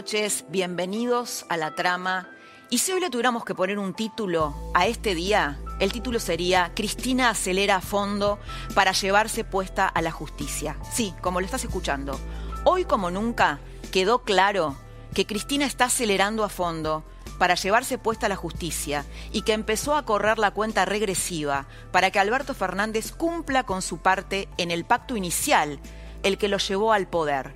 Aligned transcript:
Noches, 0.00 0.46
bienvenidos 0.48 1.44
a 1.50 1.58
la 1.58 1.74
trama. 1.74 2.30
Y 2.70 2.78
si 2.78 2.90
hoy 2.90 3.00
le 3.00 3.10
tuviéramos 3.10 3.44
que 3.44 3.54
poner 3.54 3.78
un 3.78 3.92
título 3.92 4.54
a 4.72 4.86
este 4.86 5.14
día, 5.14 5.60
el 5.78 5.92
título 5.92 6.18
sería 6.20 6.72
Cristina 6.74 7.28
acelera 7.28 7.76
a 7.76 7.80
fondo 7.82 8.38
para 8.74 8.92
llevarse 8.92 9.44
puesta 9.44 9.86
a 9.86 10.00
la 10.00 10.10
justicia. 10.10 10.78
Sí, 10.90 11.12
como 11.20 11.38
lo 11.38 11.44
estás 11.44 11.64
escuchando. 11.64 12.18
Hoy 12.64 12.86
como 12.86 13.10
nunca 13.10 13.60
quedó 13.92 14.22
claro 14.22 14.74
que 15.12 15.26
Cristina 15.26 15.66
está 15.66 15.84
acelerando 15.84 16.44
a 16.44 16.48
fondo 16.48 17.04
para 17.38 17.54
llevarse 17.54 17.98
puesta 17.98 18.24
a 18.24 18.30
la 18.30 18.36
justicia 18.36 19.04
y 19.32 19.42
que 19.42 19.52
empezó 19.52 19.94
a 19.94 20.06
correr 20.06 20.38
la 20.38 20.52
cuenta 20.52 20.86
regresiva 20.86 21.66
para 21.92 22.10
que 22.10 22.18
Alberto 22.18 22.54
Fernández 22.54 23.12
cumpla 23.12 23.64
con 23.64 23.82
su 23.82 23.98
parte 23.98 24.48
en 24.56 24.70
el 24.70 24.86
pacto 24.86 25.14
inicial, 25.14 25.78
el 26.22 26.38
que 26.38 26.48
lo 26.48 26.56
llevó 26.56 26.94
al 26.94 27.06
poder. 27.06 27.52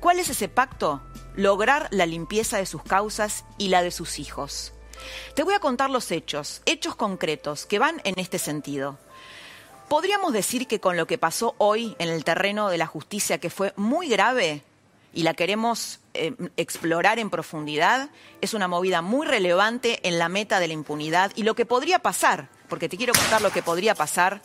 ¿Cuál 0.00 0.20
es 0.20 0.30
ese 0.30 0.48
pacto? 0.48 1.02
Lograr 1.34 1.88
la 1.90 2.06
limpieza 2.06 2.58
de 2.58 2.66
sus 2.66 2.82
causas 2.82 3.44
y 3.58 3.68
la 3.68 3.82
de 3.82 3.90
sus 3.90 4.18
hijos. 4.18 4.72
Te 5.34 5.42
voy 5.42 5.54
a 5.54 5.60
contar 5.60 5.90
los 5.90 6.10
hechos, 6.10 6.62
hechos 6.66 6.94
concretos, 6.94 7.66
que 7.66 7.78
van 7.78 8.00
en 8.04 8.18
este 8.18 8.38
sentido. 8.38 8.98
Podríamos 9.88 10.32
decir 10.32 10.66
que 10.66 10.80
con 10.80 10.96
lo 10.96 11.06
que 11.06 11.18
pasó 11.18 11.54
hoy 11.58 11.96
en 11.98 12.10
el 12.10 12.24
terreno 12.24 12.68
de 12.68 12.78
la 12.78 12.86
justicia, 12.86 13.38
que 13.38 13.50
fue 13.50 13.72
muy 13.76 14.08
grave, 14.08 14.62
y 15.12 15.22
la 15.22 15.34
queremos 15.34 16.00
eh, 16.14 16.34
explorar 16.56 17.18
en 17.18 17.30
profundidad, 17.30 18.10
es 18.40 18.54
una 18.54 18.68
movida 18.68 19.02
muy 19.02 19.26
relevante 19.26 20.06
en 20.06 20.18
la 20.18 20.28
meta 20.28 20.60
de 20.60 20.68
la 20.68 20.74
impunidad 20.74 21.32
y 21.34 21.42
lo 21.42 21.54
que 21.54 21.66
podría 21.66 22.00
pasar, 22.00 22.50
porque 22.68 22.88
te 22.88 22.96
quiero 22.96 23.14
contar 23.14 23.40
lo 23.40 23.50
que 23.50 23.62
podría 23.62 23.94
pasar. 23.94 24.42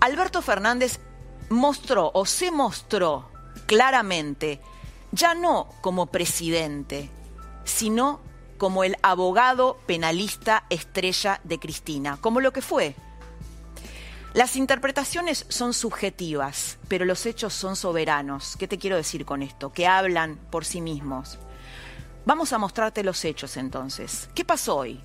Alberto 0.00 0.42
Fernández 0.42 1.00
mostró 1.48 2.10
o 2.14 2.26
se 2.26 2.50
mostró 2.50 3.30
claramente, 3.68 4.60
ya 5.12 5.34
no 5.34 5.68
como 5.82 6.06
presidente, 6.06 7.10
sino 7.64 8.20
como 8.56 8.82
el 8.82 8.96
abogado 9.02 9.78
penalista 9.86 10.64
estrella 10.70 11.40
de 11.44 11.60
Cristina, 11.60 12.18
como 12.20 12.40
lo 12.40 12.52
que 12.52 12.62
fue. 12.62 12.96
Las 14.34 14.56
interpretaciones 14.56 15.46
son 15.48 15.74
subjetivas, 15.74 16.78
pero 16.88 17.04
los 17.04 17.26
hechos 17.26 17.52
son 17.52 17.76
soberanos. 17.76 18.56
¿Qué 18.56 18.66
te 18.66 18.78
quiero 18.78 18.96
decir 18.96 19.24
con 19.24 19.42
esto? 19.42 19.72
Que 19.72 19.86
hablan 19.86 20.36
por 20.50 20.64
sí 20.64 20.80
mismos. 20.80 21.38
Vamos 22.24 22.52
a 22.52 22.58
mostrarte 22.58 23.04
los 23.04 23.24
hechos 23.24 23.56
entonces. 23.56 24.28
¿Qué 24.34 24.44
pasó 24.44 24.76
hoy? 24.76 25.00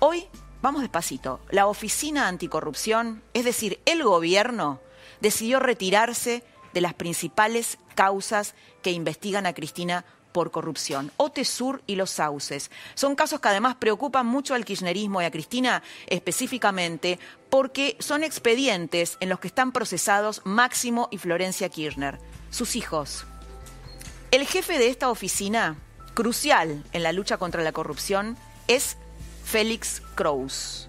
Hoy, 0.00 0.26
vamos 0.60 0.82
despacito, 0.82 1.40
la 1.50 1.66
Oficina 1.66 2.28
Anticorrupción, 2.28 3.22
es 3.32 3.44
decir, 3.44 3.80
el 3.84 4.02
gobierno, 4.02 4.80
decidió 5.20 5.60
retirarse 5.60 6.44
de 6.72 6.80
las 6.80 6.94
principales 6.94 7.78
causas 7.98 8.54
que 8.80 8.92
investigan 8.92 9.44
a 9.44 9.54
Cristina 9.54 10.04
por 10.30 10.52
corrupción. 10.52 11.10
Otesur 11.16 11.82
y 11.88 11.96
los 11.96 12.10
sauces. 12.10 12.70
Son 12.94 13.16
casos 13.16 13.40
que 13.40 13.48
además 13.48 13.74
preocupan 13.74 14.24
mucho 14.24 14.54
al 14.54 14.64
kirchnerismo 14.64 15.20
y 15.20 15.24
a 15.24 15.32
Cristina 15.32 15.82
específicamente 16.06 17.18
porque 17.50 17.96
son 17.98 18.22
expedientes 18.22 19.16
en 19.18 19.28
los 19.28 19.40
que 19.40 19.48
están 19.48 19.72
procesados 19.72 20.42
Máximo 20.44 21.08
y 21.10 21.18
Florencia 21.18 21.70
Kirchner, 21.70 22.20
sus 22.50 22.76
hijos. 22.76 23.24
El 24.30 24.46
jefe 24.46 24.78
de 24.78 24.90
esta 24.90 25.10
oficina, 25.10 25.76
crucial 26.14 26.84
en 26.92 27.02
la 27.02 27.10
lucha 27.10 27.36
contra 27.36 27.64
la 27.64 27.72
corrupción, 27.72 28.36
es 28.68 28.96
Félix 29.44 30.02
Kraus. 30.14 30.88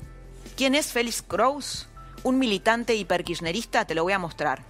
¿Quién 0.55 0.75
es 0.75 0.91
Félix 0.91 1.23
Kraus? 1.23 1.87
Un 2.21 2.37
militante 2.37 2.93
hiperkirchnerista, 2.93 3.85
te 3.85 3.95
lo 3.95 4.03
voy 4.03 4.13
a 4.13 4.19
mostrar. 4.19 4.63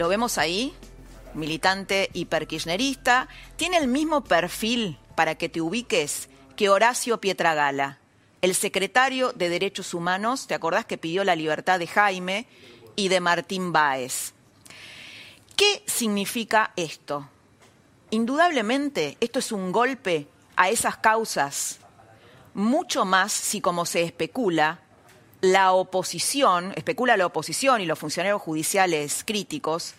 Lo 0.00 0.08
vemos 0.08 0.38
ahí, 0.38 0.72
militante 1.34 2.08
hiperkirchnerista, 2.14 3.28
tiene 3.56 3.76
el 3.76 3.86
mismo 3.86 4.24
perfil, 4.24 4.98
para 5.14 5.34
que 5.34 5.50
te 5.50 5.60
ubiques, 5.60 6.30
que 6.56 6.70
Horacio 6.70 7.20
Pietragala, 7.20 7.98
el 8.40 8.54
secretario 8.54 9.34
de 9.34 9.50
Derechos 9.50 9.92
Humanos, 9.92 10.46
¿te 10.46 10.54
acordás 10.54 10.86
que 10.86 10.96
pidió 10.96 11.22
la 11.22 11.36
libertad 11.36 11.78
de 11.78 11.86
Jaime 11.86 12.46
y 12.96 13.08
de 13.08 13.20
Martín 13.20 13.74
Báez? 13.74 14.32
¿Qué 15.54 15.82
significa 15.84 16.72
esto? 16.76 17.28
Indudablemente, 18.08 19.18
esto 19.20 19.38
es 19.38 19.52
un 19.52 19.70
golpe 19.70 20.28
a 20.56 20.70
esas 20.70 20.96
causas, 20.96 21.78
mucho 22.54 23.04
más 23.04 23.32
si, 23.32 23.60
como 23.60 23.84
se 23.84 24.00
especula, 24.02 24.80
la 25.40 25.72
oposición, 25.72 26.72
especula 26.76 27.16
la 27.16 27.26
oposición 27.26 27.80
y 27.80 27.86
los 27.86 27.98
funcionarios 27.98 28.42
judiciales 28.42 29.24
críticos, 29.26 29.94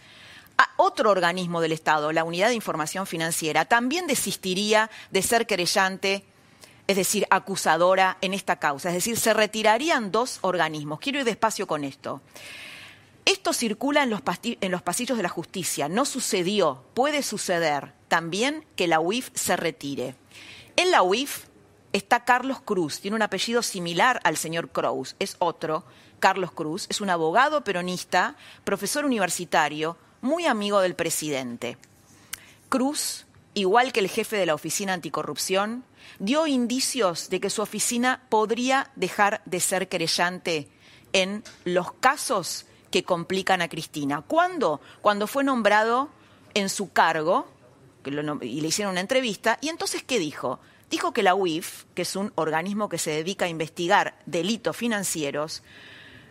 a 0.57 0.69
otro 0.77 1.09
organismo 1.09 1.61
del 1.61 1.71
Estado, 1.71 2.11
la 2.11 2.23
Unidad 2.23 2.49
de 2.49 2.55
Información 2.55 3.07
Financiera, 3.07 3.65
también 3.65 4.05
desistiría 4.05 4.91
de 5.09 5.21
ser 5.23 5.47
querellante, 5.47 6.23
es 6.87 6.95
decir, 6.97 7.25
acusadora 7.29 8.17
en 8.21 8.33
esta 8.33 8.57
causa. 8.57 8.89
Es 8.89 8.95
decir, 8.95 9.17
se 9.17 9.33
retirarían 9.33 10.11
dos 10.11 10.39
organismos. 10.41 10.99
Quiero 10.99 11.19
ir 11.19 11.25
despacio 11.25 11.65
con 11.65 11.83
esto. 11.83 12.21
Esto 13.25 13.53
circula 13.53 14.03
en 14.03 14.09
los, 14.09 14.21
en 14.43 14.71
los 14.71 14.81
pasillos 14.81 15.17
de 15.17 15.23
la 15.23 15.29
justicia. 15.29 15.87
No 15.87 16.05
sucedió. 16.05 16.83
Puede 16.93 17.23
suceder 17.23 17.93
también 18.07 18.65
que 18.75 18.87
la 18.87 18.99
UIF 18.99 19.29
se 19.33 19.55
retire. 19.55 20.15
En 20.75 20.91
la 20.91 21.01
UIF 21.01 21.45
está 21.93 22.23
Carlos 22.23 22.61
Cruz, 22.61 22.99
tiene 23.01 23.15
un 23.15 23.21
apellido 23.21 23.61
similar 23.61 24.19
al 24.23 24.37
señor 24.37 24.69
Cruz, 24.69 25.15
es 25.19 25.35
otro, 25.39 25.83
Carlos 26.19 26.51
Cruz, 26.51 26.87
es 26.89 27.01
un 27.01 27.09
abogado 27.09 27.63
peronista, 27.63 28.35
profesor 28.63 29.05
universitario, 29.05 29.97
muy 30.21 30.45
amigo 30.45 30.79
del 30.81 30.95
presidente. 30.95 31.77
Cruz, 32.69 33.25
igual 33.53 33.91
que 33.91 33.99
el 33.99 34.07
jefe 34.07 34.37
de 34.37 34.45
la 34.45 34.53
Oficina 34.53 34.93
Anticorrupción, 34.93 35.83
dio 36.19 36.47
indicios 36.47 37.29
de 37.29 37.39
que 37.39 37.49
su 37.49 37.61
oficina 37.61 38.23
podría 38.29 38.91
dejar 38.95 39.41
de 39.45 39.59
ser 39.59 39.89
querellante 39.89 40.69
en 41.13 41.43
los 41.65 41.91
casos 41.93 42.65
que 42.91 43.03
complican 43.03 43.61
a 43.61 43.69
Cristina. 43.69 44.21
¿Cuándo? 44.21 44.81
Cuando 45.01 45.27
fue 45.27 45.43
nombrado 45.43 46.09
en 46.53 46.69
su 46.69 46.91
cargo 46.91 47.47
y 48.05 48.61
le 48.61 48.67
hicieron 48.67 48.91
una 48.91 49.01
entrevista. 49.01 49.57
¿Y 49.61 49.69
entonces 49.69 50.03
qué 50.03 50.19
dijo? 50.19 50.59
Dijo 50.91 51.13
que 51.13 51.23
la 51.23 51.33
UIF, 51.33 51.85
que 51.95 52.03
es 52.03 52.15
un 52.15 52.31
organismo 52.35 52.89
que 52.89 52.99
se 52.99 53.11
dedica 53.11 53.45
a 53.45 53.49
investigar 53.49 54.19
delitos 54.25 54.77
financieros, 54.77 55.63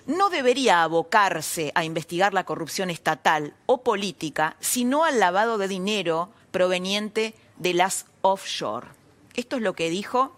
no 0.07 0.29
debería 0.29 0.83
abocarse 0.83 1.73
a 1.75 1.85
investigar 1.85 2.35
la 2.35 2.45
corrupción 2.45 2.91
estatal 2.91 3.55
o 3.67 3.83
política, 3.83 4.57
sino 4.61 5.05
al 5.05 5.19
lavado 5.19 5.59
de 5.59 5.67
dinero 5.67 6.31
proveniente 6.51 7.35
de 7.57 7.75
las 7.75 8.07
offshore. 8.23 8.89
Esto 9.35 9.57
es 9.57 9.63
lo 9.63 9.75
que 9.75 9.91
dijo 9.91 10.37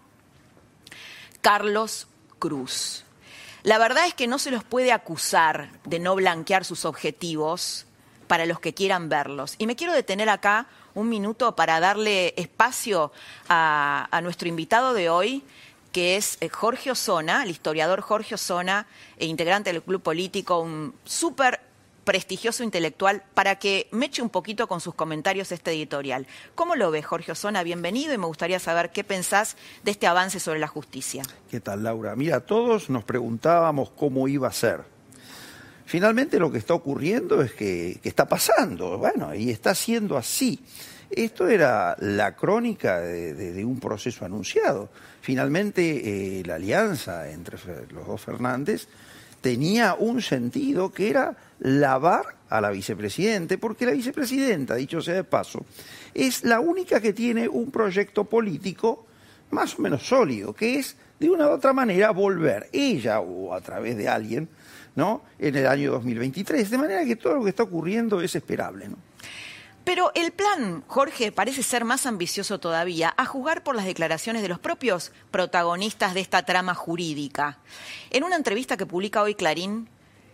Carlos 1.41 2.07
Cruz. 2.39 3.03
La 3.63 3.77
verdad 3.77 4.07
es 4.07 4.13
que 4.13 4.27
no 4.27 4.39
se 4.39 4.51
los 4.51 4.63
puede 4.63 4.91
acusar 4.91 5.69
de 5.85 5.99
no 5.99 6.15
blanquear 6.15 6.65
sus 6.65 6.85
objetivos 6.85 7.85
para 8.27 8.45
los 8.45 8.59
que 8.59 8.73
quieran 8.73 9.09
verlos. 9.09 9.55
Y 9.57 9.67
me 9.67 9.75
quiero 9.75 9.93
detener 9.93 10.29
acá 10.29 10.67
un 10.95 11.09
minuto 11.09 11.55
para 11.55 11.79
darle 11.79 12.33
espacio 12.37 13.11
a, 13.49 14.19
nuestro 14.23 14.47
invitado 14.47 14.93
de 14.93 15.09
hoy, 15.09 15.43
que 15.91 16.15
es 16.15 16.37
eh, 16.41 16.49
Jorge 16.49 16.91
Osona, 16.91 17.43
el 17.43 17.49
historiador 17.49 18.01
Jorge 18.01 18.35
Osona, 18.35 18.87
e 19.17 19.25
integrante 19.25 19.71
del 19.71 19.83
club 19.83 20.01
político, 20.01 20.59
un 20.59 20.93
súper 21.03 21.59
prestigioso 22.03 22.63
intelectual, 22.63 23.23
para 23.33 23.57
que 23.57 23.87
me 23.91 24.07
eche 24.07 24.21
un 24.21 24.29
poquito 24.29 24.67
con 24.67 24.81
sus 24.81 24.93
comentarios 24.93 25.51
este 25.51 25.71
editorial. 25.71 26.27
¿Cómo 26.55 26.75
lo 26.75 26.91
ve, 26.91 27.01
Jorge 27.01 27.31
Osona? 27.31 27.63
Bienvenido 27.63 28.13
y 28.13 28.17
me 28.17 28.25
gustaría 28.25 28.59
saber 28.59 28.91
qué 28.91 29.03
pensás 29.03 29.55
de 29.83 29.91
este 29.91 30.07
avance 30.07 30.39
sobre 30.39 30.59
la 30.59 30.67
justicia. 30.67 31.23
¿Qué 31.49 31.59
tal, 31.59 31.83
Laura? 31.83 32.15
Mira, 32.15 32.41
todos 32.41 32.89
nos 32.89 33.03
preguntábamos 33.03 33.89
cómo 33.91 34.27
iba 34.27 34.47
a 34.47 34.53
ser. 34.53 34.92
Finalmente 35.85 36.39
lo 36.39 36.51
que 36.51 36.57
está 36.57 36.73
ocurriendo 36.73 37.41
es 37.41 37.53
que, 37.53 37.99
está 38.03 38.27
pasando, 38.27 38.97
bueno, 38.97 39.35
y 39.35 39.49
está 39.49 39.75
siendo 39.75 40.17
así. 40.17 40.59
Esto 41.09 41.47
era 41.47 41.95
la 41.99 42.35
crónica 42.35 42.99
de, 42.99 43.63
un 43.65 43.79
proceso 43.79 44.25
anunciado. 44.25 44.89
Finalmente, 45.21 46.39
eh, 46.39 46.43
la 46.45 46.55
alianza 46.55 47.29
entre 47.29 47.57
los 47.91 48.07
dos 48.07 48.21
Fernández 48.21 48.87
tenía 49.41 49.93
un 49.93 50.21
sentido 50.21 50.91
que 50.91 51.09
era 51.09 51.35
lavar 51.59 52.25
a 52.49 52.61
la 52.61 52.71
vicepresidente, 52.71 53.57
porque 53.57 53.85
la 53.85 53.91
vicepresidenta, 53.91 54.75
dicho 54.75 55.01
sea 55.01 55.15
de 55.15 55.23
paso, 55.23 55.65
es 56.13 56.43
la 56.43 56.59
única 56.59 57.01
que 57.01 57.13
tiene 57.13 57.47
un 57.47 57.69
proyecto 57.69 58.23
político 58.23 59.05
más 59.51 59.77
o 59.77 59.81
menos 59.81 60.07
sólido, 60.07 60.53
que 60.53 60.79
es 60.79 60.95
de 61.19 61.29
una 61.29 61.47
u 61.47 61.51
otra 61.51 61.73
manera 61.73 62.11
volver, 62.11 62.69
ella 62.71 63.19
o 63.19 63.53
a 63.53 63.61
través 63.61 63.97
de 63.97 64.09
alguien, 64.09 64.49
¿no? 64.95 65.21
en 65.39 65.55
el 65.55 65.67
año 65.67 65.91
2023. 65.91 66.69
De 66.69 66.77
manera 66.77 67.05
que 67.05 67.15
todo 67.15 67.35
lo 67.35 67.43
que 67.43 67.49
está 67.49 67.63
ocurriendo 67.63 68.21
es 68.21 68.35
esperable. 68.35 68.89
Pero 69.83 70.11
el 70.15 70.31
plan, 70.31 70.83
Jorge, 70.87 71.31
parece 71.33 71.61
ser 71.61 71.83
más 71.83 72.05
ambicioso 72.05 72.59
todavía, 72.59 73.13
a 73.17 73.25
jugar 73.25 73.63
por 73.63 73.75
las 73.75 73.85
declaraciones 73.85 74.41
de 74.41 74.47
los 74.47 74.59
propios 74.59 75.11
protagonistas 75.29 76.13
de 76.13 76.21
esta 76.21 76.43
trama 76.43 76.73
jurídica. 76.73 77.57
En 78.09 78.23
una 78.23 78.37
entrevista 78.37 78.77
que 78.77 78.85
publica 78.85 79.21
hoy 79.21 79.35
Clarín, 79.35 79.89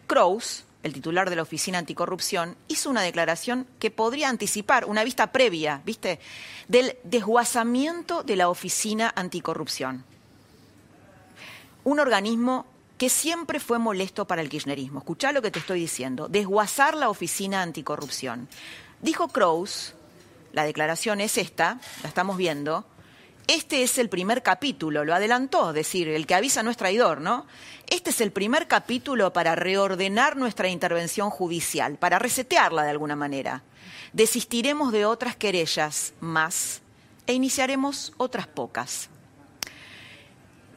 Kraus, 0.06 0.66
el 0.84 0.94
titular 0.94 1.30
de 1.32 1.36
la 1.36 1.42
Oficina 1.42 1.80
Anticorrupción, 1.80 2.56
hizo 2.68 2.92
una 2.92 3.02
declaración 3.02 3.66
que 3.80 3.90
podría 3.90 4.30
anticipar 4.30 4.86
una 4.86 5.04
vista 5.04 5.32
previa, 5.32 5.82
¿viste?, 5.84 6.20
del 6.68 6.98
desguazamiento 7.04 8.22
de 8.22 8.36
la 8.36 8.50
Oficina 8.50 9.12
Anticorrupción. 9.16 10.06
Un 11.84 12.00
organismo 12.00 12.68
que 13.00 13.10
siempre 13.10 13.62
fue 13.62 13.80
molesto 13.80 14.28
para 14.28 14.42
el 14.42 14.50
kirchnerismo. 14.50 15.00
Escuchá 15.00 15.32
lo 15.32 15.42
que 15.42 15.52
te 15.52 15.60
estoy 15.60 15.80
diciendo. 15.80 16.28
Desguazar 16.28 16.96
la 16.96 17.10
Oficina 17.10 17.62
Anticorrupción. 17.62 18.50
Dijo 19.02 19.30
Kraus, 19.30 19.96
la 20.52 20.66
declaración 20.66 21.22
es 21.22 21.38
esta, 21.38 21.80
la 22.04 22.10
estamos 22.10 22.36
viendo, 22.36 22.86
este 23.48 23.84
es 23.84 23.98
el 23.98 24.10
primer 24.10 24.44
capítulo, 24.44 25.06
lo 25.06 25.16
adelantó, 25.16 25.70
es 25.70 25.76
decir, 25.76 26.10
el 26.10 26.28
que 26.28 26.36
avisa 26.36 26.62
no 26.62 26.70
es 26.70 26.78
traidor, 26.78 27.22
¿no? 27.22 27.48
Este 27.88 28.10
es 28.10 28.20
el 28.20 28.32
primer 28.32 28.68
capítulo 28.68 29.32
para 29.32 29.56
reordenar 29.56 30.36
nuestra 30.36 30.68
intervención 30.68 31.30
judicial, 31.30 31.98
para 31.98 32.20
resetearla 32.20 32.84
de 32.84 32.92
alguna 32.92 33.16
manera. 33.16 33.64
Desistiremos 34.12 34.92
de 34.92 35.06
otras 35.06 35.38
querellas 35.38 36.14
más 36.20 36.82
e 37.28 37.34
iniciaremos 37.34 38.12
otras 38.18 38.46
pocas. 38.46 39.10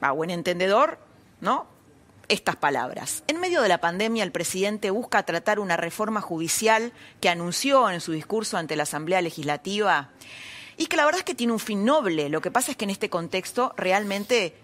A 0.01 0.13
buen 0.13 0.31
entendedor, 0.31 0.99
¿no? 1.41 1.72
Estas 2.33 2.57
palabras. 2.57 3.25
En 3.27 3.41
medio 3.41 3.61
de 3.61 3.69
la 3.69 3.79
pandemia, 3.79 4.25
el 4.25 4.33
presidente 4.33 4.91
busca 4.91 5.23
tratar 5.23 5.61
una 5.61 5.77
reforma 5.77 6.23
judicial 6.23 6.93
que 7.21 7.29
anunció 7.29 7.91
en 7.91 8.01
su 8.01 8.13
discurso 8.13 8.57
ante 8.57 8.75
la 8.75 8.85
Asamblea 8.85 9.21
Legislativa 9.21 10.09
y 10.79 10.87
que 10.87 10.97
la 10.97 11.05
verdad 11.05 11.19
es 11.19 11.25
que 11.25 11.35
tiene 11.35 11.53
un 11.53 11.59
fin 11.59 11.85
noble. 11.85 12.31
Lo 12.31 12.41
que 12.41 12.51
pasa 12.51 12.71
es 12.71 12.79
que 12.79 12.85
en 12.85 12.91
este 12.91 13.11
contexto 13.11 13.75
realmente 13.77 14.55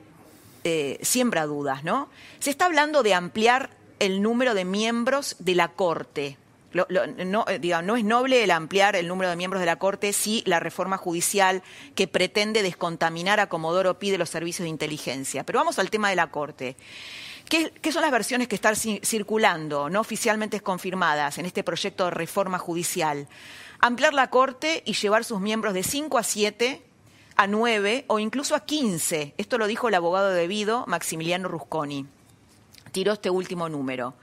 eh, 0.65 0.99
siembra 1.03 1.45
dudas, 1.45 1.85
¿no? 1.85 2.09
Se 2.39 2.49
está 2.49 2.65
hablando 2.65 3.03
de 3.03 3.13
ampliar 3.13 3.69
el 3.99 4.23
número 4.23 4.55
de 4.55 4.65
miembros 4.65 5.37
de 5.39 5.55
la 5.55 5.69
Corte. 5.69 6.39
eh, 6.73 7.25
no 7.27 7.97
es 7.97 8.05
noble 8.05 8.45
el 8.45 8.51
ampliar 8.51 8.97
el 8.97 9.09
número 9.09 9.29
de 9.29 9.37
miembros 9.37 9.61
de 9.61 9.67
la 9.67 9.77
Corte 9.77 10.15
si 10.15 10.43
la 10.47 10.59
reforma 10.59 10.97
judicial 10.97 11.63
que 11.95 12.09
pretende 12.09 12.63
descontaminar 12.63 13.41
a 13.41 13.51
Comodoro 13.51 13.99
pide 13.99 14.17
los 14.17 14.31
servicios 14.31 14.65
de 14.65 14.71
inteligencia. 14.71 15.45
Pero 15.45 15.59
vamos 15.59 15.79
al 15.79 15.91
tema 15.91 16.09
de 16.09 16.17
la 16.17 16.31
Corte. 16.31 16.77
¿Qué, 17.49 17.93
son 17.93 18.03
las 18.03 18.11
versiones 18.11 18.47
que 18.47 18.57
están 18.57 18.77
circulando, 18.77 19.89
no 19.89 20.01
oficialmente 20.01 20.61
confirmadas, 20.61 21.39
en 21.39 21.47
este 21.47 21.65
proyecto 21.65 22.05
de 22.05 22.11
reforma 22.11 22.59
judicial? 22.59 23.27
Ampliar 23.81 24.13
la 24.13 24.29
Corte 24.29 24.83
y 24.85 24.93
llevar 24.93 25.25
sus 25.25 25.41
miembros 25.41 25.73
de 25.73 25.83
5 25.83 26.19
a 26.19 26.23
7 26.23 26.83
a 27.37 27.47
9 27.47 28.05
o 28.09 28.19
incluso 28.19 28.55
a 28.55 28.67
15. 28.67 29.35
Esto 29.39 29.57
lo 29.57 29.67
dijo 29.67 29.89
el 29.89 29.95
abogado 29.95 30.29
debido, 30.31 30.85
Maximiliano 30.89 31.49
Rusconi. 31.49 32.07
Tiró 32.93 33.15
este 33.15 33.31
último 33.31 33.71
número. 33.71 34.15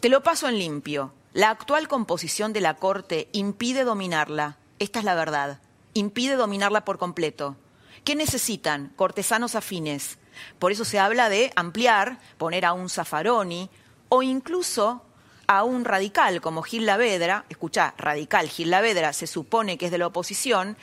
Te 0.00 0.10
lo 0.10 0.22
paso 0.22 0.46
en 0.46 0.58
limpio. 0.58 1.14
La 1.32 1.48
actual 1.48 1.88
composición 1.88 2.52
de 2.52 2.60
la 2.60 2.74
Corte 2.74 3.28
impide 3.32 3.84
dominarla. 3.84 4.58
Esta 4.78 4.98
es 4.98 5.04
la 5.06 5.14
verdad. 5.14 5.60
Impide 5.94 6.34
dominarla 6.34 6.84
por 6.84 6.98
completo. 6.98 7.56
¿Qué 8.04 8.14
necesitan? 8.14 8.92
Cortesanos 8.96 9.54
afines 9.54 10.18
por 10.58 10.72
eso 10.72 10.84
se 10.84 10.98
habla 10.98 11.28
de 11.28 11.52
ampliar, 11.56 12.18
poner 12.38 12.64
a 12.64 12.72
un 12.72 12.88
Zaffaroni 12.88 13.70
o 14.08 14.22
incluso 14.22 15.02
a 15.46 15.64
un 15.64 15.84
radical 15.84 16.40
como 16.40 16.62
Gil 16.62 16.86
Lavedra, 16.86 17.44
escucha, 17.48 17.94
radical 17.98 18.48
Gil 18.48 18.70
Lavedra 18.70 19.12
se 19.12 19.26
supone 19.26 19.78
que 19.78 19.86
es 19.86 19.92
de 19.92 19.98
la 19.98 20.08
oposición, 20.08 20.76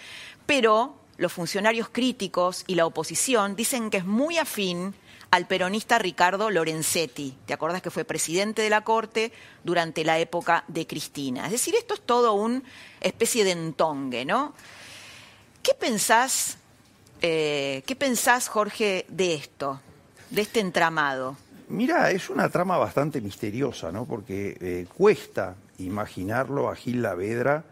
pero 0.46 0.96
los 1.18 1.34
funcionarios 1.34 1.90
críticos 1.90 2.64
y 2.68 2.76
la 2.76 2.86
oposición 2.86 3.56
dicen 3.56 3.90
que 3.90 3.98
es 3.98 4.06
muy 4.06 4.38
afín 4.38 4.96
al 5.32 5.48
peronista 5.48 5.98
Ricardo 5.98 6.50
Lorenzetti. 6.50 7.36
¿Te 7.46 7.54
acuerdas 7.54 7.82
que 7.82 7.90
fue 7.90 8.06
presidente 8.06 8.62
de 8.62 8.70
la 8.70 8.82
Corte 8.82 9.32
durante 9.64 10.04
la 10.04 10.20
época 10.20 10.64
de 10.68 10.86
Cristina? 10.86 11.46
Es 11.46 11.52
decir, 11.52 11.76
esto 11.76 11.96
es 11.96 12.02
todo 12.02 12.34
una 12.34 12.62
especie 13.02 13.44
de 13.44 13.52
entongue, 13.52 14.26
¿no? 14.26 14.54
¿Qué 15.64 15.74
pensás 15.74 16.58
eh, 17.24 17.84
¿Qué 17.86 17.96
pensás, 17.96 18.50
Jorge, 18.50 19.06
de 19.08 19.34
esto, 19.34 19.80
de 20.30 20.42
este 20.42 20.60
entramado? 20.60 21.38
Mira, 21.70 22.12
es 22.12 22.30
una 22.30 22.50
trama 22.50 22.78
bastante 22.78 23.22
misteriosa, 23.22 23.92
¿no? 23.92 24.06
Porque 24.06 24.58
eh, 24.60 24.86
cuesta 24.94 25.56
imaginarlo 25.80 26.70
a 26.70 26.76
Gil 26.76 27.02
Lavedra, 27.02 27.64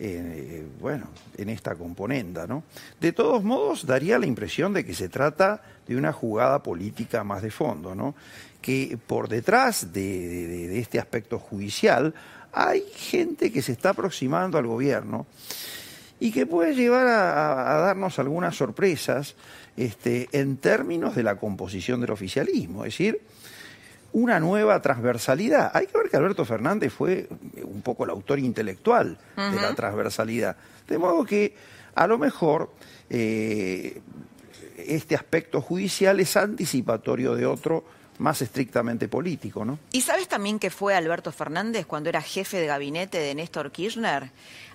eh, 0.00 0.66
bueno, 0.80 1.06
en 1.38 1.48
esta 1.48 1.76
componenda, 1.76 2.48
¿no? 2.48 2.64
De 3.00 3.12
todos 3.12 3.44
modos, 3.44 3.86
daría 3.86 4.18
la 4.18 4.26
impresión 4.26 4.72
de 4.72 4.84
que 4.84 4.94
se 4.94 5.08
trata 5.08 5.62
de 5.86 5.96
una 5.96 6.12
jugada 6.12 6.60
política 6.60 7.22
más 7.22 7.40
de 7.42 7.52
fondo, 7.52 7.94
¿no? 7.94 8.16
Que 8.60 8.98
por 9.06 9.28
detrás 9.28 9.92
de 9.92 10.76
este 10.78 10.98
aspecto 10.98 11.38
judicial 11.38 12.14
hay 12.52 12.82
gente 12.94 13.52
que 13.52 13.62
se 13.62 13.72
está 13.72 13.90
aproximando 13.90 14.58
al 14.58 14.66
gobierno 14.66 15.26
y 16.22 16.30
que 16.30 16.46
puede 16.46 16.76
llevar 16.76 17.08
a, 17.08 17.80
darnos 17.80 18.20
algunas 18.20 18.54
sorpresas 18.54 19.34
este, 19.76 20.28
en 20.30 20.56
términos 20.56 21.16
de 21.16 21.24
la 21.24 21.34
composición 21.34 22.00
del 22.00 22.12
oficialismo, 22.12 22.84
es 22.84 22.92
decir, 22.92 23.20
una 24.12 24.38
nueva 24.38 24.80
transversalidad. 24.80 25.72
Hay 25.74 25.88
que 25.88 25.98
ver 25.98 26.08
que 26.08 26.16
Alberto 26.16 26.44
Fernández 26.44 26.92
fue 26.92 27.28
un 27.64 27.82
poco 27.82 28.04
el 28.04 28.10
autor 28.10 28.38
intelectual 28.38 29.18
de 29.36 29.60
la 29.60 29.74
transversalidad, 29.74 30.54
de 30.86 30.96
modo 30.96 31.24
que 31.24 31.56
a 31.96 32.06
lo 32.06 32.18
mejor 32.18 32.70
eh, 33.10 34.00
este 34.76 35.16
aspecto 35.16 35.60
judicial 35.60 36.20
es 36.20 36.36
anticipatorio 36.36 37.34
de 37.34 37.46
otro 37.46 37.84
más 38.22 38.40
estrictamente 38.40 39.08
político, 39.08 39.64
¿no? 39.64 39.78
¿Y 39.90 40.00
sabes 40.00 40.28
también 40.28 40.58
que 40.58 40.70
fue 40.70 40.94
Alberto 40.94 41.32
Fernández 41.32 41.86
cuando 41.86 42.08
era 42.08 42.22
jefe 42.22 42.58
de 42.58 42.66
gabinete 42.66 43.18
de 43.18 43.34
Néstor 43.34 43.72
Kirchner? 43.72 44.30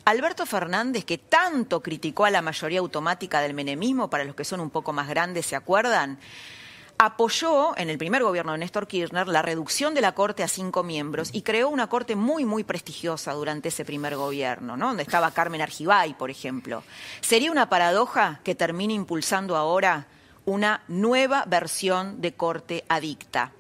Alberto 0.06 0.46
Fernández, 0.46 1.06
que 1.06 1.18
tanto 1.18 1.82
criticó 1.82 2.26
a 2.26 2.30
la 2.30 2.42
mayoría 2.42 2.80
automática 2.80 3.42
del 3.42 3.54
menemismo, 3.54 4.10
para 4.10 4.26
los 4.26 4.36
que 4.36 4.46
son 4.46 4.60
un 4.60 4.70
poco 4.70 4.94
más 4.94 5.08
grandes, 5.08 5.46
¿se 5.46 5.56
acuerdan? 5.56 6.20
apoyó 7.00 7.78
en 7.78 7.92
el 7.92 8.00
primer 8.00 8.24
gobierno 8.24 8.54
de 8.54 8.58
Néstor 8.58 8.88
Kirchner 8.88 9.28
la 9.28 9.44
reducción 9.44 9.94
de 9.94 10.02
la 10.02 10.14
Corte 10.14 10.44
a 10.44 10.48
cinco 10.48 10.84
miembros 10.84 11.30
y 11.32 11.44
creó 11.44 11.70
una 11.70 11.88
Corte 11.88 12.16
muy, 12.16 12.44
muy 12.44 12.64
prestigiosa 12.64 13.34
durante 13.34 13.70
ese 13.70 13.86
primer 13.86 14.16
gobierno, 14.16 14.78
¿no? 14.78 14.88
donde 14.88 15.04
estaba 15.04 15.30
Carmen 15.30 15.62
Argibay, 15.62 16.16
por 16.16 16.32
ejemplo. 16.32 16.84
¿Sería 17.22 17.52
una 17.52 17.70
paradoja 17.70 18.40
que 18.44 18.56
termine 18.56 18.96
impulsando 18.96 19.56
ahora 19.56 20.08
una 20.48 20.82
nueva 20.88 21.44
versión 21.46 22.22
de 22.22 22.34
corte 22.34 22.86
adicta. 22.88 23.52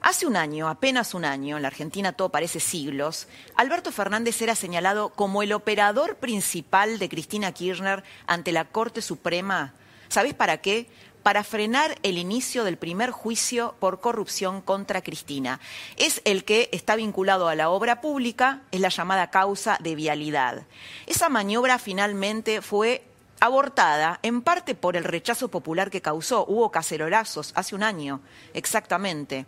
Hace 0.00 0.26
un 0.26 0.36
año, 0.36 0.68
apenas 0.68 1.14
un 1.14 1.24
año, 1.24 1.54
en 1.56 1.62
la 1.62 1.68
Argentina 1.68 2.12
todo 2.12 2.30
parece 2.30 2.58
siglos, 2.58 3.28
Alberto 3.54 3.92
Fernández 3.92 4.42
era 4.42 4.56
señalado 4.56 5.10
como 5.10 5.44
el 5.44 5.52
operador 5.52 6.16
principal 6.16 6.98
de 6.98 7.08
Cristina 7.08 7.52
Kirchner 7.52 8.02
ante 8.26 8.50
la 8.50 8.64
Corte 8.64 9.02
Suprema. 9.02 9.74
¿Sabés 10.08 10.34
para 10.34 10.58
qué? 10.58 10.88
Para 11.22 11.44
frenar 11.44 11.96
el 12.02 12.18
inicio 12.18 12.64
del 12.64 12.76
primer 12.76 13.12
juicio 13.12 13.76
por 13.78 14.00
corrupción 14.00 14.62
contra 14.62 15.02
Cristina. 15.02 15.60
Es 15.96 16.22
el 16.24 16.44
que 16.44 16.70
está 16.72 16.96
vinculado 16.96 17.48
a 17.48 17.54
la 17.54 17.70
obra 17.70 18.00
pública, 18.00 18.62
es 18.72 18.80
la 18.80 18.88
llamada 18.88 19.30
causa 19.30 19.78
de 19.80 19.94
vialidad. 19.94 20.64
Esa 21.06 21.28
maniobra 21.28 21.78
finalmente 21.78 22.62
fue 22.62 23.04
abortada 23.40 24.18
en 24.22 24.42
parte 24.42 24.74
por 24.74 24.96
el 24.96 25.04
rechazo 25.04 25.48
popular 25.48 25.90
que 25.90 26.02
causó. 26.02 26.44
Hubo 26.46 26.70
cacerolazos 26.70 27.52
hace 27.54 27.74
un 27.74 27.82
año, 27.82 28.20
exactamente. 28.54 29.46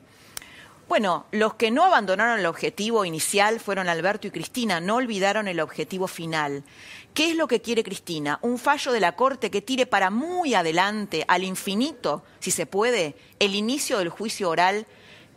Bueno, 0.88 1.26
los 1.32 1.54
que 1.54 1.70
no 1.70 1.84
abandonaron 1.84 2.38
el 2.38 2.46
objetivo 2.46 3.04
inicial 3.04 3.60
fueron 3.60 3.90
Alberto 3.90 4.26
y 4.26 4.30
Cristina, 4.30 4.80
no 4.80 4.96
olvidaron 4.96 5.46
el 5.46 5.60
objetivo 5.60 6.08
final. 6.08 6.64
¿Qué 7.12 7.30
es 7.30 7.36
lo 7.36 7.46
que 7.46 7.60
quiere 7.60 7.84
Cristina? 7.84 8.38
Un 8.40 8.58
fallo 8.58 8.92
de 8.92 9.00
la 9.00 9.14
Corte 9.14 9.50
que 9.50 9.60
tire 9.60 9.84
para 9.84 10.08
muy 10.08 10.54
adelante, 10.54 11.26
al 11.28 11.44
infinito, 11.44 12.24
si 12.40 12.50
se 12.50 12.64
puede, 12.64 13.16
el 13.38 13.54
inicio 13.54 13.98
del 13.98 14.08
juicio 14.08 14.48
oral 14.48 14.86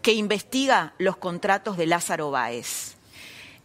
que 0.01 0.13
investiga 0.13 0.93
los 0.97 1.17
contratos 1.17 1.75
de 1.75 1.85
Lázaro 1.85 2.31
Báez. 2.31 2.95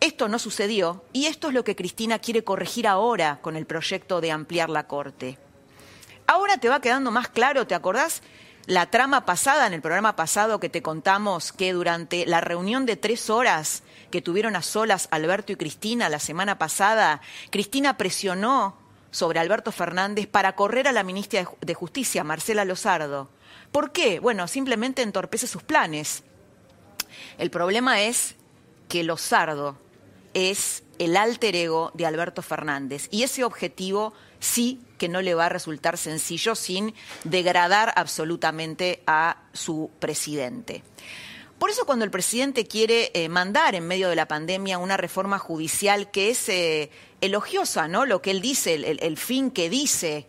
Esto 0.01 0.29
no 0.29 0.39
sucedió 0.39 1.05
y 1.13 1.27
esto 1.27 1.49
es 1.49 1.55
lo 1.55 1.65
que 1.65 1.77
Cristina 1.77 2.19
quiere 2.19 2.45
corregir 2.45 2.87
ahora 2.87 3.41
con 3.41 3.57
el 3.57 3.67
proyecto 3.67 4.21
de 4.21 4.31
ampliar 4.31 4.69
la 4.69 4.87
Corte. 4.87 5.39
Ahora 6.27 6.59
te 6.59 6.69
va 6.69 6.81
quedando 6.81 7.11
más 7.11 7.29
claro, 7.29 7.67
¿te 7.67 7.75
acordás? 7.75 8.23
la 8.67 8.91
trama 8.91 9.25
pasada, 9.25 9.67
en 9.67 9.75
el 9.75 9.81
programa 9.81 10.17
pasado 10.17 10.59
que 10.59 10.69
te 10.69 10.83
contamos 10.83 11.53
que 11.53 11.73
durante 11.73 12.27
la 12.27 12.41
reunión 12.41 12.85
de 12.85 12.97
tres 12.97 13.31
horas 13.31 13.85
que 14.11 14.23
tuvieron 14.23 14.57
a 14.57 14.63
solas 14.63 15.07
Alberto 15.13 15.53
y 15.53 15.57
Cristina 15.57 16.09
la 16.09 16.19
semana 16.19 16.59
pasada, 16.59 17.21
Cristina 17.51 17.97
presionó 17.97 18.77
sobre 19.13 19.39
Alberto 19.39 19.71
Fernández 19.71 20.27
para 20.27 20.57
correr 20.57 20.89
a 20.89 20.93
la 20.93 21.05
ministra 21.05 21.49
de 21.61 21.75
Justicia, 21.75 22.25
Marcela 22.25 22.65
Lozardo. 22.65 23.31
¿Por 23.71 23.93
qué? 23.93 24.19
Bueno, 24.19 24.49
simplemente 24.49 25.03
entorpece 25.03 25.47
sus 25.47 25.63
planes. 25.63 26.25
El 27.39 27.51
problema 27.51 28.01
es 28.03 28.35
que 28.89 29.05
Lozardo 29.05 29.79
es 30.37 30.83
el 30.99 31.17
alter 31.17 31.57
ego 31.57 31.91
de 31.95 32.05
Alberto 32.05 32.43
Fernández 32.43 33.09
y 33.11 33.23
ese 33.23 33.43
objetivo 33.43 34.13
sí 34.39 34.83
que 34.99 35.09
no 35.09 35.23
le 35.23 35.35
va 35.35 35.47
a 35.47 35.49
resultar 35.49 35.97
sencillo 35.97 36.55
sin 36.55 36.95
degradar 37.25 37.95
absolutamente 37.97 39.03
a 39.07 39.45
su 39.55 39.91
presidente. 39.99 40.83
Por 41.59 41.71
eso 41.71 41.87
cuando 41.87 42.05
el 42.05 42.11
presidente 42.11 42.67
quiere 42.67 43.11
eh, 43.15 43.31
mandar 43.31 43.75
en 43.75 43.87
medio 43.87 44.11
de 44.11 44.17
la 44.17 44.29
pandemia 44.29 44.77
una 44.77 44.99
reforma 44.99 45.39
judicial 45.39 46.11
que 46.11 46.29
es 46.29 46.51
eh, 46.51 46.91
elogiosa, 47.23 47.89
¿no? 47.89 48.05
Lo 48.05 48.21
que 48.21 48.31
él 48.31 48.43
dice, 48.43 48.75
el 48.75 49.17
fin 49.17 49.51
que 49.51 49.71
dice, 49.71 50.27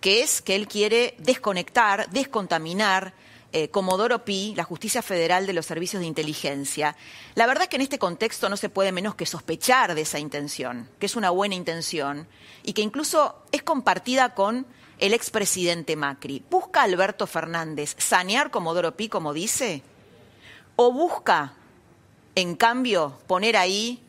que 0.00 0.22
es 0.22 0.42
que 0.42 0.56
él 0.56 0.66
quiere 0.66 1.14
desconectar, 1.18 2.10
descontaminar 2.10 3.14
eh, 3.52 3.68
Comodoro 3.70 4.24
Pi, 4.24 4.54
la 4.56 4.64
justicia 4.64 5.02
federal 5.02 5.46
de 5.46 5.52
los 5.52 5.66
servicios 5.66 6.00
de 6.00 6.06
inteligencia. 6.06 6.96
La 7.34 7.46
verdad 7.46 7.64
es 7.64 7.68
que 7.68 7.76
en 7.76 7.82
este 7.82 7.98
contexto 7.98 8.48
no 8.48 8.56
se 8.56 8.68
puede 8.68 8.92
menos 8.92 9.14
que 9.14 9.26
sospechar 9.26 9.94
de 9.94 10.02
esa 10.02 10.18
intención, 10.18 10.88
que 10.98 11.06
es 11.06 11.16
una 11.16 11.30
buena 11.30 11.54
intención 11.54 12.26
y 12.64 12.72
que 12.72 12.82
incluso 12.82 13.42
es 13.52 13.62
compartida 13.62 14.34
con 14.34 14.66
el 14.98 15.14
expresidente 15.14 15.96
Macri. 15.96 16.42
¿Busca 16.50 16.82
Alberto 16.82 17.26
Fernández 17.26 17.94
sanear 17.98 18.50
Comodoro 18.50 18.96
Pi, 18.96 19.08
como 19.08 19.32
dice? 19.32 19.82
¿O 20.74 20.92
busca, 20.92 21.54
en 22.34 22.56
cambio, 22.56 23.18
poner 23.26 23.56
ahí, 23.56 24.02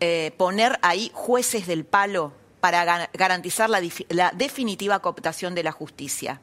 eh, 0.00 0.32
poner 0.36 0.78
ahí 0.82 1.10
jueces 1.12 1.66
del 1.66 1.84
palo 1.84 2.32
para 2.60 3.08
garantizar 3.12 3.68
la 3.70 4.30
definitiva 4.32 5.00
cooptación 5.00 5.54
de 5.54 5.62
la 5.64 5.72
justicia? 5.72 6.40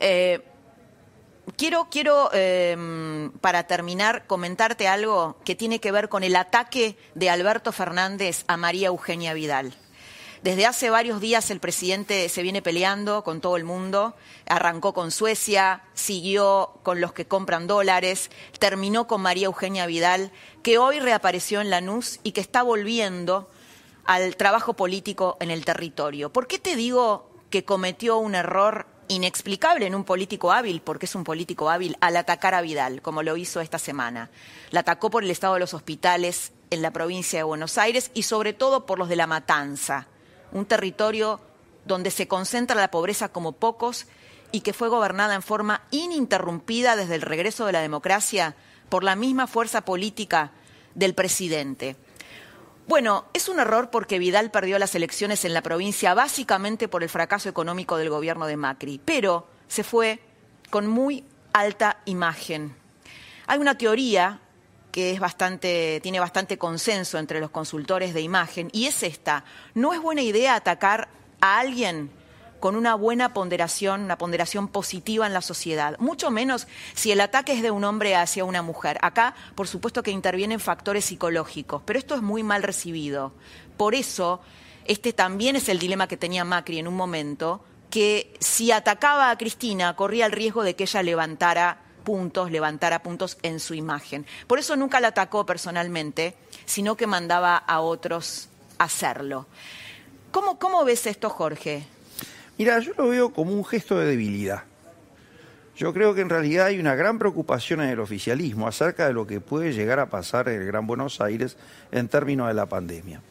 Eh, 0.00 0.40
quiero, 1.56 1.88
quiero 1.90 2.30
em, 2.32 3.32
para 3.40 3.66
terminar, 3.66 4.26
comentarte 4.26 4.88
algo 4.88 5.36
que 5.44 5.54
tiene 5.54 5.80
que 5.80 5.92
ver 5.92 6.08
con 6.08 6.22
el 6.22 6.36
ataque 6.36 6.96
de 7.14 7.30
Alberto 7.30 7.72
Fernández 7.72 8.44
a 8.46 8.56
María 8.56 8.88
Eugenia 8.88 9.34
Vidal. 9.34 9.74
Desde 10.42 10.66
hace 10.66 10.88
varios 10.88 11.20
días 11.20 11.50
el 11.50 11.58
presidente 11.58 12.28
se 12.28 12.42
viene 12.42 12.62
peleando 12.62 13.24
con 13.24 13.40
todo 13.40 13.56
el 13.56 13.64
mundo, 13.64 14.14
arrancó 14.46 14.94
con 14.94 15.10
Suecia, 15.10 15.82
siguió 15.94 16.78
con 16.84 17.00
los 17.00 17.12
que 17.12 17.26
compran 17.26 17.66
dólares, 17.66 18.30
terminó 18.60 19.08
con 19.08 19.20
María 19.20 19.46
Eugenia 19.46 19.86
Vidal, 19.86 20.30
que 20.62 20.78
hoy 20.78 21.00
reapareció 21.00 21.60
en 21.60 21.70
Lanús 21.70 22.20
y 22.22 22.32
que 22.32 22.40
está 22.40 22.62
volviendo 22.62 23.50
al 24.04 24.36
trabajo 24.36 24.74
político 24.74 25.36
en 25.40 25.50
el 25.50 25.64
territorio. 25.64 26.32
¿Por 26.32 26.46
qué 26.46 26.60
te 26.60 26.76
digo 26.76 27.30
que 27.50 27.64
cometió 27.64 28.18
un 28.18 28.36
error 28.36 28.86
inexplicable 29.08 29.86
en 29.86 29.94
un 29.94 30.04
político 30.04 30.52
hábil, 30.52 30.80
porque 30.80 31.06
es 31.06 31.14
un 31.14 31.24
político 31.24 31.70
hábil, 31.70 31.96
al 32.00 32.16
atacar 32.16 32.54
a 32.54 32.60
Vidal, 32.60 33.02
como 33.02 33.22
lo 33.22 33.36
hizo 33.36 33.60
esta 33.60 33.78
semana. 33.78 34.30
La 34.70 34.80
atacó 34.80 35.10
por 35.10 35.24
el 35.24 35.30
estado 35.30 35.54
de 35.54 35.60
los 35.60 35.74
hospitales 35.74 36.52
en 36.70 36.82
la 36.82 36.92
provincia 36.92 37.38
de 37.38 37.44
Buenos 37.44 37.78
Aires 37.78 38.10
y 38.14 38.24
sobre 38.24 38.52
todo 38.52 38.86
por 38.86 38.98
los 38.98 39.08
de 39.08 39.16
La 39.16 39.26
Matanza, 39.26 40.06
un 40.52 40.66
territorio 40.66 41.40
donde 41.84 42.10
se 42.10 42.28
concentra 42.28 42.76
la 42.76 42.90
pobreza 42.90 43.30
como 43.30 43.52
pocos 43.52 44.06
y 44.52 44.60
que 44.60 44.72
fue 44.72 44.88
gobernada 44.88 45.34
en 45.34 45.42
forma 45.42 45.82
ininterrumpida 45.90 46.96
desde 46.96 47.14
el 47.14 47.22
regreso 47.22 47.66
de 47.66 47.72
la 47.72 47.80
democracia 47.80 48.54
por 48.88 49.04
la 49.04 49.16
misma 49.16 49.46
fuerza 49.46 49.82
política 49.82 50.52
del 50.94 51.14
presidente. 51.14 51.96
Bueno, 52.88 53.26
es 53.34 53.50
un 53.50 53.60
error 53.60 53.90
porque 53.90 54.18
Vidal 54.18 54.50
perdió 54.50 54.78
las 54.78 54.94
elecciones 54.94 55.44
en 55.44 55.52
la 55.52 55.60
provincia 55.60 56.14
básicamente 56.14 56.88
por 56.88 57.02
el 57.02 57.10
fracaso 57.10 57.50
económico 57.50 57.98
del 57.98 58.08
gobierno 58.08 58.46
de 58.46 58.56
Macri, 58.56 58.98
pero 59.04 59.46
se 59.68 59.84
fue 59.84 60.20
con 60.70 60.86
muy 60.86 61.22
alta 61.52 61.98
imagen. 62.06 62.74
Hay 63.46 63.58
una 63.58 63.76
teoría 63.76 64.40
que 64.90 65.10
es 65.10 65.20
bastante, 65.20 66.00
tiene 66.02 66.18
bastante 66.18 66.56
consenso 66.56 67.18
entre 67.18 67.40
los 67.40 67.50
consultores 67.50 68.14
de 68.14 68.22
imagen 68.22 68.70
y 68.72 68.86
es 68.86 69.02
esta. 69.02 69.44
No 69.74 69.92
es 69.92 70.00
buena 70.00 70.22
idea 70.22 70.54
atacar 70.54 71.08
a 71.42 71.58
alguien 71.58 72.10
con 72.60 72.76
una 72.76 72.94
buena 72.94 73.32
ponderación, 73.32 74.02
una 74.02 74.18
ponderación 74.18 74.68
positiva 74.68 75.26
en 75.26 75.32
la 75.32 75.42
sociedad, 75.42 75.96
mucho 75.98 76.30
menos 76.30 76.66
si 76.94 77.12
el 77.12 77.20
ataque 77.20 77.52
es 77.52 77.62
de 77.62 77.70
un 77.70 77.84
hombre 77.84 78.16
hacia 78.16 78.44
una 78.44 78.62
mujer. 78.62 78.98
Acá, 79.02 79.34
por 79.54 79.68
supuesto 79.68 80.02
que 80.02 80.10
intervienen 80.10 80.60
factores 80.60 81.04
psicológicos, 81.04 81.82
pero 81.84 81.98
esto 81.98 82.14
es 82.14 82.22
muy 82.22 82.42
mal 82.42 82.62
recibido. 82.62 83.32
Por 83.76 83.94
eso, 83.94 84.40
este 84.84 85.12
también 85.12 85.56
es 85.56 85.68
el 85.68 85.78
dilema 85.78 86.08
que 86.08 86.16
tenía 86.16 86.44
Macri 86.44 86.78
en 86.78 86.88
un 86.88 86.96
momento, 86.96 87.64
que 87.90 88.34
si 88.40 88.72
atacaba 88.72 89.30
a 89.30 89.38
Cristina 89.38 89.94
corría 89.96 90.26
el 90.26 90.32
riesgo 90.32 90.62
de 90.62 90.76
que 90.76 90.84
ella 90.84 91.02
levantara 91.02 91.78
puntos, 92.04 92.50
levantara 92.50 93.02
puntos 93.02 93.38
en 93.42 93.60
su 93.60 93.74
imagen. 93.74 94.26
Por 94.46 94.58
eso 94.58 94.76
nunca 94.76 95.00
la 95.00 95.08
atacó 95.08 95.44
personalmente, 95.46 96.36
sino 96.64 96.96
que 96.96 97.06
mandaba 97.06 97.56
a 97.56 97.80
otros 97.80 98.48
hacerlo. 98.78 99.46
¿Cómo, 100.30 100.58
cómo 100.58 100.84
ves 100.84 101.06
esto, 101.06 101.30
Jorge? 101.30 101.86
Mira, 102.58 102.80
yo 102.80 102.92
lo 102.98 103.08
veo 103.08 103.32
como 103.32 103.52
un 103.52 103.64
gesto 103.64 103.98
de 103.98 104.06
debilidad. 104.06 104.64
Yo 105.76 105.94
creo 105.94 106.12
que 106.12 106.22
en 106.22 106.28
realidad 106.28 106.66
hay 106.66 106.80
una 106.80 106.96
gran 106.96 107.20
preocupación 107.20 107.80
en 107.80 107.90
el 107.90 108.00
oficialismo 108.00 108.66
acerca 108.66 109.06
de 109.06 109.12
lo 109.12 109.28
que 109.28 109.40
puede 109.40 109.72
llegar 109.72 110.00
a 110.00 110.10
pasar 110.10 110.48
en 110.48 110.60
el 110.60 110.66
Gran 110.66 110.88
Buenos 110.88 111.20
Aires 111.20 111.56
en 111.92 112.08
términos 112.08 112.48
de 112.48 112.54
la 112.54 112.66
pandemia. 112.66 113.22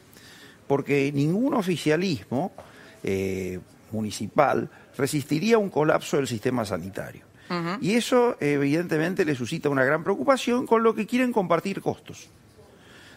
Porque 0.66 1.12
ningún 1.12 1.52
oficialismo 1.52 2.52
eh, 3.02 3.60
municipal 3.92 4.70
resistiría 4.96 5.58
un 5.58 5.68
colapso 5.68 6.16
del 6.16 6.26
sistema 6.26 6.64
sanitario. 6.64 7.26
Y 7.80 7.94
eso 7.94 8.36
evidentemente 8.40 9.24
le 9.24 9.34
suscita 9.34 9.70
una 9.70 9.82
gran 9.82 10.04
preocupación 10.04 10.66
con 10.66 10.82
lo 10.82 10.94
que 10.94 11.06
quieren 11.06 11.32
compartir 11.32 11.80
costos. 11.80 12.28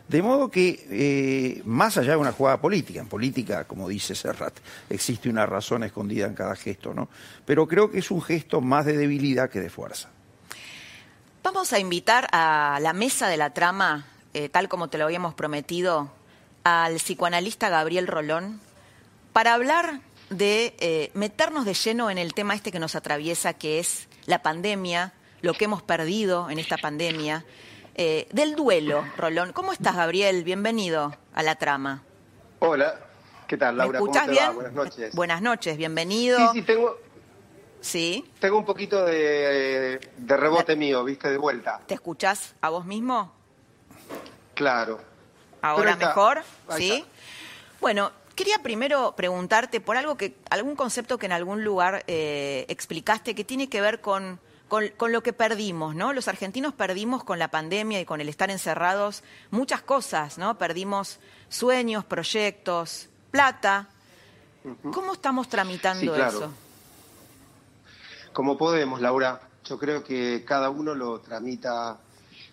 De 0.07 0.21
modo 0.21 0.51
que, 0.51 0.87
eh, 0.89 1.61
más 1.65 1.97
allá 1.97 2.11
de 2.11 2.17
una 2.17 2.33
jugada 2.33 2.59
política, 2.59 2.99
en 2.99 3.07
política, 3.07 3.63
como 3.65 3.87
dice 3.87 4.13
Serrat, 4.13 4.53
existe 4.89 5.29
una 5.29 5.45
razón 5.45 5.83
escondida 5.83 6.25
en 6.25 6.33
cada 6.33 6.55
gesto, 6.55 6.93
¿no? 6.93 7.07
Pero 7.45 7.67
creo 7.67 7.89
que 7.89 7.99
es 7.99 8.11
un 8.11 8.21
gesto 8.21 8.59
más 8.59 8.85
de 8.85 8.97
debilidad 8.97 9.49
que 9.49 9.61
de 9.61 9.69
fuerza. 9.69 10.09
Vamos 11.43 11.73
a 11.73 11.79
invitar 11.79 12.27
a 12.33 12.79
la 12.81 12.93
mesa 12.93 13.27
de 13.27 13.37
la 13.37 13.53
trama, 13.53 14.05
eh, 14.33 14.49
tal 14.49 14.67
como 14.69 14.89
te 14.89 14.97
lo 14.97 15.05
habíamos 15.05 15.33
prometido, 15.33 16.11
al 16.63 16.95
psicoanalista 16.95 17.69
Gabriel 17.69 18.07
Rolón, 18.07 18.59
para 19.33 19.53
hablar 19.53 20.01
de 20.29 20.75
eh, 20.79 21.11
meternos 21.13 21.65
de 21.65 21.73
lleno 21.73 22.09
en 22.09 22.17
el 22.17 22.33
tema 22.33 22.53
este 22.53 22.71
que 22.71 22.79
nos 22.79 22.95
atraviesa, 22.95 23.53
que 23.53 23.79
es 23.79 24.07
la 24.25 24.41
pandemia, 24.41 25.13
lo 25.41 25.53
que 25.53 25.65
hemos 25.65 25.81
perdido 25.81 26.49
en 26.49 26.59
esta 26.59 26.77
pandemia 26.77 27.43
eh, 28.03 28.27
del 28.31 28.55
duelo, 28.55 29.05
Rolón. 29.15 29.53
¿Cómo 29.53 29.73
estás, 29.73 29.95
Gabriel? 29.95 30.43
Bienvenido 30.43 31.15
a 31.35 31.43
la 31.43 31.53
trama. 31.53 32.01
Hola, 32.57 32.99
¿qué 33.47 33.57
tal, 33.57 33.77
Laura? 33.77 34.01
¿Me 34.01 34.31
bien? 34.31 34.55
Buenas 34.55 34.73
noches. 34.73 35.13
Buenas 35.13 35.41
noches, 35.43 35.77
bienvenido. 35.77 36.39
Sí, 36.39 36.45
sí, 36.53 36.61
tengo. 36.63 36.97
Sí. 37.79 38.31
Tengo 38.39 38.57
un 38.57 38.65
poquito 38.65 39.05
de, 39.05 39.99
rebote 40.25 40.75
mío, 40.75 41.03
viste, 41.03 41.29
de 41.29 41.37
vuelta. 41.37 41.79
¿Te 41.85 41.93
escuchás 41.93 42.55
a 42.61 42.69
vos 42.69 42.85
mismo? 42.85 43.31
Claro. 44.55 44.99
¿Ahora 45.61 45.95
mejor? 45.95 46.41
Sí. 46.75 47.05
Bueno, 47.79 48.11
quería 48.33 48.57
primero 48.63 49.13
preguntarte 49.15 49.79
por 49.79 49.95
algo 49.95 50.17
que, 50.17 50.37
algún 50.49 50.75
concepto 50.75 51.19
que 51.19 51.27
en 51.27 51.33
algún 51.33 51.63
lugar 51.63 52.03
eh, 52.07 52.65
explicaste 52.67 53.35
que 53.35 53.43
tiene 53.43 53.69
que 53.69 53.79
ver 53.79 54.01
con 54.01 54.39
con, 54.71 55.11
lo 55.11 55.21
que 55.21 55.33
perdimos, 55.33 55.95
¿no? 55.95 56.13
Los 56.13 56.29
argentinos 56.29 56.73
perdimos 56.73 57.25
con 57.25 57.39
la 57.39 57.49
pandemia 57.49 57.99
y 57.99 58.05
con 58.05 58.21
el 58.21 58.29
estar 58.29 58.49
encerrados 58.49 59.21
muchas 59.49 59.81
cosas, 59.81 60.37
¿no? 60.37 60.57
Perdimos 60.57 61.19
sueños, 61.49 62.05
proyectos, 62.05 63.09
plata. 63.31 63.89
¿Cómo 64.93 65.11
estamos 65.11 65.49
tramitando 65.49 66.15
eso? 66.15 66.53
Como 68.31 68.57
podemos, 68.57 69.01
Laura. 69.01 69.41
Yo 69.65 69.77
creo 69.77 70.05
que 70.05 70.45
cada 70.45 70.69
uno 70.69 70.95
lo 70.95 71.19
tramita 71.19 71.99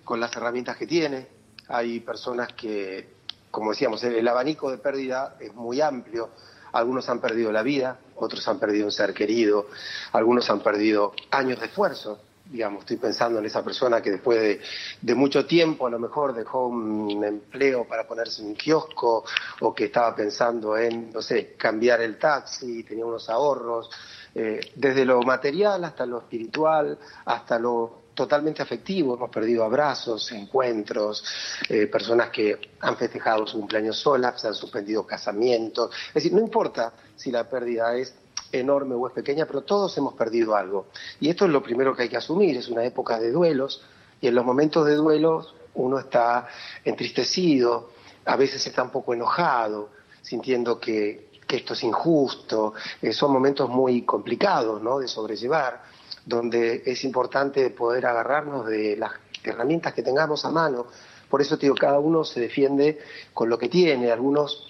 con 0.03 0.19
las 0.19 0.35
herramientas 0.35 0.77
que 0.77 0.89
tiene. 0.89 1.29
Hay 1.69 2.01
personas 2.01 2.53
que, 2.53 3.15
como 3.53 3.71
decíamos, 3.71 4.03
el 4.03 4.27
abanico 4.27 4.73
de 4.73 4.79
pérdida 4.79 5.37
es 5.39 5.55
muy 5.55 5.81
amplio 5.81 6.31
algunos 6.73 7.09
han 7.09 7.21
perdido 7.21 7.53
la 7.53 7.63
vida, 7.63 7.99
otros 8.17 8.47
han 8.49 8.59
perdido 8.59 8.87
un 8.87 8.93
ser 8.93 9.15
querido, 9.15 9.69
algunos 10.13 10.49
han 10.51 10.61
perdido 10.61 11.13
años 11.31 11.61
de 11.61 11.67
esfuerzo, 11.67 12.21
digamos, 12.51 12.81
estoy 12.81 12.97
pensando 12.97 13.39
en 13.39 13.47
esa 13.47 13.63
persona 13.63 14.01
que 14.01 14.11
después 14.11 14.61
de, 15.01 15.15
mucho 15.15 15.45
tiempo 15.47 15.87
a 15.87 15.91
lo 15.91 15.99
mejor 15.99 16.35
dejó 16.35 16.69
un 16.69 17.23
empleo 17.25 17.87
para 17.87 18.07
ponerse 18.07 18.43
un 18.43 18.55
kiosco 18.55 19.25
o 19.61 19.75
que 19.75 19.87
estaba 19.87 20.15
pensando 20.15 20.77
en, 20.77 21.13
no 21.13 21.21
sé, 21.21 21.55
cambiar 21.57 22.01
el 22.01 22.19
taxi, 22.19 22.85
tenía 22.85 23.05
unos 23.05 23.29
ahorros, 23.29 23.91
eh, 24.35 24.61
desde 24.75 25.05
lo 25.05 25.23
material 25.23 25.85
hasta 25.85 26.07
lo 26.07 26.19
espiritual, 26.19 26.99
hasta 27.25 27.59
lo 27.59 28.08
totalmente 28.19 28.61
afectivo, 28.63 29.15
hemos 29.15 29.31
perdido 29.31 29.63
abrazos, 29.63 30.33
encuentros, 30.33 31.23
eh, 31.69 31.87
personas 31.87 32.31
que 32.31 32.73
han 32.81 32.97
festejado 32.97 33.47
su 33.47 33.59
cumpleaños 33.59 33.97
solas, 33.97 34.41
se 34.41 34.49
han 34.49 34.57
suspendido 34.57 35.07
casamientos, 35.07 35.95
es 36.09 36.15
decir, 36.15 36.33
no 36.33 36.41
importa 36.41 36.93
si 37.15 37.31
la 37.31 37.49
pérdida 37.49 37.95
es 37.95 38.13
enorme 38.51 38.97
o 38.97 39.07
es 39.07 39.13
pequeña, 39.13 39.47
pero 39.47 39.61
todos 39.61 39.97
hemos 39.99 40.15
perdido 40.15 40.57
algo. 40.57 40.89
Y 41.21 41.29
esto 41.29 41.45
es 41.45 41.53
lo 41.53 41.63
primero 41.63 41.95
que 41.95 42.03
hay 42.03 42.09
que 42.09 42.17
asumir, 42.17 42.57
es 42.57 42.67
una 42.67 42.85
época 42.85 43.21
de 43.21 43.31
duelos, 43.31 43.83
y 44.21 44.27
en 44.27 44.35
los 44.35 44.45
momentos 44.45 44.85
de 44.85 44.97
duelos 44.97 45.55
uno 45.75 46.01
está 46.01 46.49
entristecido, 46.85 47.91
a 48.25 48.35
veces 48.35 48.67
está 48.67 48.83
un 48.83 48.91
poco 48.91 49.15
enojado, 49.15 49.91
sintiendo 50.23 50.81
que, 50.81 51.29
esto 51.49 51.75
es 51.75 51.85
injusto, 51.85 52.75
eh, 53.01 53.13
son 53.13 53.33
momentos 53.33 53.71
muy 53.71 54.03
complicados 54.03 54.83
¿no? 54.83 54.99
de 54.99 55.07
sobrellevar, 55.07 55.83
donde 56.29 56.83
es 56.85 57.05
importante 57.05 57.71
poder 57.71 58.07
agarrarnos 58.07 58.67
de 58.67 58.97
las 58.97 59.13
herramientas 59.43 59.95
que 59.95 60.03
tengamos 60.03 60.45
a 60.45 60.51
mano. 60.51 60.87
Por 61.29 61.41
eso, 61.41 61.57
digo, 61.57 61.75
cada 61.75 61.99
uno 61.99 62.25
se 62.25 62.41
defiende 62.41 62.99
con 63.33 63.49
lo 63.49 63.59
que 63.59 63.69
tiene. 63.69 64.13
Algunos 64.13 64.65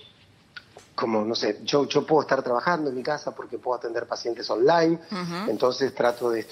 como, 0.94 1.24
no 1.24 1.36
sé, 1.36 1.60
yo, 1.62 1.86
yo 1.86 2.04
puedo 2.04 2.22
estar 2.22 2.42
trabajando 2.42 2.90
en 2.90 2.96
mi 2.96 3.04
casa 3.04 3.32
porque 3.32 3.56
puedo 3.56 3.78
atender 3.78 4.06
pacientes 4.06 4.50
online, 4.50 4.98
entonces 5.46 5.94
trato 5.94 6.28
de, 6.28 6.44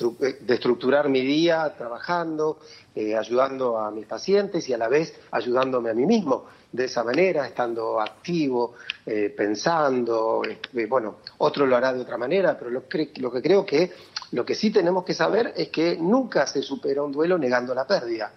estructurar 0.46 1.08
mi 1.08 1.20
día 1.20 1.74
trabajando, 1.76 2.60
eh, 2.94 3.16
ayudando 3.16 3.76
a 3.76 3.90
mis 3.90 4.06
pacientes 4.06 4.68
y 4.68 4.72
a 4.72 4.78
la 4.78 4.86
vez 4.86 5.12
ayudándome 5.32 5.90
a 5.90 5.94
mí 5.94 6.06
mismo. 6.06 6.44
De 6.70 6.84
esa 6.84 7.02
manera, 7.02 7.46
estando 7.46 8.00
activo, 8.00 8.74
eh, 9.04 9.34
pensando, 9.36 10.42
eh, 10.44 10.86
bueno, 10.86 11.16
otro 11.38 11.66
lo 11.66 11.76
hará 11.76 11.92
de 11.92 12.02
otra 12.02 12.16
manera, 12.16 12.56
pero 12.56 12.70
lo, 12.70 12.84
lo 13.16 13.32
que 13.32 13.42
creo 13.42 13.66
que 13.66 13.92
lo 14.32 14.44
que 14.44 14.54
sí 14.54 14.70
tenemos 14.70 15.04
que 15.04 15.14
saber 15.14 15.52
es 15.56 15.68
que 15.68 15.96
nunca 15.96 16.46
se 16.46 16.62
supera 16.62 17.02
un 17.02 17.12
duelo 17.12 17.38
negando 17.38 17.74
la 17.74 17.86
pérdida. 17.86 18.32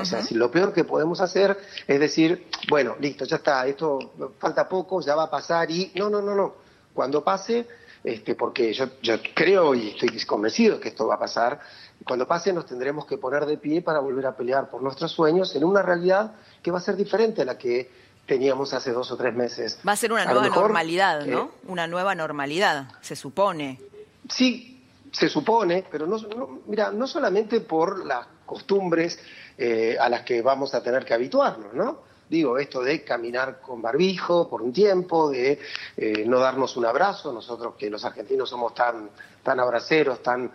O 0.00 0.04
sea, 0.04 0.22
si 0.22 0.34
lo 0.34 0.50
peor 0.50 0.72
que 0.72 0.82
podemos 0.82 1.20
hacer 1.20 1.56
es 1.86 2.00
decir, 2.00 2.48
bueno, 2.68 2.96
listo, 2.98 3.24
ya 3.24 3.36
está, 3.36 3.64
esto 3.66 4.12
falta 4.38 4.68
poco, 4.68 5.00
ya 5.00 5.14
va 5.14 5.24
a 5.24 5.30
pasar 5.30 5.70
y 5.70 5.92
no, 5.94 6.10
no, 6.10 6.20
no, 6.20 6.34
no. 6.34 6.54
Cuando 6.92 7.22
pase, 7.22 7.66
este, 8.02 8.34
porque 8.34 8.72
yo, 8.72 8.86
yo 9.02 9.14
creo 9.34 9.74
y 9.74 9.90
estoy 9.90 10.08
convencido 10.24 10.80
que 10.80 10.88
esto 10.88 11.06
va 11.06 11.14
a 11.14 11.18
pasar, 11.18 11.60
cuando 12.04 12.26
pase 12.26 12.52
nos 12.52 12.66
tendremos 12.66 13.06
que 13.06 13.18
poner 13.18 13.46
de 13.46 13.56
pie 13.56 13.82
para 13.82 14.00
volver 14.00 14.26
a 14.26 14.36
pelear 14.36 14.68
por 14.68 14.82
nuestros 14.82 15.12
sueños 15.12 15.54
en 15.54 15.64
una 15.64 15.82
realidad 15.82 16.32
que 16.62 16.70
va 16.70 16.78
a 16.78 16.80
ser 16.80 16.96
diferente 16.96 17.42
a 17.42 17.44
la 17.44 17.56
que 17.56 17.90
teníamos 18.26 18.72
hace 18.74 18.90
dos 18.92 19.10
o 19.10 19.16
tres 19.16 19.34
meses. 19.34 19.78
Va 19.86 19.92
a 19.92 19.96
ser 19.96 20.12
una 20.12 20.24
nueva 20.24 20.48
normalidad, 20.48 21.24
¿no? 21.24 21.50
una 21.66 21.86
nueva 21.86 22.14
normalidad, 22.14 22.88
se 23.00 23.16
supone. 23.16 23.80
Sí, 24.28 24.73
se 25.14 25.28
supone, 25.28 25.84
pero 25.90 26.06
no, 26.06 26.18
mira, 26.66 26.90
no 26.90 27.06
solamente 27.06 27.60
por 27.60 28.04
las 28.04 28.26
costumbres 28.44 29.18
eh, 29.56 29.96
a 29.98 30.08
las 30.08 30.22
que 30.22 30.42
vamos 30.42 30.74
a 30.74 30.82
tener 30.82 31.04
que 31.04 31.14
habituarnos, 31.14 31.72
¿no? 31.72 32.14
Digo, 32.28 32.58
esto 32.58 32.82
de 32.82 33.04
caminar 33.04 33.60
con 33.60 33.82
barbijo 33.82 34.48
por 34.48 34.62
un 34.62 34.72
tiempo, 34.72 35.30
de 35.30 35.60
eh, 35.96 36.24
no 36.26 36.40
darnos 36.40 36.76
un 36.76 36.86
abrazo, 36.86 37.32
nosotros 37.32 37.74
que 37.78 37.90
los 37.90 38.04
argentinos 38.04 38.48
somos 38.48 38.74
tan, 38.74 39.10
tan 39.42 39.60
abraceros, 39.60 40.22
tan, 40.22 40.50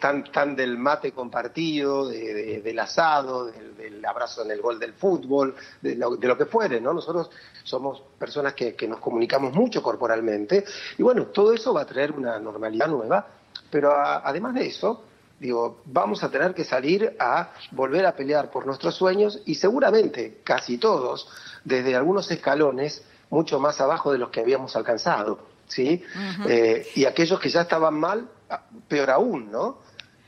tan, 0.00 0.32
tan 0.32 0.56
del 0.56 0.78
mate 0.78 1.12
compartido, 1.12 2.08
del 2.08 2.78
asado, 2.78 3.46
del, 3.46 4.02
abrazo 4.06 4.44
en 4.44 4.52
el 4.52 4.62
gol 4.62 4.78
del 4.78 4.94
fútbol, 4.94 5.54
de 5.82 5.96
lo, 5.96 6.16
de 6.16 6.26
lo 6.26 6.38
que 6.38 6.46
fuere, 6.46 6.80
¿no? 6.80 6.94
Nosotros 6.94 7.28
somos 7.64 8.02
personas 8.18 8.54
que 8.54 8.88
nos 8.88 9.00
comunicamos 9.00 9.52
mucho 9.52 9.82
corporalmente 9.82 10.64
y 10.96 11.02
bueno, 11.02 11.26
todo 11.26 11.52
eso 11.52 11.74
va 11.74 11.82
a 11.82 11.86
traer 11.86 12.12
una 12.12 12.38
normalidad 12.38 12.88
nueva, 12.88 13.39
pero 13.70 13.94
además 13.94 14.54
de 14.54 14.66
eso, 14.66 15.04
digo, 15.38 15.80
vamos 15.86 16.22
a 16.22 16.30
tener 16.30 16.54
que 16.54 16.64
salir 16.64 17.16
a 17.18 17.52
volver 17.70 18.04
a 18.06 18.14
pelear 18.14 18.50
por 18.50 18.66
nuestros 18.66 18.94
sueños 18.94 19.40
y 19.46 19.54
seguramente 19.54 20.40
casi 20.44 20.78
todos, 20.78 21.28
desde 21.64 21.96
algunos 21.96 22.30
escalones 22.30 23.04
mucho 23.30 23.58
más 23.58 23.80
abajo 23.80 24.12
de 24.12 24.18
los 24.18 24.30
que 24.30 24.40
habíamos 24.40 24.76
alcanzado, 24.76 25.46
¿sí? 25.66 26.02
Eh, 26.48 26.86
y 26.96 27.04
aquellos 27.04 27.38
que 27.40 27.48
ya 27.48 27.62
estaban 27.62 27.94
mal, 27.94 28.28
ah, 28.50 28.64
peor 28.88 29.10
aún, 29.10 29.50
¿no? 29.50 29.78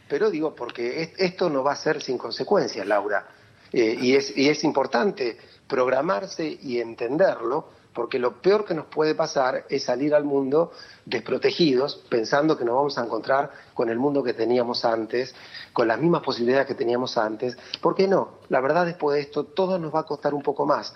Pero 0.09 0.31
digo, 0.31 0.55
porque 0.55 1.15
esto 1.19 1.51
no 1.51 1.63
va 1.63 1.73
a 1.73 1.77
ser 1.77 2.01
sin 2.03 2.17
consecuencias, 2.17 2.87
Laura, 2.87 3.27
eh, 3.73 3.99
y, 4.01 4.15
es, 4.15 4.37
y 4.37 4.49
es 4.49 4.63
importante 4.65 5.39
programarse 5.67 6.47
y 6.47 6.81
entenderlo 6.81 7.69
porque 7.93 8.19
lo 8.19 8.41
peor 8.41 8.65
que 8.65 8.75
nos 8.75 8.87
puede 8.87 9.15
pasar 9.15 9.65
es 9.69 9.85
salir 9.85 10.15
al 10.15 10.25
mundo 10.25 10.73
desprotegidos, 11.05 11.97
pensando 12.09 12.57
que 12.57 12.65
nos 12.65 12.75
vamos 12.75 12.99
a 12.99 13.05
encontrar 13.05 13.51
con 13.75 13.89
el 13.89 13.99
mundo 13.99 14.23
que 14.23 14.35
teníamos 14.35 14.85
antes, 14.85 15.35
con 15.73 15.89
las 15.89 15.99
mismas 15.99 16.23
posibilidades 16.23 16.67
que 16.67 16.75
teníamos 16.75 17.19
antes. 17.19 17.57
¿Por 17.81 17.95
qué 17.95 18.09
no? 18.09 18.39
La 18.49 18.61
verdad, 18.61 18.87
después 18.87 19.17
de 19.17 19.23
esto, 19.23 19.45
todo 19.45 19.79
nos 19.79 19.95
va 19.95 20.01
a 20.01 20.07
costar 20.07 20.35
un 20.35 20.43
poco 20.43 20.67
más, 20.67 20.95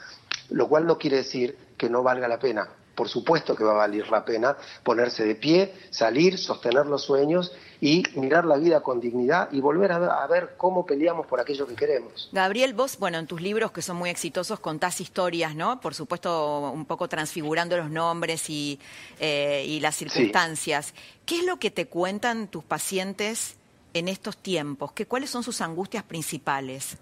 lo 0.50 0.68
cual 0.68 0.86
no 0.86 0.98
quiere 0.98 1.18
decir 1.18 1.56
que 1.76 1.90
no 1.90 2.02
valga 2.02 2.28
la 2.28 2.38
pena 2.38 2.68
por 2.96 3.08
supuesto 3.08 3.54
que 3.54 3.62
va 3.62 3.72
a 3.72 3.76
valer 3.76 4.08
la 4.08 4.24
pena 4.24 4.56
ponerse 4.82 5.24
de 5.24 5.36
pie, 5.36 5.72
salir, 5.90 6.38
sostener 6.38 6.86
los 6.86 7.04
sueños 7.04 7.52
y 7.80 8.02
mirar 8.14 8.46
la 8.46 8.56
vida 8.56 8.80
con 8.80 9.00
dignidad 9.00 9.48
y 9.52 9.60
volver 9.60 9.92
a 9.92 10.26
ver, 10.26 10.54
cómo 10.56 10.86
peleamos 10.86 11.26
por 11.26 11.38
aquello 11.38 11.66
que 11.66 11.74
queremos. 11.74 12.30
Gabriel, 12.32 12.72
vos, 12.72 12.98
bueno, 12.98 13.18
en 13.18 13.26
tus 13.26 13.40
libros 13.42 13.70
que 13.70 13.82
son 13.82 13.96
muy 13.96 14.08
exitosos 14.08 14.58
contás 14.58 15.00
historias, 15.00 15.54
¿no? 15.54 15.80
Por 15.80 15.94
supuesto, 15.94 16.72
un 16.72 16.86
poco 16.86 17.06
transfigurando 17.06 17.76
los 17.76 17.90
nombres 17.90 18.48
y, 18.48 18.80
eh, 19.20 19.78
las 19.80 19.94
circunstancias. 19.94 20.94
¿Qué 21.26 21.40
es 21.40 21.44
lo 21.44 21.58
que 21.58 21.70
te 21.70 21.86
cuentan 21.86 22.48
tus 22.48 22.64
pacientes 22.64 23.56
en 23.92 24.08
estos 24.08 24.38
tiempos? 24.38 24.92
¿Qué, 24.92 25.06
¿Cuáles 25.06 25.28
son 25.28 25.42
sus 25.42 25.60
angustias 25.60 26.02
principales 26.02 26.96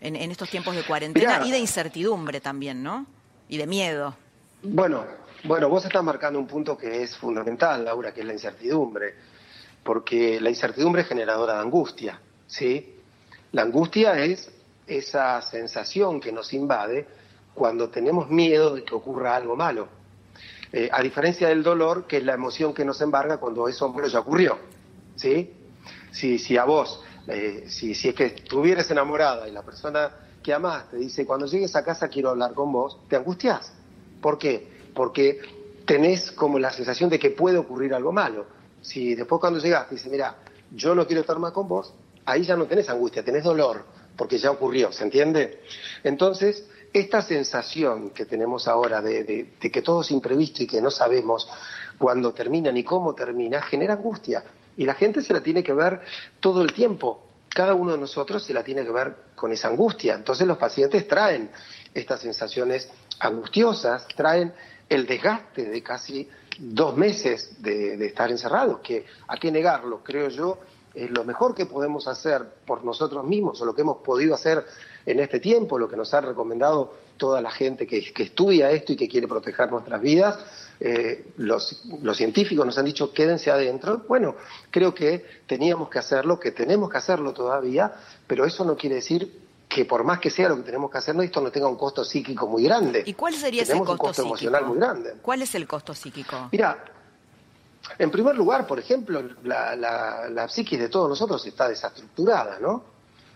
en, 0.00 0.30
estos 0.30 0.48
tiempos 0.48 0.76
de 0.76 0.84
cuarentena 0.84 1.44
y 1.44 1.50
de 1.50 1.58
incertidumbre 1.58 2.40
también, 2.40 2.84
¿no? 2.84 3.06
Y 3.48 3.56
de 3.56 3.66
miedo. 3.66 4.16
Bueno, 4.60 5.04
bueno, 5.44 5.68
vos 5.68 5.84
estás 5.84 6.02
marcando 6.02 6.36
un 6.36 6.48
punto 6.48 6.76
que 6.76 7.04
es 7.04 7.16
fundamental, 7.16 7.84
Laura, 7.84 8.12
que 8.12 8.22
es 8.22 8.26
la 8.26 8.32
incertidumbre, 8.32 9.14
porque 9.84 10.40
la 10.40 10.50
incertidumbre 10.50 11.02
es 11.02 11.08
generadora 11.08 11.54
de 11.54 11.60
angustia, 11.60 12.20
¿sí? 12.48 12.96
La 13.52 13.62
angustia 13.62 14.18
es 14.18 14.50
esa 14.84 15.40
sensación 15.42 16.18
que 16.18 16.32
nos 16.32 16.52
invade 16.52 17.06
cuando 17.54 17.88
tenemos 17.88 18.30
miedo 18.30 18.74
de 18.74 18.84
que 18.84 18.96
ocurra 18.96 19.36
algo 19.36 19.54
malo. 19.54 19.86
Eh, 20.72 20.88
a 20.90 21.02
diferencia 21.02 21.48
del 21.48 21.62
dolor, 21.62 22.08
que 22.08 22.16
es 22.16 22.24
la 22.24 22.34
emoción 22.34 22.74
que 22.74 22.84
nos 22.84 23.00
embarga 23.00 23.38
cuando 23.38 23.68
eso 23.68 23.88
malo 23.92 24.08
ya 24.08 24.18
ocurrió, 24.18 24.58
¿sí? 25.14 25.52
Si, 26.10 26.36
si 26.40 26.56
a 26.56 26.64
vos, 26.64 27.00
eh, 27.28 27.66
si, 27.68 27.94
si 27.94 28.08
es 28.08 28.14
que 28.16 28.24
estuvieras 28.24 28.90
enamorada 28.90 29.46
y 29.48 29.52
la 29.52 29.62
persona 29.62 30.10
que 30.42 30.52
amás 30.52 30.90
te 30.90 30.96
dice, 30.96 31.24
cuando 31.24 31.46
llegues 31.46 31.76
a 31.76 31.84
casa 31.84 32.08
quiero 32.08 32.30
hablar 32.30 32.54
con 32.54 32.72
vos, 32.72 32.98
te 33.08 33.14
angustias 33.14 33.77
¿Por 34.20 34.38
qué? 34.38 34.68
Porque 34.94 35.40
tenés 35.84 36.32
como 36.32 36.58
la 36.58 36.70
sensación 36.70 37.08
de 37.08 37.18
que 37.18 37.30
puede 37.30 37.58
ocurrir 37.58 37.94
algo 37.94 38.12
malo. 38.12 38.46
Si 38.80 39.14
después 39.14 39.40
cuando 39.40 39.58
llegas 39.58 39.88
te 39.88 39.94
dice, 39.94 40.10
mira, 40.10 40.36
yo 40.70 40.94
no 40.94 41.06
quiero 41.06 41.22
estar 41.22 41.38
más 41.38 41.52
con 41.52 41.68
vos, 41.68 41.94
ahí 42.24 42.44
ya 42.44 42.56
no 42.56 42.66
tenés 42.66 42.88
angustia, 42.88 43.24
tenés 43.24 43.44
dolor, 43.44 43.84
porque 44.16 44.38
ya 44.38 44.50
ocurrió, 44.50 44.92
¿se 44.92 45.04
entiende? 45.04 45.62
Entonces, 46.04 46.66
esta 46.92 47.22
sensación 47.22 48.10
que 48.10 48.26
tenemos 48.26 48.68
ahora 48.68 49.00
de, 49.00 49.24
de 49.24 49.70
que 49.70 49.82
todo 49.82 50.02
es 50.02 50.10
imprevisto 50.10 50.62
y 50.62 50.66
que 50.66 50.80
no 50.80 50.90
sabemos 50.90 51.48
cuándo 51.96 52.32
termina 52.32 52.70
ni 52.70 52.84
cómo 52.84 53.14
termina, 53.14 53.62
genera 53.62 53.94
angustia. 53.94 54.44
Y 54.76 54.84
la 54.84 54.94
gente 54.94 55.22
se 55.22 55.32
la 55.32 55.42
tiene 55.42 55.62
que 55.62 55.72
ver 55.72 56.00
todo 56.40 56.62
el 56.62 56.72
tiempo. 56.72 57.24
Cada 57.48 57.74
uno 57.74 57.92
de 57.92 57.98
nosotros 57.98 58.42
se 58.44 58.54
la 58.54 58.62
tiene 58.62 58.84
que 58.84 58.92
ver 58.92 59.16
con 59.34 59.52
esa 59.52 59.68
angustia. 59.68 60.14
Entonces 60.14 60.46
los 60.46 60.56
pacientes 60.56 61.08
traen 61.08 61.50
estas 61.94 62.20
sensaciones 62.20 62.88
angustiosas, 63.20 64.06
traen 64.08 64.52
el 64.88 65.06
desgaste 65.06 65.64
de 65.64 65.82
casi 65.82 66.28
dos 66.58 66.96
meses 66.96 67.62
de, 67.62 68.04
estar 68.06 68.30
encerrados, 68.30 68.80
que 68.80 69.06
hay 69.26 69.38
que 69.38 69.50
negarlo, 69.50 70.02
creo 70.02 70.28
yo, 70.28 70.58
es 70.94 71.10
lo 71.10 71.24
mejor 71.24 71.54
que 71.54 71.66
podemos 71.66 72.08
hacer 72.08 72.44
por 72.66 72.84
nosotros 72.84 73.24
mismos 73.24 73.60
o 73.60 73.64
lo 73.64 73.74
que 73.74 73.82
hemos 73.82 73.98
podido 73.98 74.34
hacer 74.34 74.64
en 75.06 75.20
este 75.20 75.38
tiempo, 75.38 75.78
lo 75.78 75.88
que 75.88 75.96
nos 75.96 76.12
ha 76.14 76.20
recomendado 76.20 76.94
toda 77.16 77.40
la 77.40 77.50
gente 77.50 77.86
que, 77.86 77.98
estudia 78.16 78.70
esto 78.70 78.92
y 78.92 78.96
que 78.96 79.08
quiere 79.08 79.28
proteger 79.28 79.70
nuestras 79.70 80.00
vidas. 80.00 80.38
Eh, 80.80 81.32
los, 81.36 81.82
científicos 82.14 82.64
nos 82.64 82.78
han 82.78 82.86
dicho 82.86 83.12
quédense 83.12 83.50
adentro. 83.50 84.04
Bueno, 84.08 84.36
creo 84.70 84.94
que 84.94 85.24
teníamos 85.46 85.88
que 85.88 85.98
hacerlo, 85.98 86.40
que 86.40 86.52
tenemos 86.52 86.90
que 86.90 86.98
hacerlo 86.98 87.32
todavía, 87.32 87.92
pero 88.26 88.44
eso 88.44 88.64
no 88.64 88.76
quiere 88.76 88.96
decir 88.96 89.47
que 89.78 89.84
por 89.84 90.02
más 90.02 90.18
que 90.18 90.28
sea 90.28 90.48
lo 90.48 90.56
que 90.56 90.64
tenemos 90.64 90.90
que 90.90 90.98
hacer, 90.98 91.14
esto 91.22 91.40
no 91.40 91.52
tenga 91.52 91.68
un 91.68 91.76
costo 91.76 92.04
psíquico 92.04 92.48
muy 92.48 92.64
grande. 92.64 93.04
¿Y 93.06 93.14
cuál 93.14 93.32
sería 93.34 93.62
ese 93.62 93.78
costo, 93.78 93.92
un 93.92 93.98
costo 93.98 94.22
emocional 94.22 94.66
muy 94.66 94.76
grande. 94.76 95.14
¿Cuál 95.22 95.42
es 95.42 95.54
el 95.54 95.68
costo 95.68 95.94
psíquico? 95.94 96.48
Mira, 96.50 96.84
En 97.96 98.10
primer 98.10 98.34
lugar, 98.34 98.66
por 98.66 98.80
ejemplo, 98.80 99.22
la, 99.44 99.76
la, 99.76 100.48
psiquis 100.48 100.80
de 100.80 100.88
todos 100.88 101.08
nosotros 101.08 101.46
está 101.46 101.68
desestructurada, 101.68 102.58
¿no? 102.58 102.82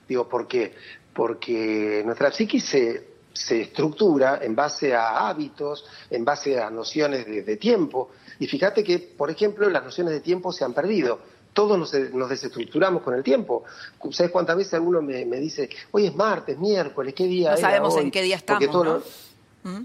Digo, 0.08 0.28
¿por 0.28 0.48
qué? 0.48 0.74
Porque 1.14 2.02
nuestra 2.04 2.32
psiquis 2.32 2.64
se, 2.64 3.06
se 3.32 3.60
estructura 3.60 4.40
en 4.42 4.56
base 4.56 4.96
a 4.96 5.28
hábitos, 5.28 5.84
en 6.10 6.24
base 6.24 6.60
a 6.60 6.70
nociones 6.70 7.24
de, 7.24 7.56
tiempo. 7.56 8.10
Y 8.40 8.48
fíjate 8.48 8.82
que, 8.82 8.98
por 8.98 9.30
ejemplo, 9.30 9.70
las 9.70 9.84
nociones 9.84 10.12
de 10.12 10.20
tiempo 10.20 10.52
se 10.52 10.64
han 10.64 10.72
perdido. 10.72 11.20
Todos 11.52 11.78
nos, 11.78 11.92
desestructuramos 12.28 13.02
con 13.02 13.14
el 13.14 13.22
tiempo. 13.22 13.64
¿Sabes 14.10 14.32
cuántas 14.32 14.56
veces 14.56 14.74
alguno 14.74 15.02
me, 15.02 15.24
dice, 15.24 15.68
hoy 15.90 16.06
es 16.06 16.14
martes, 16.14 16.58
miércoles, 16.58 17.14
qué 17.14 17.24
día 17.24 17.52
no 17.52 17.56
sabemos 17.56 17.96
en 17.96 18.10
qué 18.10 18.22
día 18.22 18.36
estamos, 18.36 19.04
¿Mm? 19.62 19.82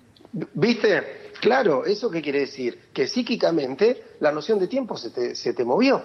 ¿Viste? 0.53 1.32
Claro, 1.39 1.86
¿eso 1.86 2.10
qué 2.10 2.21
quiere 2.21 2.39
decir? 2.39 2.89
Que 2.93 3.08
psíquicamente 3.08 4.15
la 4.19 4.32
noción 4.32 4.60
de 4.60 4.67
tiempo 4.67 4.97
se 4.97 5.12
te, 5.12 5.36
se 5.36 5.53
te 5.53 5.63
movió. 5.63 6.03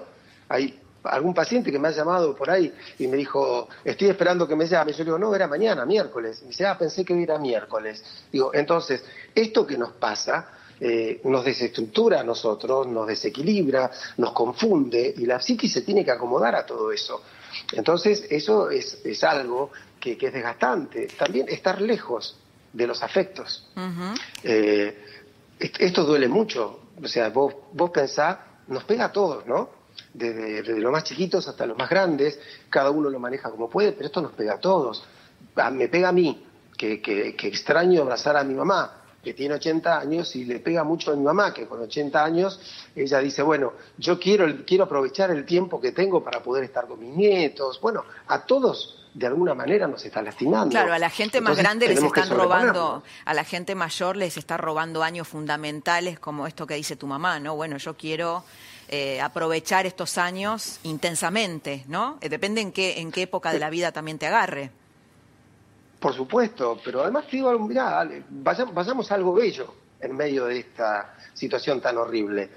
Hay 0.48 0.78
algún 1.04 1.34
paciente 1.34 1.72
que 1.72 1.78
me 1.78 1.88
ha 1.88 1.90
llamado 1.90 2.34
por 2.34 2.50
ahí 2.50 2.72
y 2.98 3.06
me 3.06 3.16
dijo, 3.16 3.68
estoy 3.84 4.08
esperando 4.08 4.46
que 4.46 4.54
me 4.54 4.66
llame. 4.66 4.92
Yo 4.92 4.98
le 4.98 5.04
digo, 5.04 5.18
no, 5.18 5.34
era 5.34 5.46
mañana, 5.48 5.84
miércoles. 5.86 6.42
Y 6.44 6.48
dice, 6.48 6.66
ah, 6.66 6.76
pensé 6.78 7.04
que 7.04 7.20
era 7.20 7.38
miércoles. 7.38 8.04
Digo, 8.30 8.52
entonces, 8.54 9.04
esto 9.34 9.66
que 9.66 9.78
nos 9.78 9.92
pasa 9.92 10.48
eh, 10.84 11.20
nos 11.24 11.44
desestructura 11.44 12.20
a 12.20 12.24
nosotros, 12.24 12.86
nos 12.86 13.06
desequilibra, 13.06 13.90
nos 14.16 14.32
confunde 14.32 15.14
y 15.16 15.26
la 15.26 15.40
psiquis 15.40 15.72
se 15.72 15.82
tiene 15.82 16.04
que 16.04 16.10
acomodar 16.10 16.54
a 16.56 16.66
todo 16.66 16.90
eso. 16.90 17.22
Entonces, 17.72 18.26
eso 18.30 18.70
es, 18.70 19.00
es 19.04 19.24
algo 19.24 19.70
que, 20.00 20.18
que, 20.18 20.26
es 20.26 20.32
desgastante. 20.32 21.06
También 21.18 21.48
estar 21.48 21.80
lejos 21.80 22.36
de 22.72 22.86
los 22.86 23.02
afectos 23.02 23.68
esto 25.62 26.04
duele 26.04 26.28
mucho. 26.28 26.80
O 27.02 27.08
sea, 27.08 27.30
vos, 27.30 27.54
vos 27.72 27.90
pensás, 27.90 28.38
nos 28.68 28.84
pega 28.84 29.06
a 29.06 29.12
todos, 29.12 29.46
¿no? 29.46 29.70
Desde, 30.12 30.62
los 30.78 30.92
más 30.92 31.04
chiquitos 31.04 31.48
hasta 31.48 31.66
los 31.66 31.76
más 31.76 31.88
grandes, 31.88 32.38
cada 32.68 32.90
uno 32.90 33.08
lo 33.08 33.18
maneja 33.18 33.50
como 33.50 33.68
puede, 33.68 33.92
pero 33.92 34.06
esto 34.06 34.20
nos 34.20 34.32
pega 34.32 34.54
a 34.54 34.58
todos. 34.58 35.04
me 35.72 35.88
pega 35.88 36.08
a 36.08 36.12
mí, 36.12 36.46
que, 36.76 37.00
que, 37.00 37.34
extraño 37.42 38.02
abrazar 38.02 38.36
a 38.36 38.44
mi 38.44 38.54
mamá, 38.54 39.01
que 39.22 39.34
tiene 39.34 39.54
80 39.54 40.00
años, 40.00 40.34
y 40.36 40.44
le 40.44 40.58
pega 40.58 40.82
mucho 40.84 41.12
a 41.12 41.16
mi 41.16 41.22
mamá, 41.22 41.54
que 41.54 41.66
con 41.66 41.80
80 41.80 42.24
años 42.24 42.60
ella 42.94 43.18
dice, 43.18 43.42
bueno, 43.42 43.72
yo 43.96 44.18
quiero, 44.18 44.46
quiero 44.66 44.84
aprovechar 44.84 45.30
el 45.30 45.44
tiempo 45.44 45.80
que 45.80 45.92
tengo 45.92 46.24
para 46.24 46.42
poder 46.42 46.64
estar 46.64 46.86
con 46.86 46.98
mis 47.00 47.14
nietos. 47.14 47.80
Bueno, 47.80 48.04
a 48.26 48.44
todos 48.44 48.98
de 49.14 49.26
alguna 49.26 49.54
manera 49.54 49.86
nos 49.86 50.04
está 50.04 50.22
lastimando. 50.22 50.70
Claro, 50.70 50.92
a 50.92 50.98
la 50.98 51.10
gente 51.10 51.40
más 51.40 51.56
grande 51.56 51.88
les 51.88 52.02
están 52.02 52.30
robando, 52.30 53.02
a 53.24 53.34
la 53.34 53.44
gente 53.44 53.74
mayor 53.74 54.16
les 54.16 54.36
está 54.36 54.56
robando 54.56 55.02
años 55.02 55.28
fundamentales 55.28 56.18
como 56.18 56.46
esto 56.46 56.66
que 56.66 56.74
dice 56.74 56.96
tu 56.96 57.06
mamá, 57.06 57.38
¿no? 57.38 57.54
Bueno, 57.54 57.76
yo 57.76 57.94
quiero 57.94 58.44
eh, 58.88 59.20
aprovechar 59.20 59.86
estos 59.86 60.18
años 60.18 60.80
intensamente, 60.82 61.84
¿no? 61.88 62.18
Eh, 62.20 62.28
depende 62.28 62.60
en 62.60 62.72
qué, 62.72 63.00
en 63.00 63.12
qué 63.12 63.22
época 63.22 63.52
de 63.52 63.58
la 63.58 63.70
vida 63.70 63.92
también 63.92 64.18
te 64.18 64.26
agarre. 64.26 64.70
Por 66.02 66.14
supuesto, 66.14 66.80
pero 66.84 67.02
además 67.02 67.26
te 67.26 67.36
digo, 67.36 67.56
mirá, 67.60 68.06
vayamos, 68.28 68.74
vayamos 68.74 69.10
a 69.10 69.14
algo 69.14 69.32
bello 69.32 69.72
en 70.00 70.16
medio 70.16 70.46
de 70.46 70.58
esta 70.58 71.14
situación 71.32 71.80
tan 71.80 71.96
horrible 71.96 72.50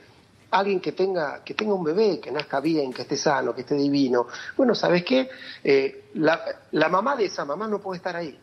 alguien 0.51 0.79
que 0.79 0.93
tenga, 0.93 1.43
que 1.43 1.53
tenga 1.53 1.73
un 1.73 1.83
bebé, 1.83 2.19
que 2.19 2.31
nazca 2.31 2.59
bien, 2.59 2.93
que 2.93 3.01
esté 3.01 3.17
sano, 3.17 3.53
que 3.53 3.61
esté 3.61 3.75
divino. 3.75 4.27
Bueno, 4.55 4.73
¿sabes 4.73 5.03
qué? 5.03 5.29
Eh, 5.63 6.11
la, 6.15 6.89
mamá 6.89 7.15
de 7.15 7.25
esa 7.25 7.45
mamá 7.45 7.67
no 7.67 7.79
puede 7.79 7.97
estar 7.97 8.15
ahí. 8.15 8.39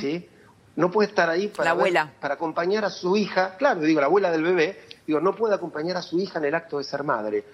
¿Sí? 0.00 0.28
No 0.76 0.90
puede 0.90 1.08
estar 1.08 1.30
ahí 1.30 1.48
para, 1.48 1.76
para 2.20 2.34
acompañar 2.34 2.84
a 2.84 2.90
su 2.90 3.16
hija, 3.16 3.56
claro, 3.56 3.80
digo, 3.80 4.00
la 4.00 4.06
abuela 4.06 4.30
del 4.30 4.42
bebé, 4.42 4.80
digo, 5.06 5.20
no 5.20 5.34
puede 5.34 5.54
acompañar 5.54 5.96
a 5.96 6.02
su 6.02 6.18
hija 6.18 6.38
en 6.38 6.46
el 6.46 6.54
acto 6.54 6.78
de 6.78 6.84
ser 6.84 7.04
madre. 7.04 7.44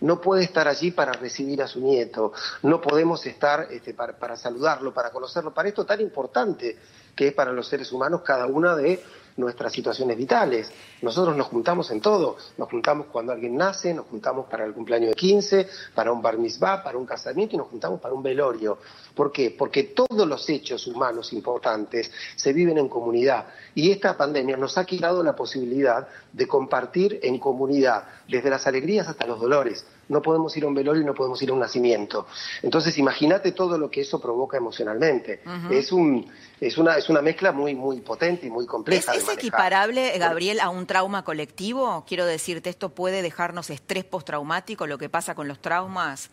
No 0.00 0.20
puede 0.20 0.44
estar 0.44 0.68
allí 0.68 0.90
para 0.90 1.12
recibir 1.12 1.62
a 1.62 1.66
su 1.66 1.80
nieto, 1.80 2.32
no 2.62 2.80
podemos 2.80 3.26
estar 3.26 3.68
este, 3.70 3.94
para, 3.94 4.16
para 4.16 4.36
saludarlo, 4.36 4.94
para 4.94 5.10
conocerlo, 5.10 5.52
para 5.52 5.68
esto 5.68 5.84
tan 5.84 6.00
importante 6.00 6.78
que 7.16 7.28
es 7.28 7.34
para 7.34 7.52
los 7.52 7.66
seres 7.66 7.90
humanos 7.90 8.22
cada 8.24 8.46
una 8.46 8.76
de 8.76 9.02
nuestras 9.38 9.72
situaciones 9.72 10.16
vitales. 10.16 10.70
Nosotros 11.00 11.36
nos 11.36 11.46
juntamos 11.46 11.90
en 11.90 12.00
todo, 12.00 12.36
nos 12.58 12.68
juntamos 12.68 13.06
cuando 13.10 13.32
alguien 13.32 13.56
nace, 13.56 13.94
nos 13.94 14.06
juntamos 14.06 14.46
para 14.46 14.64
el 14.64 14.74
cumpleaños 14.74 15.10
de 15.10 15.14
15, 15.14 15.68
para 15.94 16.12
un 16.12 16.20
bar 16.20 16.36
mitzvah, 16.36 16.82
para 16.82 16.98
un 16.98 17.06
casamiento 17.06 17.54
y 17.54 17.58
nos 17.58 17.68
juntamos 17.68 18.00
para 18.00 18.14
un 18.14 18.22
velorio. 18.22 18.78
¿Por 19.14 19.32
qué? 19.32 19.54
Porque 19.56 19.84
todos 19.84 20.28
los 20.28 20.48
hechos 20.48 20.86
humanos 20.86 21.32
importantes 21.32 22.10
se 22.36 22.52
viven 22.52 22.78
en 22.78 22.88
comunidad 22.88 23.46
y 23.74 23.90
esta 23.90 24.16
pandemia 24.16 24.56
nos 24.56 24.76
ha 24.76 24.84
quitado 24.84 25.22
la 25.22 25.34
posibilidad 25.34 26.06
de 26.32 26.46
compartir 26.46 27.20
en 27.22 27.38
comunidad, 27.38 28.04
desde 28.28 28.50
las 28.50 28.66
alegrías 28.66 29.08
hasta 29.08 29.26
los 29.26 29.40
dolores. 29.40 29.84
No 30.08 30.22
podemos 30.22 30.56
ir 30.56 30.64
a 30.64 30.66
un 30.66 30.74
velorio 30.74 31.02
y 31.02 31.04
no 31.04 31.14
podemos 31.14 31.40
ir 31.42 31.50
a 31.50 31.52
un 31.52 31.60
nacimiento. 31.60 32.26
Entonces, 32.62 32.96
imagínate 32.98 33.52
todo 33.52 33.76
lo 33.78 33.90
que 33.90 34.00
eso 34.00 34.20
provoca 34.20 34.56
emocionalmente. 34.56 35.42
Es 35.70 35.92
un 35.92 36.30
es 36.60 36.76
una 36.78 36.96
es 36.96 37.08
una 37.08 37.22
mezcla 37.22 37.52
muy 37.52 37.74
muy 37.74 38.00
potente 38.00 38.46
y 38.46 38.50
muy 38.50 38.66
compleja. 38.66 39.14
¿Es, 39.14 39.28
equiparable, 39.28 40.16
Gabriel, 40.18 40.60
a 40.60 40.70
un 40.70 40.86
trauma 40.86 41.24
colectivo? 41.24 42.04
Quiero 42.06 42.26
decirte, 42.26 42.70
esto 42.70 42.90
puede 42.90 43.22
dejarnos 43.22 43.70
estrés 43.70 44.04
postraumático, 44.04 44.86
lo 44.86 44.98
que 44.98 45.08
pasa 45.08 45.34
con 45.34 45.48
los 45.48 45.60
traumas. 45.60 46.30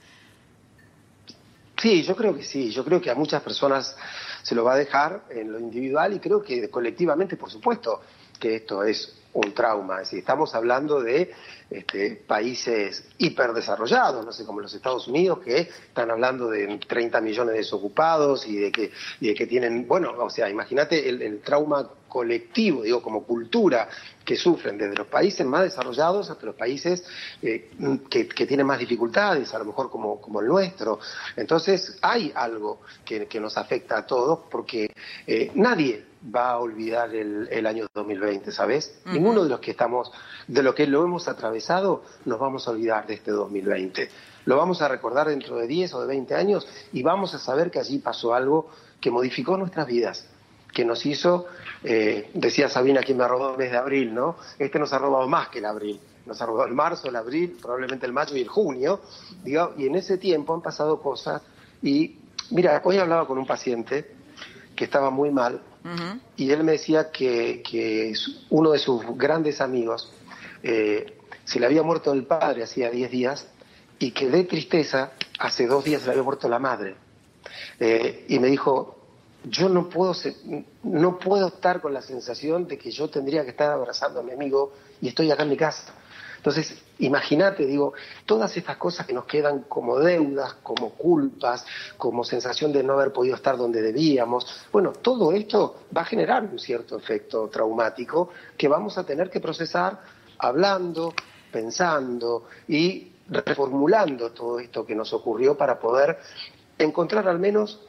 Sí, 1.77 2.03
yo 2.03 2.15
creo 2.15 2.35
que 2.35 2.43
sí. 2.43 2.71
Yo 2.71 2.85
creo 2.85 3.01
que 3.01 3.11
a 3.11 3.15
muchas 3.15 3.41
personas 3.41 3.95
se 4.43 4.55
lo 4.55 4.63
va 4.63 4.73
a 4.73 4.77
dejar 4.77 5.25
en 5.29 5.51
lo 5.51 5.59
individual 5.59 6.13
y 6.13 6.19
creo 6.19 6.41
que 6.41 6.69
colectivamente, 6.69 7.35
por 7.35 7.49
supuesto, 7.49 8.01
que 8.39 8.55
esto 8.55 8.83
es 8.83 9.14
un 9.35 9.53
trauma. 9.53 10.01
Es 10.01 10.13
estamos 10.13 10.55
hablando 10.55 11.01
de 11.01 11.31
este, 11.69 12.15
países 12.27 13.07
hiperdesarrollados, 13.17 14.25
no 14.25 14.31
sé, 14.31 14.45
como 14.45 14.61
los 14.61 14.73
Estados 14.73 15.07
Unidos, 15.07 15.39
que 15.39 15.59
están 15.59 16.09
hablando 16.09 16.49
de 16.49 16.79
30 16.87 17.21
millones 17.21 17.53
de 17.53 17.59
desocupados 17.59 18.47
y 18.47 18.57
de 18.57 18.71
que, 18.71 18.91
y 19.19 19.27
de 19.27 19.35
que 19.35 19.45
tienen, 19.45 19.87
bueno, 19.87 20.13
o 20.17 20.29
sea, 20.29 20.49
imagínate 20.49 21.07
el, 21.09 21.41
trauma 21.41 21.89
colectivo, 22.15 22.83
digo, 22.83 23.01
como 23.01 23.25
cultura 23.25 23.89
que 24.23 24.37
sufren 24.37 24.77
desde 24.77 24.95
los 24.95 25.07
países 25.07 25.45
más 25.45 25.63
desarrollados 25.63 26.29
hasta 26.29 26.45
los 26.45 26.55
países 26.55 27.03
eh, 27.41 27.71
que, 28.09 28.45
tienen 28.47 28.65
más 28.65 28.79
dificultades, 28.79 29.53
a 29.53 29.59
lo 29.59 29.65
mejor 29.65 29.91
como, 29.91 30.21
como 30.21 30.39
el 30.39 30.47
nuestro. 30.47 30.97
Entonces, 31.35 31.97
hay 32.01 32.31
algo 32.33 32.79
que, 33.03 33.27
nos 33.41 33.57
afecta 33.57 33.97
a 33.97 34.05
todos 34.07 34.39
porque 34.49 34.93
eh, 35.27 35.51
nadie 35.55 36.05
va 36.33 36.51
a 36.51 36.59
olvidar 36.59 37.13
el, 37.13 37.67
año 37.67 37.85
2020, 37.93 38.49
¿sabes? 38.53 38.97
Ninguno 39.03 39.43
de 39.43 39.49
los 39.49 39.59
que 39.59 39.71
estamos, 39.71 40.09
de 40.47 40.63
lo 40.63 40.73
que 40.73 40.87
lo 40.87 41.03
hemos 41.03 41.27
atravesado, 41.27 42.05
nos 42.23 42.39
vamos 42.39 42.65
a 42.65 42.71
olvidar 42.71 43.07
de 43.07 43.15
este 43.15 43.31
2020. 43.31 44.09
Lo 44.45 44.55
vamos 44.55 44.81
a 44.81 44.87
recordar 44.87 45.27
dentro 45.27 45.57
de 45.57 45.67
10 45.67 45.93
o 45.95 46.01
de 46.01 46.07
20 46.07 46.33
años 46.33 46.65
y 46.93 47.03
vamos 47.03 47.35
a 47.35 47.39
saber 47.39 47.71
que 47.71 47.79
allí 47.79 47.99
pasó 47.99 48.33
algo 48.33 48.69
que 49.01 49.11
modificó 49.11 49.57
nuestras 49.57 49.85
vidas, 49.85 50.29
que 50.75 50.83
nos 50.83 51.05
hizo, 51.05 51.47
eh, 51.85 52.29
decía 52.33 52.67
Sabina, 52.67 53.01
quien 53.01 53.17
me 53.17 53.23
ha 53.23 53.29
robado 53.29 53.53
el 53.53 53.57
mes 53.57 53.71
de 53.71 53.77
abril, 53.77 54.13
¿no? 54.13 54.35
Este 54.59 54.77
nos 54.77 54.91
ha 54.91 54.97
robado 54.97 55.25
más 55.25 55.47
que 55.47 55.59
el 55.59 55.65
abril. 55.65 56.01
Nos 56.25 56.41
ha 56.41 56.45
robado 56.45 56.67
el 56.67 56.73
marzo, 56.73 57.07
el 57.07 57.15
abril, 57.15 57.57
probablemente 57.61 58.05
el 58.05 58.11
mayo 58.11 58.35
y 58.35 58.41
el 58.41 58.49
junio, 58.49 58.99
digo, 59.41 59.73
y 59.77 59.87
en 59.87 59.95
ese 59.95 60.17
tiempo 60.17 60.53
han 60.53 60.61
pasado 60.61 60.99
cosas 61.01 61.41
y, 61.81 62.17
mira, 62.51 62.81
hoy 62.83 62.97
hablaba 62.97 63.25
con 63.25 63.37
un 63.37 63.47
paciente 63.47 64.11
que 64.75 64.83
estaba 64.83 65.09
muy 65.11 65.31
mal 65.31 65.61
y 66.35 66.51
él 66.51 66.63
me 66.63 66.73
decía 66.73 67.09
que, 67.09 68.13
uno 68.49 68.71
de 68.71 68.79
sus 68.79 69.01
grandes 69.17 69.61
amigos 69.61 70.11
eh, 70.61 71.19
se 71.45 71.59
le 71.59 71.67
había 71.67 71.83
muerto 71.83 72.11
el 72.11 72.25
padre 72.25 72.63
hacía 72.63 72.89
10 72.89 73.11
días 73.11 73.47
y 73.99 74.11
que 74.11 74.27
de 74.29 74.43
tristeza 74.43 75.13
hace 75.39 75.67
dos 75.67 75.85
días 75.85 76.01
se 76.01 76.07
le 76.07 76.13
había 76.13 76.23
muerto 76.23 76.49
la 76.49 76.59
madre. 76.59 76.95
Eh, 77.79 78.25
y 78.27 78.39
me 78.39 78.47
dijo, 78.47 78.94
yo 79.49 79.69
no 79.69 79.89
puedo, 79.89 80.13
no 80.83 81.19
puedo 81.19 81.47
estar 81.47 81.81
con 81.81 81.93
la 81.93 82.01
sensación 82.01 82.67
de 82.67 82.77
que 82.77 82.91
yo 82.91 83.09
tendría 83.09 83.43
que 83.43 83.51
estar 83.51 83.71
abrazando 83.71 84.19
a 84.19 84.23
mi 84.23 84.31
amigo 84.31 84.73
y 85.01 85.09
estoy 85.09 85.31
acá 85.31 85.43
en 85.43 85.49
mi 85.49 85.57
casa. 85.57 85.93
Entonces, 86.37 86.77
imagínate, 86.99 87.65
digo, 87.65 87.93
todas 88.25 88.55
estas 88.55 88.77
cosas 88.77 89.07
que 89.07 89.13
nos 89.13 89.25
quedan 89.25 89.61
como 89.61 89.97
deudas, 89.97 90.53
como 90.61 90.91
culpas, 90.91 91.65
como 91.97 92.23
sensación 92.23 92.71
de 92.71 92.83
no 92.83 92.93
haber 92.93 93.11
podido 93.11 93.35
estar 93.35 93.57
donde 93.57 93.81
debíamos, 93.81 94.67
bueno, 94.71 94.91
todo 94.91 95.31
esto 95.31 95.85
va 95.95 96.01
a 96.01 96.05
generar 96.05 96.43
un 96.43 96.59
cierto 96.59 96.97
efecto 96.97 97.47
traumático 97.47 98.29
que 98.55 98.67
vamos 98.67 98.95
a 98.99 99.03
tener 99.03 99.31
que 99.31 99.39
procesar 99.39 99.99
hablando, 100.37 101.15
pensando 101.51 102.45
y 102.67 103.11
reformulando 103.27 104.31
todo 104.31 104.59
esto 104.59 104.85
que 104.85 104.93
nos 104.93 105.13
ocurrió 105.13 105.57
para 105.57 105.79
poder 105.79 106.19
encontrar 106.77 107.27
al 107.27 107.39
menos 107.39 107.79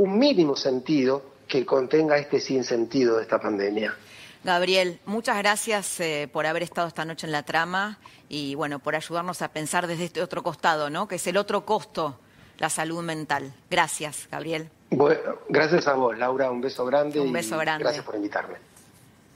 un 0.00 0.18
mínimo 0.18 0.56
sentido 0.56 1.22
que 1.46 1.66
contenga 1.66 2.16
este 2.16 2.40
sinsentido 2.40 3.18
de 3.18 3.22
esta 3.22 3.38
pandemia. 3.38 3.94
Gabriel, 4.42 4.98
muchas 5.04 5.36
gracias 5.36 6.00
eh, 6.00 6.26
por 6.32 6.46
haber 6.46 6.62
estado 6.62 6.88
esta 6.88 7.04
noche 7.04 7.26
en 7.26 7.32
la 7.32 7.42
trama 7.42 7.98
y 8.26 8.54
bueno, 8.54 8.78
por 8.78 8.96
ayudarnos 8.96 9.42
a 9.42 9.48
pensar 9.48 9.86
desde 9.86 10.06
este 10.06 10.22
otro 10.22 10.42
costado, 10.42 10.88
¿no? 10.88 11.06
Que 11.06 11.16
es 11.16 11.26
el 11.26 11.36
otro 11.36 11.66
costo, 11.66 12.18
la 12.58 12.70
salud 12.70 13.02
mental. 13.02 13.52
Gracias, 13.68 14.26
Gabriel. 14.30 14.70
Bueno, 14.88 15.40
gracias 15.50 15.86
a 15.86 15.92
vos, 15.92 16.16
Laura. 16.16 16.50
Un 16.50 16.62
beso 16.62 16.86
grande. 16.86 17.20
Un 17.20 17.32
beso 17.32 17.58
grande. 17.58 17.84
Gracias 17.84 18.04
por 18.04 18.14
invitarme. 18.14 18.56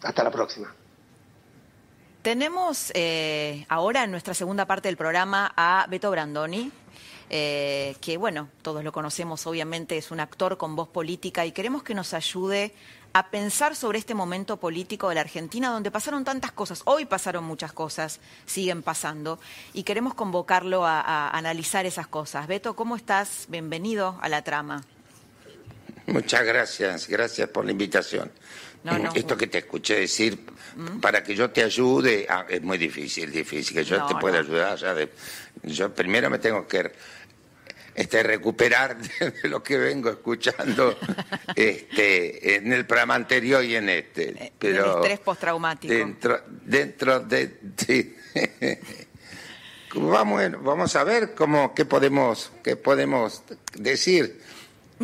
Hasta 0.02 0.24
la 0.24 0.30
próxima. 0.30 0.74
Tenemos 2.22 2.90
eh, 2.94 3.66
ahora 3.68 4.04
en 4.04 4.10
nuestra 4.10 4.32
segunda 4.32 4.64
parte 4.64 4.88
del 4.88 4.96
programa 4.96 5.52
a 5.54 5.86
Beto 5.90 6.10
Brandoni, 6.10 6.72
eh, 7.30 7.96
que 8.00 8.16
bueno, 8.16 8.48
todos 8.62 8.84
lo 8.84 8.92
conocemos, 8.92 9.46
obviamente 9.46 9.96
es 9.96 10.10
un 10.10 10.20
actor 10.20 10.56
con 10.56 10.76
voz 10.76 10.88
política 10.88 11.46
y 11.46 11.52
queremos 11.52 11.82
que 11.82 11.94
nos 11.94 12.14
ayude 12.14 12.74
a 13.12 13.30
pensar 13.30 13.76
sobre 13.76 13.98
este 13.98 14.12
momento 14.12 14.56
político 14.58 15.08
de 15.08 15.14
la 15.14 15.20
Argentina 15.20 15.70
donde 15.70 15.90
pasaron 15.90 16.24
tantas 16.24 16.50
cosas, 16.50 16.82
hoy 16.84 17.04
pasaron 17.04 17.44
muchas 17.44 17.72
cosas, 17.72 18.18
siguen 18.44 18.82
pasando, 18.82 19.38
y 19.72 19.84
queremos 19.84 20.14
convocarlo 20.14 20.84
a, 20.84 21.00
a 21.00 21.30
analizar 21.30 21.86
esas 21.86 22.08
cosas. 22.08 22.48
Beto, 22.48 22.74
¿cómo 22.74 22.96
estás? 22.96 23.46
Bienvenido 23.48 24.18
a 24.20 24.28
la 24.28 24.42
trama. 24.42 24.82
Muchas 26.06 26.44
gracias, 26.44 27.08
gracias 27.08 27.48
por 27.48 27.64
la 27.64 27.70
invitación. 27.70 28.30
No, 28.84 28.98
no. 28.98 29.10
Esto 29.14 29.36
que 29.36 29.46
te 29.46 29.58
escuché 29.58 30.00
decir, 30.00 30.38
para 31.00 31.24
que 31.24 31.34
yo 31.34 31.50
te 31.50 31.62
ayude, 31.62 32.26
ah, 32.28 32.44
es 32.48 32.60
muy 32.62 32.76
difícil, 32.76 33.32
difícil, 33.32 33.76
que 33.76 33.84
yo 33.84 33.98
No, 33.98 34.06
te 34.06 34.14
pueda 34.16 34.40
ayudar. 34.40 34.78
yo 35.62 35.94
primero 35.94 36.28
me 36.28 36.38
tengo 36.38 36.68
que 36.68 36.92
este, 37.94 38.22
recuperar 38.22 38.98
de 39.42 39.48
lo 39.48 39.62
que 39.62 39.78
vengo 39.78 40.10
escuchando 40.10 40.98
este, 41.56 42.56
en 42.56 42.72
el 42.72 42.84
programa 42.86 43.14
anterior 43.14 43.64
y 43.64 43.74
en 43.76 43.88
este. 43.88 44.52
Pero 44.58 44.82
del 44.82 44.96
estrés 44.96 45.20
postraumático. 45.20 45.92
Dentro, 45.92 46.40
dentro 46.46 47.20
de... 47.20 47.60
sí. 47.76 48.16
Vamos, 49.96 50.42
vamos 50.60 50.96
a 50.96 51.04
ver 51.04 51.36
cómo, 51.36 51.72
qué, 51.72 51.84
podemos, 51.84 52.50
qué 52.64 52.74
podemos 52.74 53.44
decir. 53.74 54.40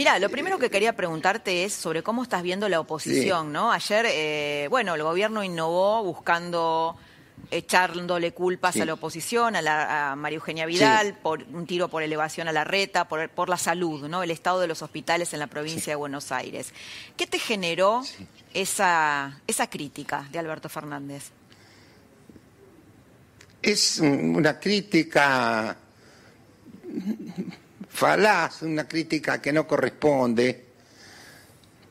Mira, 0.00 0.18
lo 0.18 0.30
primero 0.30 0.58
que 0.58 0.70
quería 0.70 0.96
preguntarte 0.96 1.62
es 1.66 1.74
sobre 1.74 2.02
cómo 2.02 2.22
estás 2.22 2.42
viendo 2.42 2.70
la 2.70 2.80
oposición, 2.80 3.52
¿no? 3.52 3.70
Ayer, 3.70 4.06
eh, 4.08 4.66
bueno, 4.70 4.94
el 4.94 5.02
gobierno 5.02 5.44
innovó 5.44 6.02
buscando, 6.02 6.96
echándole 7.50 8.32
culpas 8.32 8.72
Sí. 8.76 8.80
a 8.80 8.86
la 8.86 8.94
oposición, 8.94 9.56
a, 9.56 9.60
la, 9.60 10.12
a 10.12 10.16
María 10.16 10.36
Eugenia 10.36 10.64
Vidal, 10.64 11.08
Sí. 11.08 11.14
por 11.22 11.42
un 11.42 11.66
tiro 11.66 11.88
por 11.88 12.02
elevación 12.02 12.48
a 12.48 12.52
la 12.52 12.64
reta, 12.64 13.08
por, 13.08 13.28
por 13.28 13.50
la 13.50 13.58
salud, 13.58 14.08
¿no? 14.08 14.22
El 14.22 14.30
estado 14.30 14.58
de 14.60 14.68
los 14.68 14.80
hospitales 14.80 15.34
en 15.34 15.38
la 15.38 15.48
provincia 15.48 15.92
de 15.92 15.96
Buenos 15.96 16.32
Aires. 16.32 16.72
¿Qué 17.18 17.26
te 17.26 17.38
generó 17.38 18.00
esa, 18.54 19.38
esa 19.46 19.68
crítica 19.68 20.26
de 20.32 20.38
Alberto 20.38 20.70
Fernández? 20.70 21.24
Es 23.60 23.98
una 23.98 24.58
crítica 24.58 25.76
falaz, 28.00 28.62
una 28.62 28.88
crítica 28.88 29.42
que 29.42 29.52
no 29.52 29.66
corresponde, 29.66 30.64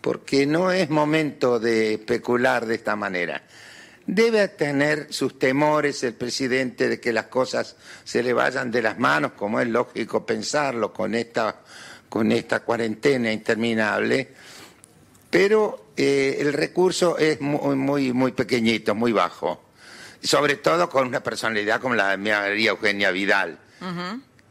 porque 0.01 0.47
no 0.47 0.71
es 0.71 0.89
momento 0.89 1.59
de 1.59 1.93
especular 1.93 2.65
de 2.65 2.73
esta 2.73 2.95
manera. 2.95 3.43
Debe 4.07 4.47
tener 4.47 5.13
sus 5.13 5.37
temores 5.37 6.01
el 6.03 6.15
presidente 6.15 6.89
de 6.89 6.99
que 6.99 7.13
las 7.13 7.25
cosas 7.25 7.75
se 8.03 8.23
le 8.23 8.33
vayan 8.33 8.71
de 8.71 8.81
las 8.81 8.97
manos, 8.97 9.33
como 9.33 9.59
es 9.59 9.67
lógico 9.67 10.25
pensarlo 10.25 10.91
con 10.91 11.13
esta, 11.13 11.57
con 12.09 12.31
esta 12.31 12.61
cuarentena 12.61 13.31
interminable, 13.31 14.29
pero 15.29 15.91
eh, 15.95 16.37
el 16.39 16.53
recurso 16.53 17.19
es 17.19 17.39
muy, 17.39 17.75
muy, 17.75 18.13
muy 18.13 18.31
pequeñito, 18.31 18.95
muy 18.95 19.11
bajo, 19.11 19.61
sobre 20.23 20.55
todo 20.55 20.89
con 20.89 21.05
una 21.05 21.21
personalidad 21.21 21.79
como 21.79 21.93
la 21.93 22.09
de 22.09 22.17
María 22.17 22.71
Eugenia 22.71 23.11
Vidal 23.11 23.59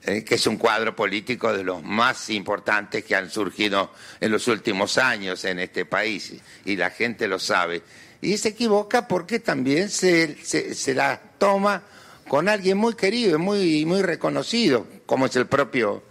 eh, 0.09 0.25
que 0.25 0.37
es 0.37 0.47
un 0.47 0.57
cuadro 0.57 0.95
político 0.97 1.53
de 1.53 1.63
los 1.65 1.83
más 1.83 2.31
importantes 2.31 3.05
que 3.05 3.15
han 3.15 3.31
surgido 3.31 3.93
en 4.21 4.31
los 4.33 4.49
últimos 4.49 4.97
años 4.99 5.45
en 5.45 5.59
este 5.59 5.85
país, 5.85 6.33
y 6.65 6.77
la 6.77 6.91
gente 6.91 7.29
lo 7.29 7.39
sabe. 7.39 7.83
Y 8.21 8.37
se 8.39 8.49
equivoca 8.49 9.07
porque 9.07 9.39
también 9.39 9.89
se, 9.91 10.37
la 10.95 11.21
toma 11.39 11.83
con 12.27 12.49
alguien 12.49 12.77
muy 12.77 12.95
querido 12.95 13.39
muy, 13.39 13.85
muy 13.87 14.03
reconocido, 14.03 14.87
como 15.07 15.27
es 15.27 15.37
el 15.37 15.47
propio 15.47 16.03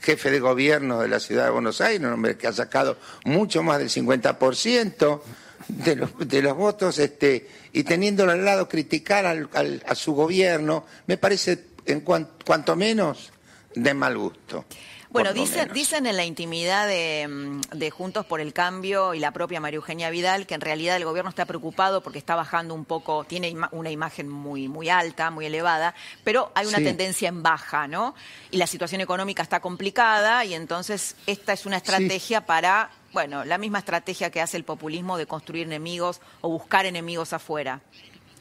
jefe 0.00 0.30
de 0.30 0.40
gobierno 0.40 1.00
de 1.00 1.08
la 1.08 1.20
ciudad 1.20 1.44
de 1.44 1.50
Buenos 1.50 1.80
Aires, 1.80 2.00
un 2.00 2.12
hombre 2.14 2.36
que 2.38 2.46
ha 2.46 2.52
sacado 2.52 2.96
mucho 3.24 3.62
más 3.62 3.78
del 3.78 3.90
50% 3.90 5.20
de 5.68 5.96
los, 5.96 6.10
de 6.28 6.42
los 6.42 6.56
votos, 6.56 6.98
este, 6.98 7.46
y 7.72 7.84
teniéndolo 7.84 8.32
al 8.32 8.44
lado 8.44 8.68
criticar 8.68 9.26
al- 9.26 9.82
a 9.86 9.94
su 9.94 10.14
gobierno, 10.14 10.86
me 11.06 11.18
parece 11.18 11.66
en 11.84 12.00
cuan- 12.00 12.28
cuanto 12.44 12.74
menos 12.76 13.30
de 13.74 13.94
mal 13.94 14.16
gusto. 14.18 14.64
Bueno, 15.12 15.32
dicen, 15.32 15.72
dicen 15.72 16.06
en 16.06 16.16
la 16.16 16.24
intimidad 16.24 16.86
de, 16.86 17.26
mm, 17.28 17.60
de 17.76 17.90
Juntos 17.90 18.24
por 18.26 18.40
el 18.40 18.52
Cambio 18.52 19.12
y 19.12 19.18
la 19.18 19.32
propia 19.32 19.58
María 19.58 19.78
Eugenia 19.78 20.08
Vidal 20.08 20.46
que 20.46 20.54
en 20.54 20.60
realidad 20.60 20.96
el 20.96 21.04
gobierno 21.04 21.30
está 21.30 21.46
preocupado 21.46 22.00
porque 22.00 22.18
está 22.20 22.36
bajando 22.36 22.74
un 22.74 22.84
poco, 22.84 23.24
tiene 23.24 23.50
ima- 23.50 23.68
una 23.72 23.90
imagen 23.90 24.28
muy, 24.28 24.68
muy 24.68 24.88
alta, 24.88 25.30
muy 25.32 25.46
elevada, 25.46 25.96
pero 26.22 26.52
hay 26.54 26.66
una 26.66 26.78
Sí. 26.78 26.84
tendencia 26.84 27.28
en 27.28 27.42
baja, 27.42 27.88
¿no? 27.88 28.14
Y 28.52 28.58
la 28.58 28.68
situación 28.68 29.00
económica 29.00 29.42
está 29.42 29.58
complicada 29.58 30.44
y 30.44 30.54
entonces 30.54 31.16
esta 31.26 31.54
es 31.54 31.66
una 31.66 31.78
estrategia 31.78 32.46
para, 32.46 32.90
bueno, 33.12 33.44
la 33.44 33.58
misma 33.58 33.80
estrategia 33.80 34.30
que 34.30 34.40
hace 34.40 34.56
el 34.58 34.64
populismo 34.64 35.18
de 35.18 35.26
construir 35.26 35.66
enemigos 35.66 36.20
o 36.40 36.50
buscar 36.50 36.86
enemigos 36.86 37.32
afuera. 37.32 37.80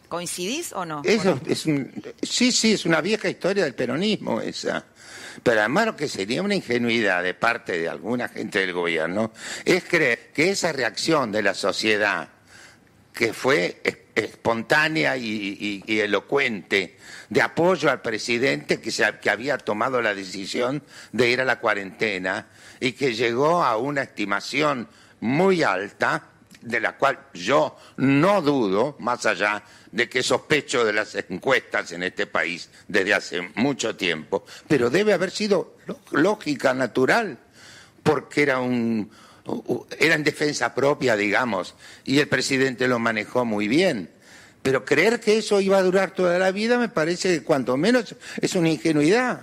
¿Coincidís 0.09 0.73
o 0.73 0.85
no? 0.85 1.01
Eso 1.05 1.39
es 1.47 1.65
un- 1.65 2.03
sí, 2.21 2.51
sí, 2.51 2.73
es 2.73 2.85
una 2.85 2.99
vieja 2.99 3.29
historia 3.29 3.63
del 3.63 3.75
peronismo 3.75 4.41
esa. 4.41 4.83
Pero 5.43 5.59
además 5.61 5.85
lo 5.85 5.95
que 5.95 6.07
sería 6.09 6.41
una 6.41 6.55
ingenuidad 6.55 7.23
de 7.23 7.33
parte 7.35 7.77
de 7.79 7.87
alguna 7.87 8.27
gente 8.27 8.59
del 8.59 8.73
gobierno 8.73 9.31
es 9.63 9.83
creer 9.85 10.31
que 10.33 10.49
esa 10.49 10.73
reacción 10.73 11.31
de 11.31 11.43
la 11.43 11.53
sociedad, 11.53 12.27
que 13.13 13.31
fue 13.33 13.79
es- 13.83 13.97
espontánea 14.15 15.15
y, 15.15 15.23
y- 15.25 15.83
y 15.85 15.99
elocuente, 15.99 16.97
de 17.29 17.41
apoyo 17.41 17.89
al 17.89 18.01
presidente 18.01 18.81
que, 18.81 18.91
se, 18.91 19.05
que 19.21 19.29
había 19.29 19.57
tomado 19.57 20.01
la 20.01 20.13
decisión 20.13 20.83
de 21.13 21.29
ir 21.29 21.39
a 21.39 21.45
la 21.45 21.59
cuarentena 21.59 22.47
y 22.81 22.91
que 22.93 23.13
llegó 23.13 23.63
a 23.63 23.77
una 23.77 24.01
estimación 24.01 24.89
muy 25.21 25.63
alta, 25.63 26.23
de 26.61 26.81
la 26.81 26.97
cual 26.97 27.17
yo 27.33 27.77
no 27.97 28.41
dudo, 28.41 28.97
más 28.99 29.25
allá 29.25 29.63
de 29.91 30.09
que 30.09 30.23
sospecho 30.23 30.85
de 30.85 30.93
las 30.93 31.15
encuestas 31.15 31.91
en 31.91 32.03
este 32.03 32.27
país 32.27 32.69
desde 32.87 33.13
hace 33.13 33.41
mucho 33.55 33.95
tiempo, 33.95 34.45
pero 34.67 34.89
debe 34.89 35.13
haber 35.13 35.31
sido 35.31 35.77
lógica, 36.11 36.73
natural, 36.73 37.37
porque 38.03 38.43
era 38.43 38.59
un 38.59 39.09
era 39.97 40.15
en 40.15 40.23
defensa 40.23 40.75
propia, 40.75 41.15
digamos, 41.15 41.73
y 42.03 42.19
el 42.19 42.27
presidente 42.27 42.87
lo 42.87 42.99
manejó 42.99 43.45
muy 43.45 43.67
bien. 43.67 44.09
Pero 44.61 44.83
creer 44.83 45.19
que 45.19 45.37
eso 45.37 45.61
iba 45.61 45.77
a 45.77 45.81
durar 45.81 46.11
toda 46.11 46.37
la 46.37 46.51
vida 46.51 46.77
me 46.77 46.89
parece 46.89 47.29
que 47.29 47.43
cuanto 47.43 47.77
menos 47.77 48.15
es 48.41 48.55
una 48.55 48.69
ingenuidad. 48.69 49.41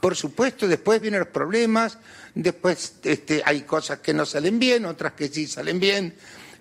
Por 0.00 0.16
supuesto, 0.16 0.66
después 0.66 1.00
vienen 1.00 1.20
los 1.20 1.28
problemas, 1.28 1.98
después 2.34 2.94
este, 3.04 3.40
hay 3.44 3.62
cosas 3.62 4.00
que 4.00 4.12
no 4.12 4.26
salen 4.26 4.58
bien, 4.58 4.84
otras 4.84 5.12
que 5.12 5.28
sí 5.28 5.46
salen 5.46 5.78
bien, 5.78 6.12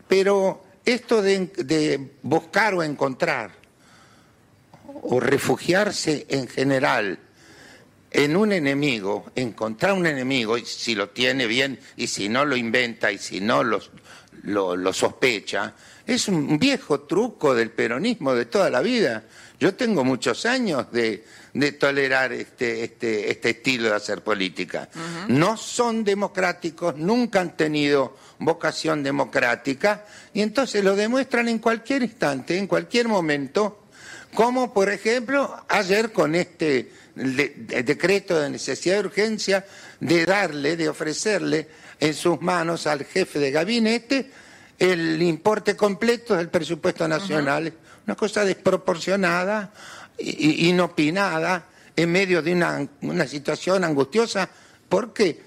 pero 0.07 0.63
esto 0.87 1.21
de, 1.21 1.47
de 1.57 2.11
buscar 2.23 2.73
o 2.73 2.83
encontrar 2.83 3.51
o 5.01 5.19
refugiarse 5.19 6.25
en 6.29 6.47
general 6.47 7.19
en 8.09 8.35
un 8.35 8.51
enemigo, 8.53 9.31
encontrar 9.35 9.93
un 9.93 10.07
enemigo, 10.07 10.57
y 10.57 10.65
si 10.65 10.95
lo 10.95 11.09
tiene 11.09 11.45
bien 11.45 11.79
y 11.97 12.07
si 12.07 12.29
no 12.29 12.45
lo 12.45 12.55
inventa 12.55 13.11
y 13.11 13.17
si 13.17 13.41
no 13.41 13.63
lo 13.63 14.93
sospecha, 14.93 15.75
es 16.05 16.29
un 16.29 16.57
viejo 16.57 17.01
truco 17.01 17.53
del 17.53 17.69
peronismo 17.69 18.33
de 18.33 18.45
toda 18.45 18.69
la 18.69 18.81
vida. 18.81 19.25
Yo 19.59 19.73
tengo 19.73 20.03
muchos 20.03 20.45
años 20.45 20.91
de, 20.91 21.23
de 21.53 21.71
tolerar 21.71 22.31
este, 22.31 22.83
este, 22.83 23.31
este 23.31 23.49
estilo 23.51 23.89
de 23.89 23.95
hacer 23.95 24.21
política. 24.23 24.87
No 25.27 25.57
son 25.57 26.03
democráticos, 26.03 26.95
nunca 26.95 27.41
han 27.41 27.57
tenido 27.57 28.15
vocación 28.39 29.01
democrática 29.01 30.05
y 30.33 30.41
entonces 30.41 30.83
lo 30.83 30.95
demuestran 30.95 31.47
en 31.49 31.57
cualquier 31.57 32.03
instante, 32.03 32.55
en 32.57 32.67
cualquier 32.67 33.07
momento, 33.07 33.83
como 34.35 34.71
por 34.73 34.89
ejemplo 34.91 35.55
ayer 35.69 36.11
con 36.11 36.35
este 36.35 36.91
de- 37.15 37.49
de- 37.57 37.81
decreto 37.81 38.39
de 38.39 38.51
necesidad 38.51 38.95
de 39.01 39.07
urgencia 39.07 39.65
de 39.99 40.23
darle, 40.27 40.77
de 40.77 40.87
ofrecerle 40.87 41.67
en 41.99 42.13
sus 42.13 42.39
manos 42.41 42.85
al 42.85 43.03
jefe 43.05 43.39
de 43.39 43.49
gabinete 43.49 44.29
el 44.77 45.19
importe 45.23 45.75
completo 45.75 46.35
del 46.35 46.49
presupuesto 46.49 47.07
nacional. 47.07 47.73
Una 48.07 48.15
cosa 48.15 48.45
desproporcionada, 48.45 49.71
inopinada, 50.17 51.65
en 51.95 52.11
medio 52.11 52.41
de 52.41 52.53
una, 52.53 52.87
una 53.01 53.27
situación 53.27 53.83
angustiosa, 53.83 54.49
porque 54.87 55.41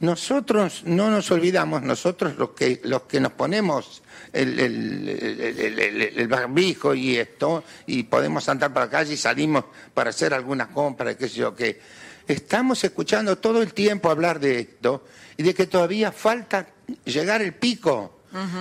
nosotros 0.00 0.84
no 0.86 1.10
nos 1.10 1.30
olvidamos, 1.30 1.82
nosotros 1.82 2.36
los 2.38 2.50
que, 2.50 2.80
los 2.84 3.02
que 3.02 3.20
nos 3.20 3.32
ponemos 3.32 4.02
el, 4.32 4.58
el- 4.58 6.28
barbijo 6.28 6.94
y 6.94 7.16
esto, 7.16 7.62
y 7.86 8.04
podemos 8.04 8.48
andar 8.48 8.72
por 8.72 8.84
la 8.84 8.90
calle 8.90 9.14
y 9.14 9.16
salimos 9.16 9.64
para 9.92 10.10
hacer 10.10 10.32
algunas 10.32 10.68
compras, 10.68 11.16
qué 11.16 11.28
sé 11.28 11.34
yo, 11.36 11.54
que 11.54 11.80
estamos 12.26 12.82
escuchando 12.84 13.36
todo 13.38 13.60
el 13.60 13.74
tiempo 13.74 14.08
hablar 14.10 14.40
de 14.40 14.60
esto 14.60 15.04
y 15.36 15.42
de 15.42 15.52
que 15.54 15.66
todavía 15.66 16.10
falta 16.12 16.68
llegar 17.04 17.42
el 17.42 17.54
pico. 17.54 18.17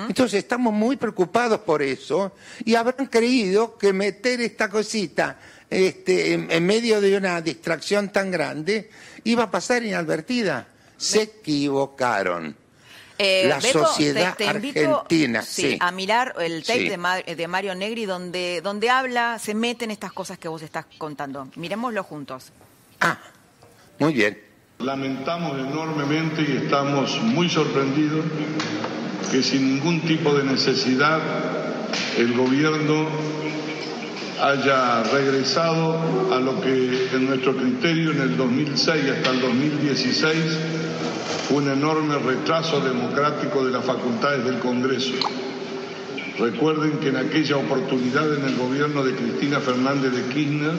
Entonces 0.07 0.39
estamos 0.39 0.73
muy 0.73 0.95
preocupados 0.95 1.59
por 1.59 1.81
eso 1.81 2.33
y 2.63 2.75
habrán 2.75 3.07
creído 3.07 3.77
que 3.77 3.91
meter 3.91 4.39
esta 4.41 4.69
cosita 4.69 5.37
este, 5.69 6.33
en, 6.33 6.65
medio 6.65 7.01
de 7.01 7.17
una 7.17 7.41
distracción 7.41 8.09
tan 8.09 8.31
grande 8.31 8.89
iba 9.25 9.43
a 9.43 9.51
pasar 9.51 9.83
inadvertida. 9.83 10.67
Se 10.97 11.23
equivocaron. 11.23 12.55
Eh, 13.19 13.45
la 13.47 13.59
sociedad 13.59 14.39
argentina. 14.41 15.41
Sí, 15.41 15.77
a 15.79 15.91
mirar 15.91 16.35
el 16.39 16.63
tape 16.63 17.35
de, 17.35 17.47
Mario 17.47 17.73
Negri 17.75 18.05
donde, 18.05 18.61
donde 18.61 18.89
habla, 18.89 19.39
se 19.39 19.55
meten 19.55 19.91
estas 19.91 20.13
cosas 20.13 20.37
que 20.37 20.47
vos 20.47 20.61
estás 20.61 20.85
contando. 20.97 21.49
Miremoslo 21.55 22.03
juntos. 22.03 22.51
Ah, 22.99 23.19
muy 23.99 24.13
bien. 24.13 24.46
Lamentamos 24.79 25.57
enormemente 25.57 26.43
y 26.43 26.63
estamos 26.63 27.19
muy 27.23 27.49
sorprendidos 27.49 28.23
que 29.31 29.41
sin 29.41 29.73
ningún 29.73 30.01
tipo 30.01 30.35
de 30.35 30.43
necesidad 30.43 31.19
el 32.19 32.33
gobierno 32.33 33.07
haya 34.39 35.01
regresado 35.11 35.97
a 36.31 36.39
lo 36.39 36.61
que 36.61 37.09
en 37.11 37.25
nuestro 37.25 37.57
criterio 37.57 38.11
en 38.11 38.21
el 38.21 38.37
2006 38.37 38.87
hasta 39.17 39.31
el 39.31 39.41
2016 39.41 40.35
fue 41.47 41.57
un 41.57 41.69
enorme 41.71 42.19
retraso 42.19 42.79
democrático 42.79 43.65
de 43.65 43.71
las 43.71 43.83
facultades 43.83 44.45
del 44.45 44.59
Congreso. 44.59 45.13
Recuerden 46.37 46.99
que 46.99 47.09
en 47.09 47.17
aquella 47.17 47.57
oportunidad 47.57 48.31
en 48.31 48.45
el 48.45 48.55
gobierno 48.55 49.03
de 49.03 49.15
Cristina 49.15 49.59
Fernández 49.59 50.11
de 50.11 50.33
Kirchner 50.33 50.75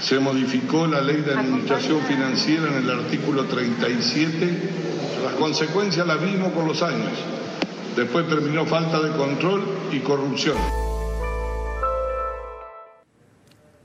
se 0.00 0.18
modificó 0.18 0.86
la 0.86 1.00
ley 1.00 1.22
de 1.22 1.32
administración 1.32 2.00
financiera 2.02 2.68
en 2.68 2.84
el 2.84 2.90
artículo 2.90 3.44
37. 3.44 4.70
Las 5.24 5.34
consecuencias 5.34 6.06
las 6.06 6.20
vimos 6.20 6.52
con 6.52 6.68
los 6.68 6.82
años. 6.82 7.12
Después 7.96 8.28
terminó 8.28 8.66
falta 8.66 9.00
de 9.00 9.16
control 9.16 9.64
y 9.90 10.00
corrupción. 10.00 10.56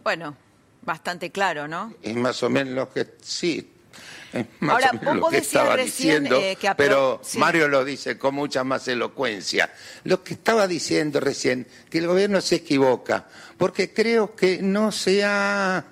Bueno, 0.03 0.35
bastante 0.81 1.31
claro, 1.31 1.67
¿no? 1.67 1.93
Es 2.01 2.15
más 2.15 2.41
o 2.43 2.49
menos 2.49 2.73
lo 2.73 2.91
que 2.91 3.07
sí. 3.21 3.71
más 4.59 4.83
Ahora, 4.85 5.15
vos, 5.19 5.31
que 5.31 5.37
estaba 5.37 5.77
diciendo, 5.77 6.35
eh, 6.37 6.57
pero 6.75 7.21
Mario 7.37 7.67
lo 7.67 7.85
dice 7.85 8.17
con 8.17 8.35
mucha 8.35 8.63
más 8.63 8.87
elocuencia. 8.87 9.71
Lo 10.03 10.23
que 10.23 10.33
estaba 10.33 10.67
diciendo 10.67 11.19
recién, 11.19 11.67
que 11.89 11.99
el 11.99 12.07
gobierno 12.07 12.41
se 12.41 12.55
equivoca, 12.55 13.27
porque 13.57 13.93
creo 13.93 14.35
que 14.35 14.61
no 14.61 14.91
se 14.91 15.23
ha 15.23 15.85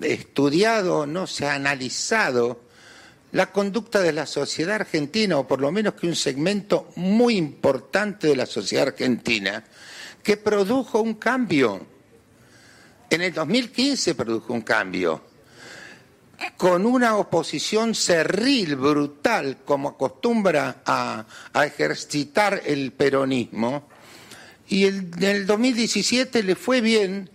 estudiado, 0.00 1.06
no 1.06 1.26
se 1.26 1.46
ha 1.46 1.54
analizado 1.54 2.60
la 3.32 3.50
conducta 3.50 4.00
de 4.00 4.12
la 4.12 4.26
sociedad 4.26 4.76
argentina, 4.76 5.38
o 5.38 5.46
por 5.46 5.60
lo 5.60 5.72
menos 5.72 5.94
que 5.94 6.06
un 6.06 6.16
segmento 6.16 6.90
muy 6.96 7.36
importante 7.36 8.28
de 8.28 8.36
la 8.36 8.46
sociedad 8.46 8.88
argentina, 8.88 9.64
que 10.22 10.36
produjo 10.36 11.00
un 11.00 11.14
cambio. 11.14 11.86
En 13.10 13.22
el 13.22 13.32
2015 13.32 14.14
produjo 14.14 14.52
un 14.52 14.60
cambio, 14.60 15.22
con 16.56 16.86
una 16.86 17.16
oposición 17.16 17.94
cerril, 17.94 18.76
brutal, 18.76 19.58
como 19.64 19.90
acostumbra 19.90 20.82
a, 20.84 21.24
ejercitar 21.64 22.62
el 22.66 22.92
peronismo, 22.92 23.88
y 24.68 24.86
en 24.86 25.10
el 25.20 25.46
2017 25.46 26.42
le 26.42 26.54
fue 26.54 26.80
bien, 26.80 27.30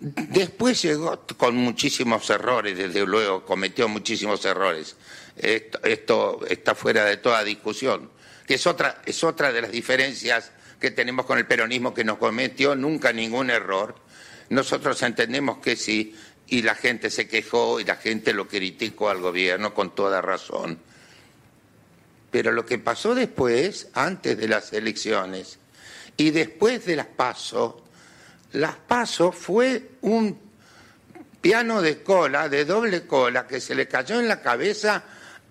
después 0.00 0.82
llegó 0.82 1.24
con 1.36 1.56
muchísimos 1.56 2.28
errores, 2.30 2.76
desde 2.76 3.06
luego 3.06 3.44
cometió 3.44 3.88
muchísimos 3.88 4.44
errores. 4.44 4.96
Esto, 5.36 6.44
está 6.46 6.74
fuera 6.74 7.04
de 7.04 7.18
toda 7.18 7.44
discusión, 7.44 8.10
que 8.46 8.54
es 8.54 8.66
otra, 8.66 9.02
es 9.06 9.22
otra 9.22 9.52
de 9.52 9.62
las 9.62 9.70
diferencias 9.70 10.52
que 10.80 10.90
tenemos 10.90 11.26
con 11.26 11.38
el 11.38 11.46
peronismo, 11.46 11.94
que 11.94 12.04
no 12.04 12.18
cometió 12.18 12.74
nunca 12.74 13.12
ningún 13.12 13.50
error 13.50 13.94
nosotros 14.50 15.00
entendemos 15.02 15.58
que 15.58 15.76
sí, 15.76 16.14
y 16.48 16.62
la 16.62 16.74
gente 16.74 17.08
se 17.10 17.28
quejó 17.28 17.78
y 17.78 17.84
la 17.84 17.94
gente 17.94 18.34
lo 18.34 18.48
criticó 18.48 19.08
al 19.08 19.20
gobierno 19.20 19.72
con 19.72 19.94
toda 19.94 20.20
razón. 20.20 20.78
Pero 22.32 22.50
lo 22.50 22.66
que 22.66 22.78
pasó 22.78 23.14
después, 23.14 23.88
antes 23.94 24.36
de 24.36 24.48
las 24.48 24.72
elecciones 24.72 25.60
y 26.16 26.30
después 26.30 26.84
de 26.84 26.96
las 26.96 27.06
pasos, 27.06 27.74
las 28.52 28.76
pasos 28.76 29.34
fue 29.34 29.92
un 30.02 30.38
piano 31.40 31.80
de 31.80 32.02
cola, 32.02 32.48
de 32.48 32.64
doble 32.64 33.06
cola, 33.06 33.46
que 33.46 33.60
se 33.60 33.74
le 33.74 33.88
cayó 33.88 34.20
en 34.20 34.28
la 34.28 34.40
cabeza 34.40 35.02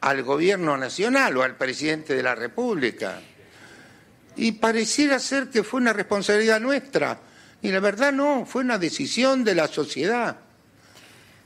al 0.01 0.23
gobierno 0.23 0.77
nacional 0.77 1.35
o 1.37 1.43
al 1.43 1.55
presidente 1.55 2.15
de 2.15 2.23
la 2.23 2.35
República. 2.35 3.21
Y 4.35 4.53
pareciera 4.53 5.19
ser 5.19 5.49
que 5.49 5.63
fue 5.63 5.81
una 5.81 5.93
responsabilidad 5.93 6.59
nuestra 6.59 7.19
y 7.61 7.69
la 7.69 7.79
verdad 7.79 8.13
no, 8.13 8.45
fue 8.45 8.61
una 8.61 8.77
decisión 8.77 9.43
de 9.43 9.55
la 9.55 9.67
sociedad. 9.67 10.37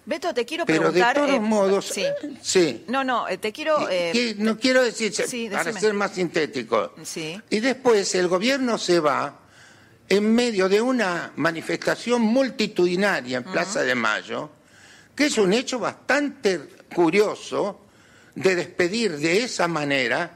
Beto, 0.06 0.34
te 0.34 0.46
quiero 0.46 0.66
preguntar. 0.66 1.14
Pero 1.14 1.26
de 1.26 1.34
todos 1.34 1.38
eh, 1.38 1.40
modos, 1.40 1.86
sí. 1.86 2.06
sí. 2.42 2.84
No, 2.90 3.04
no, 3.04 3.28
eh, 3.30 3.38
te 3.38 3.54
quiero. 3.54 3.88
Eh, 3.90 4.36
no 4.38 4.60
quiero 4.60 4.84
decir, 4.84 5.14
para 5.50 5.72
ser 5.72 5.94
más 5.94 6.12
sintético. 6.12 6.94
Sí. 7.04 7.42
Y 7.50 7.62
después 7.62 8.14
el 8.16 8.28
gobierno 8.28 8.78
se 8.78 9.00
va 9.00 9.40
en 10.10 10.34
medio 10.34 10.70
de 10.70 10.82
una 10.82 11.32
manifestación 11.36 12.22
multitudinaria 12.22 13.38
en 13.38 13.44
Plaza 13.44 13.82
de 13.82 13.96
Mayo, 13.96 14.50
que 15.16 15.26
es 15.26 15.38
un 15.38 15.54
hecho 15.54 15.80
bastante 15.80 16.60
curioso 16.94 17.82
de 18.36 18.56
despedir 18.56 19.18
de 19.18 19.44
esa 19.44 19.68
manera 19.68 20.32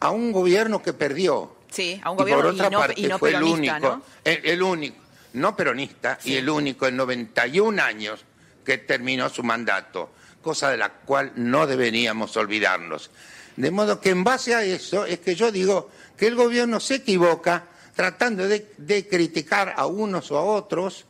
a 0.00 0.10
un 0.10 0.32
gobierno 0.32 0.82
que 0.82 0.92
perdió. 0.92 1.56
Sí, 1.70 2.00
a 2.02 2.10
un 2.10 2.16
gobierno 2.16 2.52
y 2.52 2.56
por 2.56 2.66
otra 2.66 2.78
parte 2.78 3.18
fue 3.18 3.34
el 3.34 3.42
único, 3.42 4.02
el 4.24 4.62
único 4.62 4.96
no 5.34 5.56
peronista 5.56 6.18
y 6.24 6.34
el 6.34 6.48
único 6.48 6.86
en 6.86 6.96
91 6.96 7.82
años 7.82 8.24
que 8.64 8.78
terminó 8.78 9.28
su 9.28 9.42
mandato, 9.42 10.10
cosa 10.42 10.70
de 10.70 10.76
la 10.76 10.90
cual 10.90 11.32
no 11.36 11.66
deberíamos 11.66 12.36
olvidarnos. 12.36 13.10
De 13.56 13.70
modo 13.70 14.00
que 14.00 14.10
en 14.10 14.24
base 14.24 14.54
a 14.54 14.64
eso 14.64 15.04
es 15.06 15.20
que 15.20 15.34
yo 15.34 15.52
digo 15.52 15.90
que 16.16 16.26
el 16.26 16.34
gobierno 16.34 16.80
se 16.80 16.96
equivoca 16.96 17.64
tratando 17.94 18.46
de, 18.48 19.08
criticar 19.08 19.74
a 19.76 19.86
unos 19.86 20.30
o 20.30 20.38
a 20.38 20.42
otros, 20.42 21.06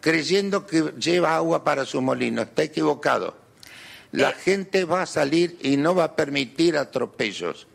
creyendo 0.00 0.66
que 0.66 0.92
lleva 0.98 1.36
agua 1.36 1.64
para 1.64 1.84
su 1.84 2.00
molino. 2.00 2.42
Está 2.42 2.62
equivocado. 2.62 3.36
La 4.12 4.30
eh. 4.30 4.34
gente 4.34 4.84
va 4.84 5.02
a 5.02 5.06
salir 5.06 5.58
y 5.62 5.76
no 5.76 5.94
va 5.94 6.04
a 6.04 6.16
permitir 6.16 6.76
atropellos. 6.76 7.66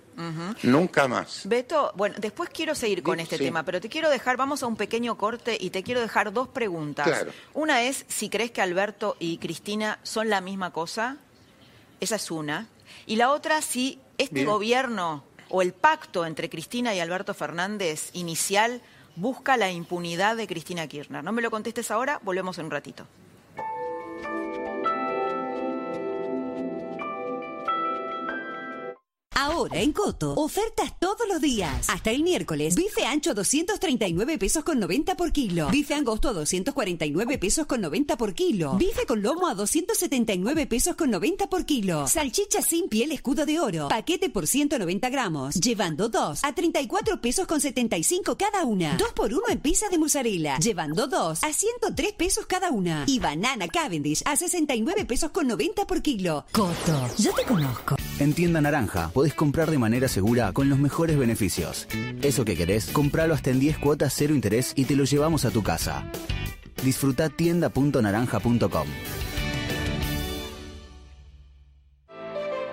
Nunca 0.63 1.07
más. 1.07 1.41
Beto, 1.43 1.91
bueno, 1.95 2.15
después 2.17 2.49
quiero 2.49 2.73
seguir 2.73 3.03
con 3.03 3.19
este 3.19 3.37
tema, 3.37 3.61
pero 3.61 3.79
te 3.79 3.87
quiero 3.87 4.09
dejar, 4.09 4.35
vamos 4.35 4.63
a 4.63 4.67
un 4.67 4.75
pequeño 4.75 5.15
corte 5.15 5.55
y 5.59 5.69
te 5.69 5.83
quiero 5.83 6.01
dejar 6.01 6.33
dos 6.33 6.47
preguntas. 6.47 7.27
Una 7.53 7.83
es 7.83 8.03
si 8.07 8.27
crees 8.27 8.49
que 8.49 8.61
Alberto 8.61 9.15
y 9.19 9.37
Cristina 9.37 9.99
son 10.01 10.29
la 10.29 10.41
misma 10.41 10.73
cosa. 10.73 11.17
Esa 11.99 12.15
es 12.15 12.31
una. 12.31 12.67
Y 13.05 13.17
la 13.17 13.29
otra, 13.29 13.61
si 13.61 13.99
este 14.17 14.43
gobierno 14.43 15.23
o 15.49 15.61
el 15.61 15.73
pacto 15.73 16.25
entre 16.25 16.49
Cristina 16.49 16.93
y 16.93 16.99
Alberto 16.99 17.33
Fernández 17.33 18.09
inicial 18.13 18.81
busca 19.15 19.57
la 19.57 19.71
impunidad 19.71 20.37
de 20.37 20.47
Cristina 20.47 20.87
Kirchner. 20.87 21.23
No 21.23 21.31
me 21.31 21.41
lo 21.41 21.51
contestes 21.51 21.91
ahora, 21.91 22.19
volvemos 22.23 22.57
en 22.59 22.65
un 22.65 22.71
ratito. 22.71 23.05
Ahora 29.39 29.79
en 29.79 29.93
Coto, 29.93 30.33
ofertas 30.33 30.97
todos 30.99 31.27
los 31.27 31.39
días. 31.39 31.91
Hasta 31.91 32.09
el 32.09 32.23
miércoles, 32.23 32.73
bife 32.73 33.05
ancho 33.05 33.35
239 33.35 34.39
pesos 34.39 34.63
con 34.63 34.79
90 34.79 35.15
por 35.15 35.31
kilo. 35.31 35.69
Bife 35.69 35.93
angosto 35.93 36.29
a 36.29 36.33
249 36.33 37.37
pesos 37.37 37.67
con 37.67 37.81
90 37.81 38.17
por 38.17 38.33
kilo. 38.33 38.73
Bife 38.77 39.05
con 39.05 39.21
lomo 39.21 39.47
a 39.47 39.53
279 39.53 40.65
pesos 40.65 40.95
con 40.95 41.11
90 41.11 41.51
por 41.51 41.65
kilo. 41.65 42.07
Salchicha 42.07 42.63
sin 42.63 42.89
piel 42.89 43.11
escudo 43.11 43.45
de 43.45 43.59
oro. 43.59 43.89
Paquete 43.89 44.31
por 44.31 44.47
190 44.47 45.07
gramos. 45.11 45.53
Llevando 45.53 46.09
dos 46.09 46.43
a 46.43 46.55
34 46.55 47.21
pesos 47.21 47.45
con 47.45 47.61
75 47.61 48.37
cada 48.39 48.65
una. 48.65 48.97
Dos 48.97 49.13
por 49.13 49.31
uno 49.31 49.43
en 49.49 49.59
pizza 49.59 49.87
de 49.89 49.99
mozzarella. 49.99 50.57
Llevando 50.57 51.05
dos 51.05 51.43
a 51.43 51.53
103 51.53 52.13
pesos 52.13 52.47
cada 52.47 52.71
una. 52.71 53.03
Y 53.05 53.19
banana 53.19 53.67
Cavendish 53.67 54.23
a 54.25 54.35
69 54.35 55.05
pesos 55.05 55.29
con 55.29 55.47
90 55.47 55.85
por 55.85 56.01
kilo. 56.01 56.43
Coto, 56.51 57.07
yo 57.19 57.31
te 57.33 57.43
conozco. 57.43 57.97
En 58.19 58.33
tienda 58.33 58.59
naranja 58.59 59.11
podés 59.13 59.26
comprar 59.33 59.71
de 59.71 59.77
manera 59.77 60.07
segura 60.07 60.51
con 60.53 60.69
los 60.69 60.79
mejores 60.79 61.17
beneficios. 61.17 61.87
Eso 62.21 62.45
que 62.45 62.55
querés, 62.55 62.87
compralo 62.87 63.33
hasta 63.33 63.49
en 63.49 63.59
10 63.59 63.77
cuotas 63.79 64.13
cero 64.15 64.33
interés 64.33 64.73
y 64.75 64.85
te 64.85 64.95
lo 64.95 65.03
llevamos 65.03 65.45
a 65.45 65.51
tu 65.51 65.63
casa. 65.63 66.11
Disfruta 66.83 67.29
tienda.naranja.com. 67.29 68.87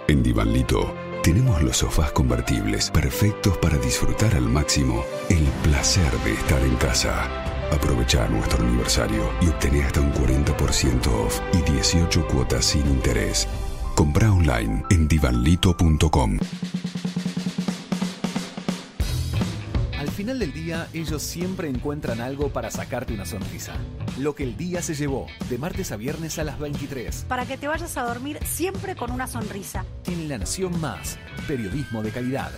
En 0.06 0.22
Divanlito 0.22 0.94
tenemos 1.22 1.62
los 1.62 1.78
sofás 1.78 2.12
convertibles 2.12 2.90
perfectos 2.90 3.56
para 3.56 3.78
disfrutar 3.78 4.34
al 4.34 4.46
máximo 4.46 5.02
el 5.30 5.44
placer 5.62 6.12
de 6.24 6.34
estar 6.34 6.62
en 6.62 6.76
casa. 6.76 7.24
Aprovecha 7.72 8.28
nuestro 8.28 8.62
aniversario 8.62 9.30
y 9.40 9.48
obtené 9.48 9.82
hasta 9.82 10.02
un 10.02 10.12
40% 10.12 11.06
off 11.06 11.40
y 11.54 11.72
18 11.72 12.26
cuotas 12.26 12.66
sin 12.66 12.86
interés. 12.86 13.48
Compra 13.94 14.32
online 14.32 14.82
en 14.90 15.06
divanlito.com. 15.06 16.38
Al 19.98 20.08
final 20.08 20.38
del 20.38 20.52
día, 20.52 20.88
ellos 20.92 21.22
siempre 21.22 21.68
encuentran 21.68 22.20
algo 22.20 22.48
para 22.48 22.70
sacarte 22.70 23.14
una 23.14 23.24
sonrisa. 23.24 23.74
Lo 24.18 24.34
que 24.34 24.44
el 24.44 24.56
día 24.56 24.82
se 24.82 24.94
llevó, 24.94 25.26
de 25.48 25.58
martes 25.58 25.92
a 25.92 25.96
viernes 25.96 26.38
a 26.38 26.44
las 26.44 26.58
23. 26.58 27.26
Para 27.28 27.46
que 27.46 27.56
te 27.56 27.68
vayas 27.68 27.96
a 27.96 28.02
dormir 28.02 28.38
siempre 28.44 28.96
con 28.96 29.10
una 29.10 29.26
sonrisa. 29.26 29.84
En 30.06 30.28
La 30.28 30.38
Nación 30.38 30.80
Más, 30.80 31.18
periodismo 31.46 32.02
de 32.02 32.10
calidad. 32.10 32.50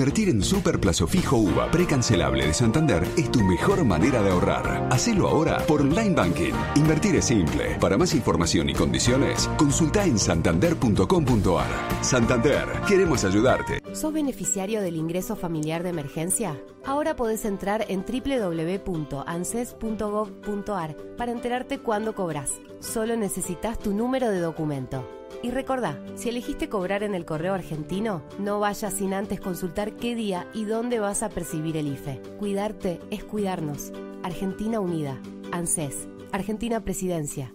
Invertir 0.00 0.30
en 0.30 0.42
Super 0.42 0.80
Plazo 0.80 1.06
Fijo 1.06 1.36
UVA 1.36 1.70
precancelable 1.70 2.46
de 2.46 2.54
Santander 2.54 3.06
es 3.18 3.30
tu 3.30 3.40
mejor 3.40 3.84
manera 3.84 4.22
de 4.22 4.30
ahorrar. 4.30 4.88
Hacelo 4.90 5.28
ahora 5.28 5.58
por 5.66 5.82
Online 5.82 6.14
Banking. 6.14 6.54
Invertir 6.74 7.16
es 7.16 7.26
simple. 7.26 7.76
Para 7.78 7.98
más 7.98 8.14
información 8.14 8.70
y 8.70 8.72
condiciones, 8.72 9.46
consulta 9.58 10.06
en 10.06 10.18
santander.com.ar. 10.18 11.66
Santander, 12.00 12.64
queremos 12.88 13.24
ayudarte. 13.24 13.82
¿Sos 13.92 14.14
beneficiario 14.14 14.80
del 14.80 14.96
ingreso 14.96 15.36
familiar 15.36 15.82
de 15.82 15.90
emergencia? 15.90 16.58
Ahora 16.86 17.14
podés 17.14 17.44
entrar 17.44 17.84
en 17.88 18.02
www.anses.gov.ar 18.02 20.96
para 21.18 21.30
enterarte 21.30 21.78
cuándo 21.78 22.14
cobras. 22.14 22.52
Solo 22.78 23.16
necesitas 23.16 23.78
tu 23.78 23.92
número 23.92 24.30
de 24.30 24.40
documento. 24.40 25.19
Y 25.42 25.50
recordá, 25.50 25.98
si 26.16 26.28
elegiste 26.28 26.68
cobrar 26.68 27.02
en 27.02 27.14
el 27.14 27.24
correo 27.24 27.54
argentino, 27.54 28.22
no 28.38 28.60
vayas 28.60 28.92
sin 28.92 29.14
antes 29.14 29.40
consultar 29.40 29.96
qué 29.96 30.14
día 30.14 30.46
y 30.52 30.64
dónde 30.64 31.00
vas 31.00 31.22
a 31.22 31.30
percibir 31.30 31.76
el 31.78 31.88
IFE. 31.88 32.20
Cuidarte 32.38 33.00
es 33.10 33.24
cuidarnos. 33.24 33.92
Argentina 34.22 34.80
Unida. 34.80 35.18
ANSES. 35.52 36.08
Argentina 36.32 36.84
Presidencia. 36.84 37.54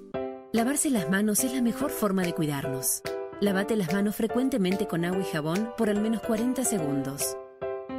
Lavarse 0.52 0.90
las 0.90 1.10
manos 1.10 1.44
es 1.44 1.54
la 1.54 1.62
mejor 1.62 1.92
forma 1.92 2.24
de 2.24 2.34
cuidarnos. 2.34 3.04
Lávate 3.40 3.76
las 3.76 3.94
manos 3.94 4.16
frecuentemente 4.16 4.88
con 4.88 5.06
agua 5.06 5.22
y 5.22 5.32
jabón 5.32 5.70
por 5.78 5.90
al 5.90 6.02
menos 6.02 6.22
40 6.22 6.64
segundos. 6.64 7.38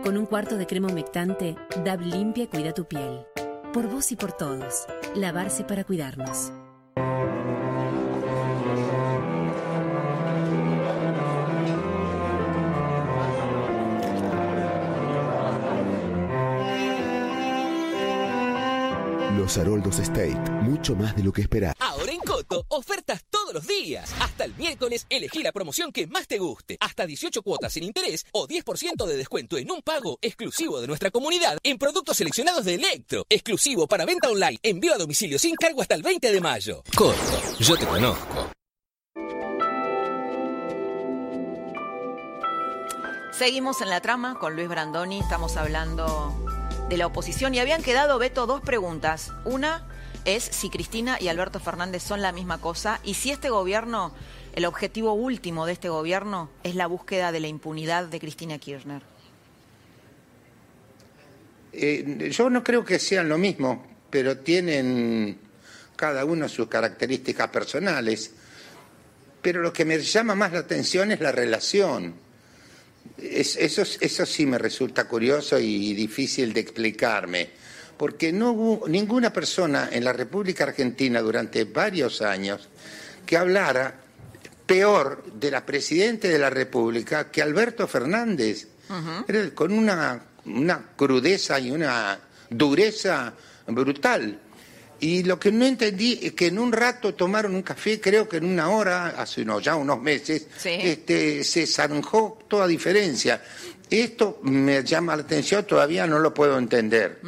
Con 0.02 0.16
un 0.16 0.26
cuarto 0.26 0.56
de 0.56 0.66
crema 0.66 0.88
humectante, 0.88 1.56
DAB 1.84 2.00
limpia 2.00 2.48
cuida 2.48 2.72
tu 2.72 2.86
piel. 2.86 3.26
Por 3.72 3.88
vos 3.88 4.10
y 4.10 4.16
por 4.16 4.32
todos. 4.32 4.86
Lavarse 5.14 5.64
para 5.64 5.84
cuidarnos. 5.84 6.52
Los 19.46 19.58
Haroldos 19.58 20.00
State, 20.00 20.34
mucho 20.62 20.96
más 20.96 21.14
de 21.14 21.22
lo 21.22 21.32
que 21.32 21.40
esperás. 21.40 21.72
Ahora 21.78 22.10
en 22.10 22.18
Coto, 22.18 22.66
ofertas 22.66 23.24
todos 23.30 23.54
los 23.54 23.64
días. 23.64 24.12
Hasta 24.18 24.44
el 24.44 24.52
miércoles, 24.56 25.06
elegí 25.08 25.40
la 25.44 25.52
promoción 25.52 25.92
que 25.92 26.08
más 26.08 26.26
te 26.26 26.38
guste. 26.38 26.76
Hasta 26.80 27.06
18 27.06 27.42
cuotas 27.42 27.72
sin 27.72 27.84
interés 27.84 28.26
o 28.32 28.48
10% 28.48 29.06
de 29.06 29.16
descuento 29.16 29.56
en 29.56 29.70
un 29.70 29.82
pago 29.82 30.18
exclusivo 30.20 30.80
de 30.80 30.88
nuestra 30.88 31.12
comunidad 31.12 31.58
en 31.62 31.78
productos 31.78 32.16
seleccionados 32.16 32.64
de 32.64 32.74
Electro. 32.74 33.24
Exclusivo 33.28 33.86
para 33.86 34.04
venta 34.04 34.28
online, 34.28 34.58
envío 34.64 34.94
a 34.94 34.98
domicilio 34.98 35.38
sin 35.38 35.54
cargo 35.54 35.80
hasta 35.80 35.94
el 35.94 36.02
20 36.02 36.32
de 36.32 36.40
mayo. 36.40 36.82
Coto, 36.96 37.14
yo 37.60 37.76
te 37.76 37.86
conozco. 37.86 38.50
Seguimos 43.30 43.80
en 43.80 43.90
la 43.90 44.00
trama 44.00 44.40
con 44.40 44.56
Luis 44.56 44.68
Brandoni. 44.68 45.20
Estamos 45.20 45.56
hablando 45.56 46.34
de 46.88 46.96
la 46.96 47.06
oposición 47.06 47.54
y 47.54 47.58
habían 47.58 47.82
quedado, 47.82 48.18
Beto, 48.18 48.46
dos 48.46 48.60
preguntas. 48.60 49.32
Una 49.44 49.86
es 50.24 50.44
si 50.44 50.70
Cristina 50.70 51.18
y 51.20 51.28
Alberto 51.28 51.58
Fernández 51.60 52.02
son 52.02 52.22
la 52.22 52.32
misma 52.32 52.60
cosa 52.60 53.00
y 53.02 53.14
si 53.14 53.30
este 53.30 53.50
gobierno, 53.50 54.12
el 54.54 54.64
objetivo 54.64 55.12
último 55.12 55.66
de 55.66 55.72
este 55.72 55.88
gobierno 55.88 56.50
es 56.62 56.74
la 56.74 56.86
búsqueda 56.86 57.32
de 57.32 57.40
la 57.40 57.48
impunidad 57.48 58.06
de 58.06 58.20
Cristina 58.20 58.58
Kirchner. 58.58 59.02
Eh, 61.72 62.30
yo 62.30 62.48
no 62.48 62.62
creo 62.62 62.84
que 62.84 62.98
sean 62.98 63.28
lo 63.28 63.36
mismo, 63.36 63.86
pero 64.08 64.38
tienen 64.38 65.38
cada 65.96 66.24
uno 66.24 66.48
sus 66.48 66.68
características 66.68 67.48
personales. 67.48 68.32
Pero 69.42 69.60
lo 69.60 69.72
que 69.72 69.84
me 69.84 69.98
llama 69.98 70.34
más 70.34 70.52
la 70.52 70.60
atención 70.60 71.12
es 71.12 71.20
la 71.20 71.32
relación 71.32 72.25
eso, 73.18 73.82
eso 74.00 74.26
sí 74.26 74.46
me 74.46 74.58
resulta 74.58 75.08
curioso 75.08 75.58
y 75.58 75.94
difícil 75.94 76.52
de 76.52 76.60
explicarme, 76.60 77.50
porque 77.96 78.32
no 78.32 78.52
hubo 78.52 78.88
ninguna 78.88 79.32
persona 79.32 79.88
en 79.92 80.04
la 80.04 80.12
República 80.12 80.64
Argentina 80.64 81.20
durante 81.20 81.64
varios 81.64 82.22
años 82.22 82.68
que 83.24 83.36
hablara 83.36 84.00
peor 84.66 85.24
de 85.32 85.50
la 85.50 85.64
Presidenta 85.64 86.28
de 86.28 86.38
la 86.38 86.50
República 86.50 87.30
que 87.30 87.42
Alberto 87.42 87.86
Fernández, 87.86 88.68
con 89.54 89.72
una, 89.72 90.20
una 90.44 90.90
crudeza 90.96 91.58
y 91.60 91.70
una 91.70 92.18
dureza 92.50 93.32
brutal. 93.66 94.40
Y 95.00 95.24
lo 95.24 95.38
que 95.38 95.52
no 95.52 95.66
entendí 95.66 96.18
es 96.22 96.32
que 96.32 96.46
en 96.46 96.58
un 96.58 96.72
rato 96.72 97.14
tomaron 97.14 97.54
un 97.54 97.62
café, 97.62 98.00
creo 98.00 98.28
que 98.28 98.38
en 98.38 98.46
una 98.46 98.70
hora, 98.70 99.08
hace 99.08 99.42
unos, 99.42 99.62
ya 99.62 99.76
unos 99.76 100.00
meses, 100.00 100.46
este, 100.64 101.44
se 101.44 101.66
zanjó 101.66 102.38
toda 102.48 102.66
diferencia. 102.66 103.42
Esto 103.90 104.40
me 104.42 104.82
llama 104.82 105.14
la 105.14 105.22
atención, 105.22 105.64
todavía 105.64 106.06
no 106.06 106.18
lo 106.18 106.32
puedo 106.32 106.58
entender. 106.58 107.20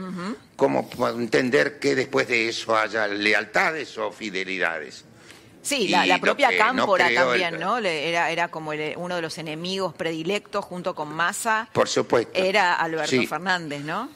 ¿Cómo 0.56 0.88
puedo 0.88 1.18
entender 1.20 1.78
que 1.78 1.94
después 1.94 2.26
de 2.26 2.48
eso 2.48 2.76
haya 2.76 3.06
lealtades 3.06 3.96
o 3.98 4.10
fidelidades? 4.10 5.04
Sí, 5.62 5.88
la, 5.88 6.18
propia 6.18 6.56
Cámpora 6.56 7.12
también, 7.12 7.60
¿no? 7.60 7.78
Era, 7.78 8.30
era 8.30 8.48
como 8.48 8.72
uno 8.96 9.16
de 9.16 9.22
los 9.22 9.36
enemigos 9.36 9.92
predilectos 9.94 10.64
junto 10.64 10.94
con 10.94 11.12
Massa. 11.12 11.68
Por 11.72 11.88
supuesto. 11.88 12.32
Era 12.34 12.74
Alberto 12.74 13.22
Fernández, 13.28 13.82
¿no? 13.82 14.08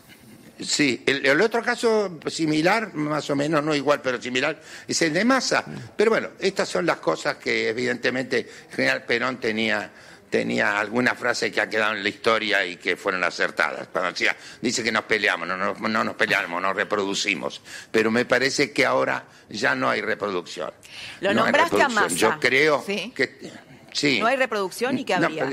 Sí, 0.64 1.02
el, 1.06 1.40
otro 1.40 1.62
caso 1.62 2.18
similar, 2.26 2.94
más 2.94 3.28
o 3.30 3.36
menos, 3.36 3.62
no 3.62 3.74
igual, 3.74 4.00
pero 4.02 4.20
similar, 4.20 4.60
es 4.86 5.02
el 5.02 5.12
de 5.12 5.24
Massa. 5.24 5.64
Pero 5.96 6.10
bueno, 6.10 6.30
estas 6.38 6.68
son 6.68 6.86
las 6.86 6.98
cosas 6.98 7.36
que 7.36 7.68
evidentemente 7.68 8.38
el 8.38 8.74
general 8.76 9.04
Perón 9.04 9.38
tenía 9.38 9.90
tenía 10.32 10.80
alguna 10.80 11.14
frase 11.14 11.52
que 11.52 11.60
ha 11.60 11.68
quedado 11.68 11.92
en 11.92 12.02
la 12.02 12.08
historia 12.08 12.64
y 12.64 12.76
que 12.76 12.96
fueron 12.96 13.22
acertadas. 13.22 13.88
Cuando 13.92 14.12
decía, 14.12 14.34
dice 14.62 14.82
que 14.82 14.90
nos 14.90 15.04
peleamos, 15.04 15.46
no, 15.46 15.74
no, 15.74 16.04
nos 16.04 16.14
peleamos, 16.16 16.60
nos 16.62 16.74
reproducimos. 16.74 17.60
Pero 17.90 18.10
me 18.10 18.24
parece 18.24 18.72
que 18.72 18.86
ahora 18.86 19.24
ya 19.50 19.74
no 19.74 19.90
hay 19.90 20.00
reproducción. 20.00 20.72
Lo 21.20 21.34
nombraste 21.34 21.82
a 21.82 21.88
Massa. 21.90 22.16
Yo 22.16 22.40
creo 22.40 22.82
que... 22.86 23.52
Sí. 23.92 24.20
No 24.20 24.26
hay 24.26 24.36
reproducción 24.36 24.98
y 24.98 25.04
que 25.04 25.12
habría. 25.12 25.44
No, 25.44 25.52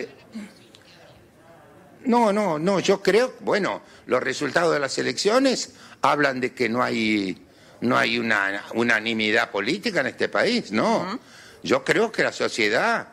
no, 2.05 2.59
no, 2.59 2.79
yo 2.79 3.01
creo, 3.01 3.35
bueno, 3.41 3.81
los 4.05 4.21
resultados 4.23 4.73
de 4.73 4.79
las 4.79 4.97
elecciones 4.97 5.73
hablan 6.01 6.39
de 6.39 6.53
que 6.53 6.69
no 6.69 6.81
hay, 6.81 7.45
no 7.81 7.97
hay 7.97 8.17
una 8.17 8.63
unanimidad 8.73 9.51
política 9.51 10.01
en 10.01 10.07
este 10.07 10.29
país, 10.29 10.71
no. 10.71 11.19
Yo 11.61 11.83
creo 11.83 12.11
que 12.11 12.23
la 12.23 12.31
sociedad 12.31 13.09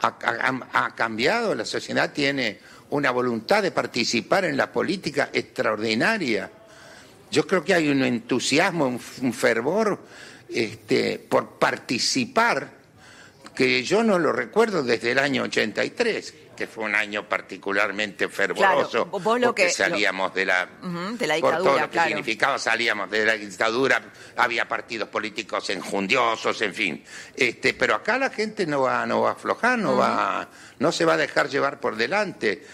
ha, 0.00 0.94
cambiado, 0.94 1.54
la 1.54 1.64
sociedad 1.64 2.12
tiene 2.12 2.60
una 2.90 3.10
voluntad 3.10 3.62
de 3.62 3.70
participar 3.70 4.44
en 4.44 4.56
la 4.56 4.70
política 4.70 5.30
extraordinaria. 5.32 6.50
Yo 7.30 7.46
creo 7.46 7.64
que 7.64 7.74
hay 7.74 7.88
un 7.88 8.02
entusiasmo, 8.02 8.86
un, 8.86 9.32
fervor 9.32 9.98
este, 10.48 11.18
por 11.18 11.58
participar 11.58 12.70
que 13.54 13.82
yo 13.82 14.04
no 14.04 14.18
lo 14.18 14.32
recuerdo 14.32 14.82
desde 14.82 15.12
el 15.12 15.18
año 15.18 15.44
83 15.44 16.34
que 16.56 16.66
fue 16.66 16.84
un 16.84 16.94
año 16.94 17.28
particularmente 17.28 18.28
fervoroso, 18.28 19.10
porque 19.10 19.70
salíamos 19.70 20.34
de 20.34 20.46
la, 20.46 20.66
dictadura, 20.66 21.40
por 21.40 21.56
todo 21.58 21.78
lo 21.78 21.90
que 21.90 22.00
significaba, 22.00 22.58
salíamos 22.58 23.10
de 23.10 23.24
la 23.24 23.34
dictadura, 23.34 24.02
había 24.36 24.66
partidos 24.66 25.08
políticos 25.08 25.70
enjundiosos, 25.70 26.60
en 26.62 26.74
fin. 26.74 27.04
Este, 27.36 27.74
pero 27.74 27.94
acá 27.94 28.18
la 28.18 28.30
gente 28.30 28.66
no 28.66 28.82
va, 28.82 29.06
no 29.06 29.20
va 29.20 29.30
a 29.30 29.32
aflojar, 29.32 29.78
no, 29.78 29.96
va, 29.96 30.48
no 30.78 30.90
se 30.90 31.04
va 31.04 31.14
a 31.14 31.18
dejar 31.18 31.48
llevar 31.48 31.78
por 31.78 31.96
delante. 31.96 32.64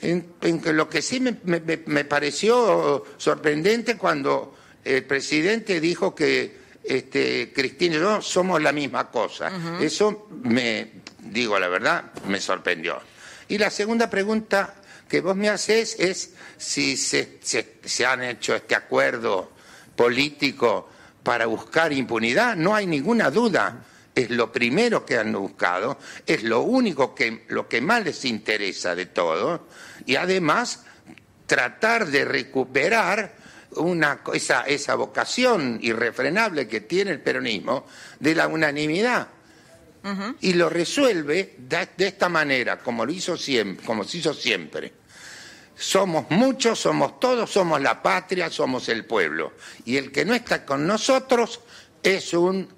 En, 0.00 0.34
lo 0.64 0.88
que 0.88 1.02
sí 1.02 1.20
me, 1.20 1.36
me, 1.44 2.04
pareció 2.04 3.04
sorprendente 3.16 3.96
cuando 3.96 4.56
el 4.84 5.04
presidente 5.04 5.80
dijo 5.80 6.14
que 6.14 6.56
este, 6.84 7.52
Cristina 7.52 7.96
y 7.96 7.98
yo 7.98 8.22
somos 8.22 8.62
la 8.62 8.72
misma 8.72 9.10
cosa. 9.10 9.50
Eso 9.80 10.28
me, 10.30 10.92
digo 11.18 11.58
la 11.58 11.68
verdad, 11.68 12.12
me 12.26 12.40
sorprendió. 12.40 13.00
Y 13.48 13.58
la 13.58 13.70
segunda 13.70 14.10
pregunta 14.10 14.74
que 15.08 15.20
vos 15.20 15.34
me 15.34 15.48
haces 15.48 15.96
es 15.98 16.34
si 16.58 16.96
se, 16.96 17.38
se, 17.40 18.06
han 18.06 18.22
hecho 18.22 18.54
este 18.54 18.74
acuerdo 18.74 19.52
político 19.96 20.88
para 21.22 21.46
buscar 21.46 21.92
impunidad. 21.92 22.56
No 22.56 22.74
hay 22.74 22.86
ninguna 22.86 23.30
duda. 23.30 23.84
Es 24.14 24.30
lo 24.30 24.52
primero 24.52 25.06
que 25.06 25.16
han 25.16 25.32
buscado, 25.32 25.98
es 26.26 26.42
lo 26.42 26.62
único 26.62 27.14
que, 27.14 27.44
lo 27.48 27.68
que 27.68 27.80
más 27.80 28.02
les 28.04 28.24
interesa 28.24 28.96
de 28.96 29.06
todo, 29.06 29.68
y 30.06 30.16
además 30.16 30.82
tratar 31.46 32.08
de 32.08 32.24
recuperar 32.24 33.36
una, 33.76 34.22
esa, 34.34 34.62
esa 34.62 34.96
vocación 34.96 35.78
irrefrenable 35.82 36.66
que 36.66 36.80
tiene 36.80 37.12
el 37.12 37.20
peronismo 37.20 37.86
de 38.18 38.34
la 38.34 38.48
unanimidad 38.48 39.28
y 40.40 40.54
lo 40.54 40.68
resuelve 40.68 41.56
de, 41.58 41.88
esta 41.98 42.28
manera, 42.28 42.78
como 42.78 43.04
lo 43.04 43.12
hizo 43.12 43.36
siempre, 43.36 43.84
como 43.84 44.04
se 44.04 44.18
hizo 44.18 44.32
siempre. 44.32 44.92
somos 45.76 46.30
muchos, 46.30 46.78
somos 46.78 47.20
todos, 47.20 47.50
somos 47.50 47.80
la 47.80 48.02
patria, 48.02 48.50
somos 48.50 48.88
el 48.88 49.04
pueblo. 49.04 49.52
Y 49.84 49.96
el 49.96 50.10
que 50.10 50.24
no 50.24 50.34
está 50.34 50.64
con 50.64 50.86
nosotros 50.86 51.60
es 52.02 52.32
un 52.32 52.68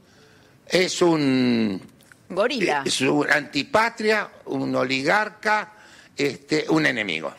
es 0.66 1.02
un 1.02 1.80
gorila, 2.28 2.82
es 2.84 3.00
un 3.00 3.30
antipatria, 3.30 4.30
un 4.46 4.74
oligarca, 4.74 5.72
este, 6.16 6.66
un 6.68 6.86
enemigo. 6.86 7.32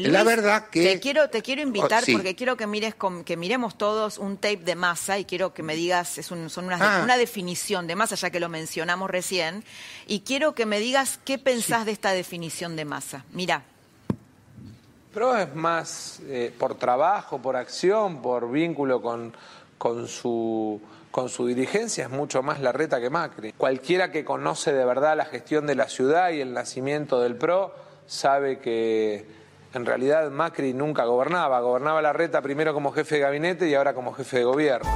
La 0.00 0.24
verdad 0.24 0.68
que 0.68 0.82
te 0.84 1.00
quiero 1.00 1.28
te 1.30 1.42
quiero 1.42 1.62
invitar 1.62 2.02
Oh, 2.02 2.06
sí. 2.06 2.12
porque 2.12 2.34
quiero 2.34 2.56
que 2.56 2.66
mires 2.66 2.94
con- 2.94 3.24
que 3.24 3.36
miremos 3.36 3.76
todos 3.76 4.18
un 4.18 4.36
tape 4.36 4.58
de 4.58 4.74
masa 4.74 5.18
y 5.18 5.24
quiero 5.24 5.52
que 5.54 5.62
me 5.62 5.74
digas 5.76 6.18
es 6.18 6.30
un- 6.30 6.48
son 6.50 6.66
unas 6.66 6.80
Ah. 6.80 7.00
una 7.04 7.16
definición 7.16 7.86
de 7.86 7.94
masa 7.96 8.14
ya 8.14 8.30
que 8.30 8.40
lo 8.40 8.48
mencionamos 8.48 9.10
recién 9.10 9.64
y 10.06 10.20
quiero 10.20 10.54
que 10.54 10.66
me 10.66 10.78
digas 10.80 11.18
qué 11.24 11.38
pensás 11.38 11.84
de 11.86 11.92
esta 11.92 12.12
definición 12.12 12.76
de 12.76 12.84
masa. 12.84 13.24
Mira, 13.32 13.64
Pro 15.12 15.36
es 15.36 15.54
más 15.54 16.20
eh, 16.26 16.52
por 16.58 16.76
trabajo, 16.76 17.38
por 17.40 17.56
acción, 17.56 18.22
por 18.22 18.50
vínculo 18.50 19.02
con, 19.02 19.34
con, 19.76 20.08
su, 20.08 20.80
con 21.10 21.28
su 21.28 21.46
dirigencia, 21.46 22.04
es 22.04 22.10
mucho 22.10 22.42
más 22.42 22.60
la 22.60 22.72
reta 22.72 22.98
que 22.98 23.10
Macri. 23.10 23.52
Cualquiera 23.52 24.10
que 24.10 24.24
conoce 24.24 24.72
de 24.72 24.84
verdad 24.86 25.14
la 25.16 25.26
gestión 25.26 25.66
de 25.66 25.74
la 25.74 25.88
ciudad 25.90 26.30
y 26.30 26.40
el 26.40 26.54
nacimiento 26.54 27.20
del 27.20 27.36
PRO 27.36 27.74
sabe 28.06 28.58
que 28.60 29.26
en 29.74 29.86
realidad 29.86 30.30
Macri 30.30 30.74
nunca 30.74 31.04
gobernaba. 31.04 31.60
Gobernaba 31.60 32.02
la 32.02 32.12
reta 32.12 32.42
primero 32.42 32.74
como 32.74 32.92
jefe 32.92 33.16
de 33.16 33.20
gabinete 33.22 33.68
y 33.68 33.74
ahora 33.74 33.94
como 33.94 34.12
jefe 34.12 34.38
de 34.38 34.44
gobierno. 34.44 34.90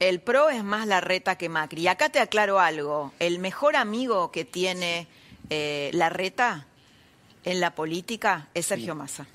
el 0.00 0.20
PRO 0.20 0.48
es 0.50 0.62
más 0.62 0.86
la 0.86 1.00
reta 1.00 1.36
que 1.36 1.48
Macri. 1.48 1.82
Y 1.82 1.88
acá 1.88 2.08
te 2.08 2.20
aclaro 2.20 2.60
algo, 2.60 3.12
el 3.18 3.38
mejor 3.38 3.76
amigo 3.76 4.30
que 4.30 4.44
tiene 4.44 5.08
eh, 5.50 5.90
la 5.92 6.08
reta 6.08 6.66
en 7.44 7.60
la 7.60 7.74
política 7.74 8.48
es 8.54 8.66
Sergio 8.66 8.94
Massa. 8.94 9.26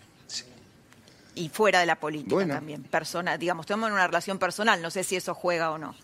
Y 1.35 1.49
fuera 1.49 1.79
de 1.79 1.87
la 1.87 1.95
política 1.95 2.35
Bueno. 2.35 2.53
también, 2.53 2.83
persona, 2.83 3.37
digamos, 3.37 3.65
tenemos 3.65 3.89
una 3.91 4.05
relación 4.05 4.37
personal, 4.37 4.81
no 4.81 4.91
sé 4.91 5.03
si 5.03 5.15
eso 5.15 5.33
juega 5.33 5.71
o 5.71 5.79
no. 5.79 5.95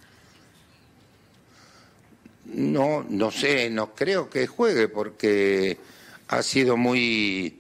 No, 2.45 3.05
no 3.07 3.29
sé, 3.29 3.69
no 3.69 3.93
creo 3.93 4.27
que 4.27 4.47
juegue 4.47 4.87
porque 4.87 5.77
ha 6.29 6.41
sido 6.43 6.77
muy, 6.77 7.59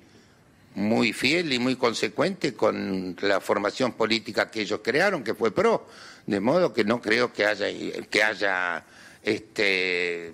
muy 0.75 1.11
fiel 1.13 1.51
y 1.53 1.59
muy 1.59 1.75
consecuente 1.75 2.53
con 2.53 3.15
la 3.21 3.41
formación 3.41 3.93
política 3.93 4.49
que 4.49 4.61
ellos 4.61 4.79
crearon, 4.83 5.23
que 5.23 5.33
fue 5.33 5.51
PRO, 5.51 5.87
de 6.25 6.39
modo 6.39 6.73
que 6.73 6.83
no 6.83 7.01
creo 7.01 7.33
que 7.33 7.45
haya, 7.45 7.67
que 8.09 8.23
haya 8.23 8.83
este, 9.23 10.31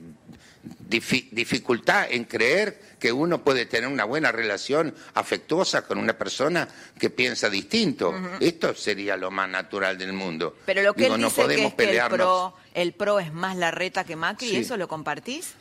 difi- 0.89 1.29
dificultad 1.31 2.07
en 2.11 2.25
creer 2.25 2.79
que 2.99 3.11
uno 3.11 3.43
puede 3.43 3.65
tener 3.67 3.87
una 3.89 4.03
buena 4.03 4.31
relación 4.31 4.93
afectuosa 5.13 5.83
con 5.83 5.97
una 5.97 6.17
persona 6.17 6.67
que 6.99 7.09
piensa 7.09 7.49
distinto. 7.49 8.13
Esto 8.39 8.73
sería 8.73 9.15
lo 9.15 9.31
más 9.31 9.47
natural 9.49 9.97
del 9.97 10.11
mundo. 10.13 10.57
Pero 10.65 10.81
lo 10.81 10.93
que 10.93 11.03
Digo, 11.03 11.15
él 11.15 11.21
no 11.21 11.27
dice 11.27 11.41
que 11.41 11.43
podemos 11.47 11.67
es 11.71 11.73
que 11.75 11.83
el 11.83 11.87
pelearnos. 11.89 12.17
PRO, 12.17 12.57
el 12.73 12.93
PRO 12.93 13.19
es 13.19 13.31
más 13.31 13.55
la 13.57 13.71
reta 13.71 14.03
que 14.03 14.15
Macri, 14.15 14.49
Sí. 14.49 14.55
¿eso 14.57 14.75
lo 14.75 14.87
compartís? 14.87 15.53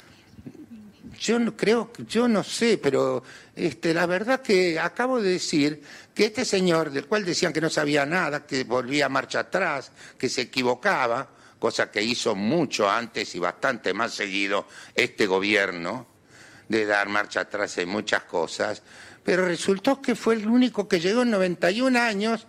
Yo 1.18 1.38
no 1.38 1.56
creo, 1.56 1.92
yo 2.08 2.28
no 2.28 2.42
sé, 2.42 2.78
pero 2.78 3.22
este, 3.54 3.94
la 3.94 4.06
verdad 4.06 4.40
que 4.40 4.78
acabo 4.78 5.20
de 5.20 5.30
decir 5.30 5.82
que 6.14 6.26
este 6.26 6.44
señor, 6.44 6.90
del 6.90 7.06
cual 7.06 7.24
decían 7.24 7.52
que 7.52 7.60
no 7.60 7.70
sabía 7.70 8.06
nada, 8.06 8.46
que 8.46 8.64
volvía 8.64 9.08
marcha 9.08 9.40
atrás, 9.40 9.92
que 10.18 10.28
se 10.28 10.42
equivocaba, 10.42 11.28
cosa 11.58 11.90
que 11.90 12.02
hizo 12.02 12.34
mucho 12.34 12.90
antes 12.90 13.34
y 13.34 13.38
bastante 13.38 13.94
más 13.94 14.14
seguido 14.14 14.66
este 14.94 15.26
gobierno, 15.26 16.06
de 16.68 16.86
dar 16.86 17.08
marcha 17.08 17.40
atrás 17.40 17.76
en 17.78 17.88
muchas 17.88 18.24
cosas, 18.24 18.82
pero 19.22 19.46
resultó 19.46 20.00
que 20.00 20.14
fue 20.14 20.34
el 20.34 20.46
único 20.46 20.88
que 20.88 21.00
llegó 21.00 21.22
en 21.22 21.30
91 21.30 21.98
años 21.98 22.46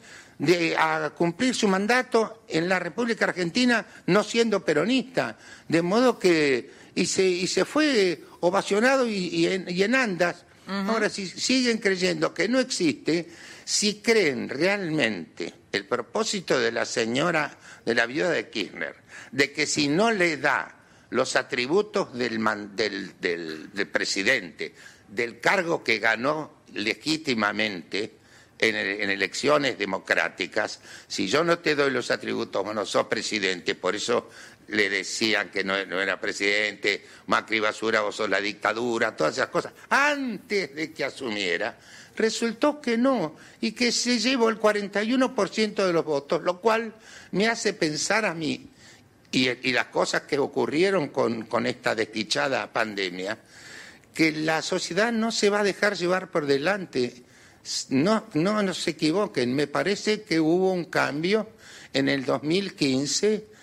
a 0.77 1.11
cumplir 1.15 1.55
su 1.55 1.67
mandato 1.67 2.43
en 2.47 2.67
la 2.67 2.79
República 2.79 3.25
Argentina 3.25 3.85
no 4.07 4.23
siendo 4.23 4.63
peronista, 4.65 5.37
de 5.67 5.81
modo 5.81 6.19
que 6.19 6.85
y 6.95 7.05
se, 7.05 7.25
y 7.25 7.47
se 7.47 7.65
fue 7.65 8.23
ovacionado 8.47 9.07
y, 9.07 9.27
y 9.27 9.47
en, 9.47 9.65
y 9.69 9.83
en 9.83 9.95
andas. 9.95 10.45
Ahora, 10.67 11.09
si 11.09 11.27
siguen 11.27 11.77
creyendo 11.77 12.33
que 12.33 12.47
no 12.47 12.59
existe, 12.59 13.29
si 13.63 14.01
creen 14.01 14.49
realmente 14.49 15.53
el 15.71 15.85
propósito 15.85 16.59
de 16.59 16.71
la 16.71 16.85
señora, 16.85 17.55
de 17.85 17.93
la 17.93 18.07
viuda 18.07 18.31
de 18.31 18.49
Kirchner, 18.49 18.95
de 19.31 19.51
que 19.51 19.67
si 19.67 19.87
no 19.87 20.11
le 20.11 20.37
da 20.37 20.75
los 21.11 21.35
atributos 21.35 22.13
del, 22.17 22.39
man- 22.39 22.75
del, 22.75 23.13
del- 23.21 23.71
del 23.73 23.87
presidente, 23.89 24.73
del 25.07 25.39
cargo 25.39 25.83
que 25.83 25.99
ganó 25.99 26.63
legítimamente 26.73 28.15
en, 28.57 28.75
en 28.75 29.09
elecciones 29.11 29.77
democráticas, 29.77 30.79
si 31.07 31.27
yo 31.27 31.43
no 31.43 31.59
te 31.59 31.75
doy 31.75 31.91
los 31.91 32.09
atributos, 32.09 32.63
bueno, 32.63 32.85
sos 32.87 33.05
presidente, 33.07 33.75
por 33.75 33.95
eso 33.95 34.29
le 34.67 34.89
decían 34.89 35.49
que 35.49 35.63
no, 35.63 35.75
era 35.75 36.19
presidente, 36.19 37.05
Macri 37.27 37.59
basura, 37.59 38.01
vos 38.01 38.15
sos 38.15 38.29
la 38.29 38.41
dictadura, 38.41 39.15
todas 39.15 39.33
esas 39.37 39.49
cosas, 39.49 39.73
antes 39.89 40.75
de 40.75 40.91
que 40.91 41.03
asumiera, 41.03 41.77
resultó 42.15 42.81
que 42.81 42.97
no, 42.97 43.35
y 43.61 43.73
que 43.73 43.91
se 43.91 44.19
llevó 44.19 44.49
el 44.49 44.59
41% 44.59 45.85
de 45.85 45.93
los 45.93 46.05
votos, 46.05 46.43
lo 46.43 46.59
cual 46.59 46.93
me 47.31 47.47
hace 47.47 47.73
pensar 47.73 48.25
a 48.25 48.33
mí, 48.33 48.69
y, 49.31 49.71
las 49.73 49.87
cosas 49.87 50.21
que 50.23 50.39
ocurrieron 50.39 51.09
con, 51.09 51.65
esta 51.65 51.93
desdichada 51.93 52.71
pandemia, 52.71 53.37
que 54.13 54.31
la 54.31 54.61
sociedad 54.61 55.11
no 55.11 55.31
se 55.31 55.49
va 55.49 55.59
a 55.59 55.63
dejar 55.63 55.97
llevar 55.97 56.31
por 56.31 56.45
delante. 56.45 57.23
No, 57.89 58.27
no, 58.35 58.63
no 58.63 58.73
se 58.73 58.91
equivoquen, 58.91 59.53
me 59.53 59.67
parece 59.67 60.21
que 60.21 60.39
hubo 60.39 60.71
un 60.71 60.85
cambio 60.85 61.49
en 61.91 62.07
el 62.07 62.23
2015 62.23 63.54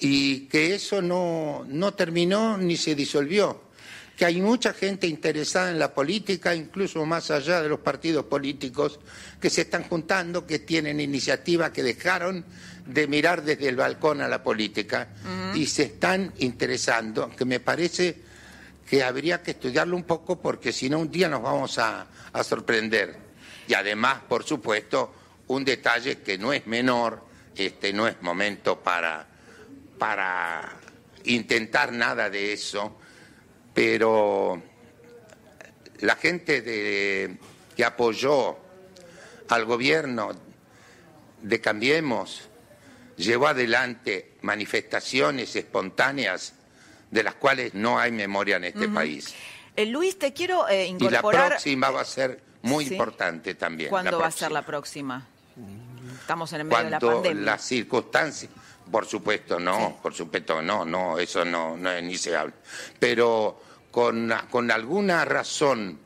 y 0.00 0.46
que 0.46 0.74
eso 0.74 1.02
no, 1.02 1.64
no 1.68 1.94
terminó 1.94 2.56
ni 2.56 2.76
se 2.76 2.94
disolvió. 2.94 3.62
Que 4.16 4.24
hay 4.24 4.40
mucha 4.40 4.72
gente 4.72 5.06
interesada 5.06 5.70
en 5.70 5.78
la 5.78 5.92
política, 5.92 6.54
incluso 6.54 7.04
más 7.04 7.30
allá 7.30 7.60
de 7.62 7.68
los 7.68 7.80
partidos 7.80 8.24
políticos, 8.24 8.98
que 9.40 9.50
se 9.50 9.62
están 9.62 9.84
juntando, 9.84 10.46
que 10.46 10.60
tienen 10.60 11.00
iniciativas 11.00 11.70
que 11.70 11.82
dejaron 11.82 12.44
de 12.86 13.06
mirar 13.08 13.42
desde 13.42 13.68
el 13.68 13.76
balcón 13.76 14.22
a 14.22 14.28
la 14.28 14.42
política 14.42 15.08
y 15.54 15.66
se 15.66 15.82
están 15.84 16.32
interesando, 16.38 17.30
que 17.36 17.44
me 17.44 17.60
parece 17.60 18.22
que 18.88 19.02
habría 19.02 19.42
que 19.42 19.50
estudiarlo 19.50 19.96
un 19.96 20.04
poco 20.04 20.40
porque 20.40 20.72
si 20.72 20.88
no 20.88 21.00
un 21.00 21.10
día 21.10 21.28
nos 21.28 21.42
vamos 21.42 21.78
a, 21.78 22.06
a 22.32 22.44
sorprender. 22.44 23.16
Y 23.68 23.74
además, 23.74 24.20
por 24.28 24.44
supuesto, 24.44 25.12
un 25.48 25.64
detalle 25.64 26.18
que 26.20 26.38
no 26.38 26.52
es 26.52 26.66
menor, 26.66 27.22
este 27.56 27.92
no 27.92 28.06
es 28.06 28.22
momento 28.22 28.80
para, 28.80 29.26
para 29.98 30.76
intentar 31.24 31.92
nada 31.92 32.30
de 32.30 32.52
eso, 32.52 32.96
pero 33.74 34.62
la 36.00 36.16
gente 36.16 36.60
de- 36.62 37.36
que 37.76 37.84
apoyó 37.84 38.56
al 39.48 39.64
gobierno 39.64 40.30
de 41.42 41.60
Cambiemos 41.60 42.48
llevó 43.16 43.48
adelante 43.48 44.32
manifestaciones 44.42 45.54
espontáneas 45.56 46.54
de 47.10 47.22
las 47.22 47.34
cuales 47.34 47.74
no 47.74 47.98
hay 47.98 48.12
memoria 48.12 48.56
en 48.56 48.64
este 48.64 48.88
país. 48.88 49.34
Eh, 49.76 49.86
Luis, 49.86 50.18
te 50.18 50.32
quiero 50.32 50.68
eh, 50.68 50.86
Y 50.86 50.98
la 50.98 51.06
incorporar. 51.18 51.48
próxima 51.50 51.90
va 51.90 52.00
a 52.00 52.04
ser 52.04 52.40
muy 52.62 52.86
Sí. 52.86 52.94
importante 52.94 53.54
también. 53.54 53.90
¿Cuándo 53.90 54.18
va 54.18 54.26
a 54.26 54.30
ser 54.30 54.50
la 54.52 54.62
próxima? 54.62 55.26
Estamos 56.20 56.52
en 56.54 56.60
el 56.62 56.66
medio 56.66 56.84
de 56.84 56.90
la 56.90 56.98
Cuando 56.98 57.22
pandemia. 57.22 57.44
las 57.44 57.62
circunstancias, 57.62 58.50
por 58.90 59.06
supuesto, 59.06 59.58
no, 59.58 59.98
por 60.02 60.14
supuesto, 60.14 60.62
no, 60.62 60.84
no, 60.84 61.18
eso 61.18 61.44
no, 61.44 61.76
no 61.76 61.90
es 61.90 62.02
ni 62.02 62.16
se 62.16 62.36
habla. 62.36 62.54
Pero 62.98 63.60
con, 63.90 64.32
con 64.50 64.70
alguna 64.70 65.24
razón 65.24 65.98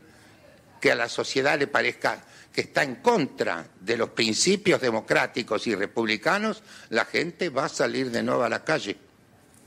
que 0.80 0.92
a 0.92 0.94
la 0.94 1.08
sociedad 1.08 1.58
le 1.58 1.66
parezca 1.66 2.24
que 2.52 2.62
está 2.62 2.82
en 2.82 2.96
contra 2.96 3.66
de 3.80 3.96
los 3.96 4.10
principios 4.10 4.80
democráticos 4.80 5.66
y 5.66 5.74
republicanos, 5.74 6.62
la 6.88 7.04
gente 7.04 7.48
va 7.48 7.66
a 7.66 7.68
salir 7.68 8.10
de 8.10 8.22
nuevo 8.22 8.42
a 8.42 8.48
la 8.48 8.64
calle. 8.64 8.96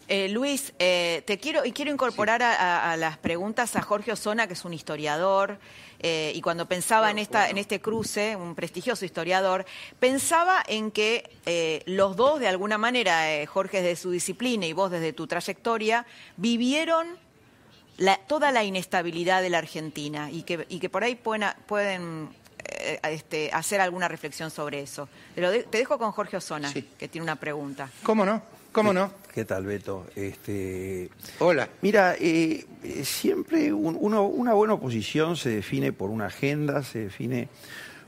Eh, 0.10 0.28
Luis, 0.28 0.74
eh, 0.80 1.24
te 1.26 1.38
quiero 1.40 1.64
y 1.64 1.72
quiero 1.72 1.90
incorporar 1.90 2.44
a, 2.44 2.54
a- 2.56 2.92
a 2.92 2.98
las 2.98 3.18
preguntas 3.18 3.78
a 3.78 3.82
Jorge 3.82 4.12
Osona, 4.12 4.48
que 4.48 4.54
es 4.54 4.66
un 4.66 4.74
historiador, 4.74 5.60
eh, 6.04 6.32
y 6.36 6.42
cuando 6.42 6.68
pensaba 6.68 7.10
en 7.10 7.18
esta 7.18 7.50
en 7.50 7.58
este 7.58 7.80
cruce, 7.82 8.36
un 8.36 8.54
prestigioso 8.56 9.06
historiador, 9.06 9.66
pensaba 10.00 10.62
en 10.68 10.92
que 10.92 11.30
eh, 11.46 11.82
los 11.86 12.16
dos, 12.16 12.40
de 12.40 12.48
alguna 12.50 12.78
manera, 12.78 13.34
eh, 13.34 13.46
Jorge 13.46 13.82
desde 13.82 13.96
su 14.02 14.12
disciplina 14.12 14.66
y 14.68 14.74
vos 14.74 14.92
desde 14.92 15.14
tu 15.14 15.26
trayectoria, 15.28 16.06
vivieron 16.38 17.08
la- 17.98 18.18
toda 18.28 18.52
la 18.52 18.64
inestabilidad 18.64 19.42
de 19.42 19.50
la 19.50 19.60
Argentina 19.60 20.30
y 20.32 20.44
que, 20.44 20.66
y 20.70 20.80
que 20.80 20.90
por 20.90 21.04
ahí 21.04 21.16
pueden, 21.16 21.48
pueden 21.68 22.30
eh, 22.66 23.00
este, 23.04 23.50
hacer 23.54 23.80
alguna 23.82 24.08
reflexión 24.08 24.52
sobre 24.52 24.82
eso. 24.82 25.08
Te, 25.36 25.42
lo 25.42 25.52
de- 25.52 25.64
te 25.64 25.78
dejo 25.78 25.98
con 25.98 26.12
Jorge 26.12 26.38
Osona, 26.38 26.72
que 26.74 27.08
tiene 27.08 27.24
una 27.24 27.36
pregunta. 27.38 27.90
¿Cómo 28.04 28.26
no? 28.26 28.42
¿Cómo 28.74 28.92
no? 28.92 29.12
¿Qué 29.34 29.46
tal, 29.46 29.66
Beto? 29.66 30.08
Este, 30.16 31.10
Hola. 31.40 31.70
Mira, 31.82 32.16
eh, 32.20 32.66
siempre 33.04 33.72
un- 33.72 33.98
uno- 34.00 34.26
una 34.28 34.54
buena 34.54 34.74
oposición 34.74 35.38
se 35.38 35.50
define 35.50 35.94
por 35.94 36.10
una 36.10 36.26
agenda, 36.26 36.84
se 36.84 37.00
define 37.06 37.50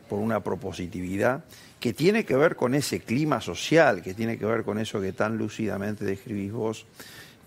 por 0.10 0.20
una 0.20 0.42
propositividad 0.44 1.46
que 1.80 1.94
tiene 1.94 2.26
que 2.26 2.36
ver 2.36 2.56
con 2.56 2.74
ese 2.74 3.00
clima 3.02 3.42
social, 3.42 4.02
que 4.02 4.14
tiene 4.14 4.38
que 4.38 4.46
ver 4.46 4.64
con 4.64 4.80
eso 4.80 5.00
que 5.02 5.14
tan 5.14 5.38
lúcidamente 5.38 6.04
describís 6.04 6.52
vos, 6.52 6.86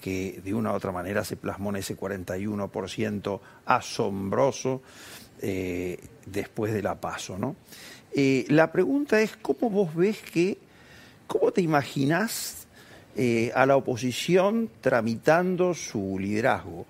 que 0.01 0.41
de 0.45 0.55
una 0.55 0.71
u 0.73 0.75
otra 0.75 0.93
manera 0.93 1.25
se 1.25 1.37
plasmó 1.37 1.71
en 1.71 1.77
ese 1.77 1.97
41% 1.97 3.41
asombroso 3.67 4.81
eh, 5.41 5.99
después 6.27 6.73
de 6.73 6.83
la 6.83 7.01
paso, 7.01 7.37
¿no? 7.39 7.57
Eh, 8.15 8.45
la 8.49 8.71
pregunta 8.73 9.21
es, 9.21 9.37
¿cómo 9.37 9.71
vos 9.71 9.95
ves 9.95 10.19
que, 10.23 10.59
cómo 11.27 11.51
te 11.53 11.61
imaginás 11.63 12.68
eh, 13.17 13.51
a 13.55 13.67
la 13.67 13.77
oposición 13.77 14.71
tramitando 14.81 15.75
su 15.75 16.19
liderazgo? 16.19 16.87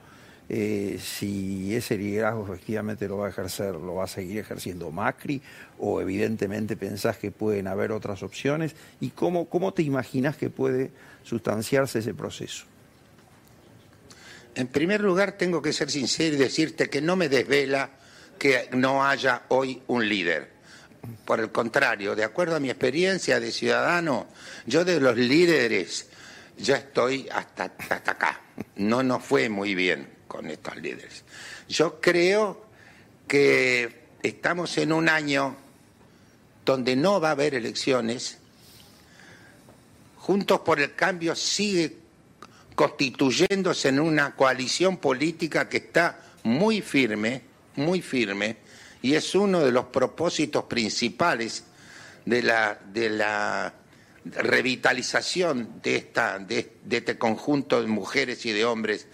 Eh, 0.50 0.98
si 0.98 1.76
ese 1.76 1.98
liderazgo 1.98 2.44
efectivamente 2.44 3.06
lo 3.06 3.18
va 3.18 3.26
a 3.26 3.30
ejercer, 3.30 3.74
lo 3.74 3.96
va 3.96 4.04
a 4.04 4.08
seguir 4.08 4.38
ejerciendo 4.38 4.90
Macri, 4.90 5.42
o 5.78 6.00
evidentemente 6.00 6.76
pensás 6.76 7.18
que 7.18 7.30
pueden 7.30 7.66
haber 7.66 7.92
otras 7.92 8.22
opciones, 8.22 8.74
y 9.00 9.10
cómo, 9.10 9.48
cómo 9.48 9.74
te 9.74 9.82
imaginas 9.82 10.36
que 10.36 10.48
puede 10.48 10.90
sustanciarse 11.22 11.98
ese 11.98 12.14
proceso. 12.14 12.64
En 14.54 14.68
primer 14.68 15.02
lugar, 15.02 15.32
tengo 15.32 15.60
que 15.60 15.72
ser 15.72 15.90
sincero 15.90 16.34
y 16.34 16.38
decirte 16.38 16.88
que 16.88 17.02
no 17.02 17.14
me 17.14 17.28
desvela 17.28 17.90
que 18.38 18.70
no 18.72 19.04
haya 19.04 19.42
hoy 19.48 19.82
un 19.86 20.08
líder. 20.08 20.57
Por 21.24 21.40
el 21.40 21.52
contrario, 21.52 22.14
de 22.16 22.24
acuerdo 22.24 22.56
a 22.56 22.60
mi 22.60 22.70
experiencia 22.70 23.40
de 23.40 23.52
ciudadano, 23.52 24.26
yo 24.66 24.84
de 24.84 25.00
los 25.00 25.16
líderes 25.16 26.06
ya 26.56 26.76
estoy 26.76 27.28
hasta, 27.30 27.72
hasta 27.78 28.12
acá. 28.12 28.40
No 28.76 29.02
nos 29.02 29.24
fue 29.24 29.48
muy 29.48 29.74
bien 29.74 30.08
con 30.26 30.50
estos 30.50 30.76
líderes. 30.76 31.24
Yo 31.68 32.00
creo 32.00 32.66
que 33.26 34.06
estamos 34.22 34.76
en 34.78 34.92
un 34.92 35.08
año 35.08 35.56
donde 36.64 36.96
no 36.96 37.20
va 37.20 37.28
a 37.28 37.32
haber 37.32 37.54
elecciones. 37.54 38.38
Juntos 40.16 40.60
por 40.60 40.80
el 40.80 40.94
Cambio 40.94 41.34
sigue 41.34 41.96
constituyéndose 42.74 43.88
en 43.88 44.00
una 44.00 44.36
coalición 44.36 44.98
política 44.98 45.68
que 45.68 45.78
está 45.78 46.20
muy 46.44 46.80
firme, 46.80 47.42
muy 47.76 48.02
firme, 48.02 48.56
y 49.02 49.14
es 49.14 49.34
uno 49.34 49.60
de 49.60 49.72
los 49.72 49.86
propósitos 49.86 50.64
principales 50.64 51.64
de 52.24 52.42
la, 52.42 52.78
de 52.92 53.10
la 53.10 53.74
revitalización 54.24 55.80
de, 55.82 55.96
esta, 55.96 56.38
de, 56.38 56.72
de 56.84 56.96
este 56.98 57.16
conjunto 57.16 57.80
de 57.80 57.86
mujeres 57.86 58.44
y 58.46 58.52
de 58.52 58.64
hombres 58.64 59.06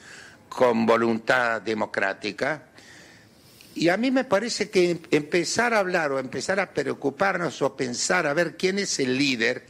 con 0.49 0.87
voluntad 0.87 1.61
democrática. 1.63 2.69
Y 3.75 3.89
a 3.89 3.97
mí 3.97 4.11
me 4.11 4.25
parece 4.25 4.71
que 4.71 5.01
empezar 5.11 5.75
a 5.75 5.81
hablar 5.81 6.13
o 6.13 6.19
empezar 6.19 6.61
a 6.61 6.73
preocuparnos 6.73 7.61
o 7.63 7.77
pensar 7.77 8.27
a 8.27 8.35
ver 8.35 8.57
quién 8.57 8.79
es 8.79 8.99
el 9.01 9.19
líder 9.19 9.67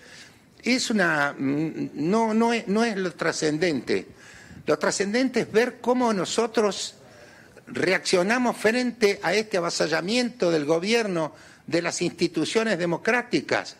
es 0.64 0.90
una 0.90 1.34
mm, 1.36 1.90
no 1.94 2.32
no 2.34 2.50
no 2.66 2.84
es 2.84 2.96
lo 2.96 3.12
trascendente. 3.12 4.06
Lo 4.66 4.78
trascendente 4.78 5.40
es 5.40 5.52
ver 5.52 5.80
cómo 5.80 6.12
nosotros 6.12 6.94
reaccionamos 7.66 8.56
frente 8.56 9.20
a 9.22 9.34
este 9.34 9.56
avasallamiento 9.56 10.50
del 10.50 10.64
gobierno 10.64 11.32
de 11.66 11.82
las 11.82 12.02
instituciones 12.02 12.78
democráticas. 12.78 13.76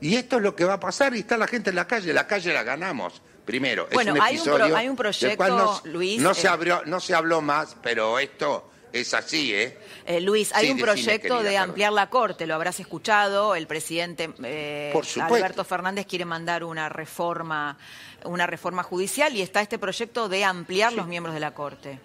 Y 0.00 0.16
esto 0.16 0.36
es 0.36 0.42
lo 0.42 0.54
que 0.56 0.64
va 0.64 0.74
a 0.74 0.80
pasar 0.80 1.14
y 1.14 1.20
está 1.20 1.36
la 1.36 1.46
gente 1.46 1.70
en 1.70 1.76
la 1.76 1.86
calle, 1.86 2.12
la 2.12 2.26
calle 2.26 2.52
la 2.52 2.62
ganamos. 2.62 3.22
Primero, 3.44 3.86
Bueno, 3.92 4.12
es 4.14 4.18
un 4.18 4.22
hay 4.22 4.38
un 4.38 4.44
pro- 4.44 4.54
episodio 4.56 4.76
hay 4.76 4.88
un 4.88 4.96
del 4.96 5.36
cual 5.36 5.50
no, 5.50 5.56
proyecto, 5.66 5.88
Luis, 5.88 6.20
no 6.20 6.32
se 6.34 6.46
eh, 6.46 6.50
abrió, 6.50 6.82
no 6.86 6.98
se 6.98 7.14
habló 7.14 7.42
más, 7.42 7.76
pero 7.82 8.18
esto 8.18 8.70
es 8.90 9.12
así, 9.12 9.52
¿eh? 9.52 9.78
Eh, 10.06 10.20
Luis, 10.20 10.50
hay 10.54 10.66
Sí, 10.66 10.72
un 10.72 10.78
proyecto 10.78 11.42
de 11.42 11.58
ampliar 11.58 11.92
la 11.92 12.08
Corte, 12.08 12.46
lo 12.46 12.54
habrás 12.54 12.80
escuchado. 12.80 13.54
El 13.54 13.66
presidente 13.66 14.32
eh, 14.42 14.90
Por. 14.94 15.04
Alberto 15.20 15.62
Fernández 15.64 16.06
quiere 16.06 16.24
mandar 16.24 16.64
una 16.64 16.88
reforma, 16.88 17.76
una 18.24 18.46
reforma 18.46 18.82
judicial 18.82 19.34
y 19.36 19.42
está 19.42 19.60
este 19.60 19.78
proyecto 19.78 20.28
de 20.28 20.44
ampliar 20.44 20.92
los 20.94 21.06
miembros 21.06 21.34
de 21.34 21.40
la 21.40 21.52
Corte. 21.54 21.98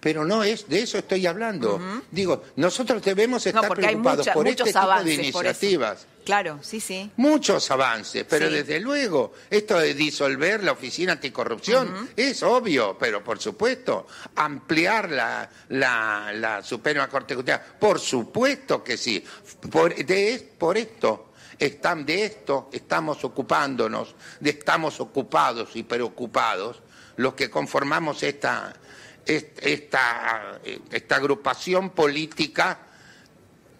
Pero 0.00 0.24
no 0.24 0.42
es, 0.42 0.66
de 0.66 0.80
eso 0.82 0.96
estoy 0.98 1.26
hablando. 1.26 1.78
Digo, 2.10 2.42
nosotros 2.56 3.02
debemos 3.02 3.44
estar 3.46 3.68
preocupados 3.68 4.20
mucha- 4.26 4.32
por 4.32 4.48
este 4.48 4.64
tipo 4.64 5.02
de 5.04 5.14
iniciativas. 5.14 6.06
Claro, 6.24 6.58
sí, 6.62 6.80
sí. 6.80 7.10
Muchos 7.16 7.70
avances, 7.70 8.24
pero 8.28 8.48
Sí. 8.48 8.54
desde 8.54 8.80
luego, 8.80 9.32
esto 9.50 9.78
de 9.78 9.92
disolver 9.94 10.62
la 10.64 10.72
Oficina 10.72 11.12
Anticorrupción 11.12 12.10
es 12.16 12.42
obvio, 12.42 12.96
pero 12.98 13.22
por 13.24 13.38
supuesto, 13.40 14.06
ampliar 14.36 15.10
la, 15.10 15.48
la, 15.70 16.30
la 16.34 16.62
Suprema 16.62 17.08
Corte 17.08 17.34
Judicial, 17.34 17.60
por 17.78 17.98
supuesto 18.00 18.82
que 18.82 18.96
sí. 18.96 19.22
Por, 19.70 19.94
de, 19.94 20.50
por 20.58 20.78
esto, 20.78 21.32
están, 21.58 22.06
de 22.06 22.24
esto 22.24 22.70
estamos 22.72 23.22
ocupándonos, 23.24 24.14
de 24.40 24.50
estamos 24.50 24.98
ocupados 25.00 25.70
y 25.74 25.82
preocupados 25.82 26.80
los 27.16 27.34
que 27.34 27.50
conformamos 27.50 28.22
esta, 28.22 28.72
est- 28.72 28.78
esta, 29.26 30.60
esta 30.90 31.16
agrupación 31.16 31.90
política 31.90 32.78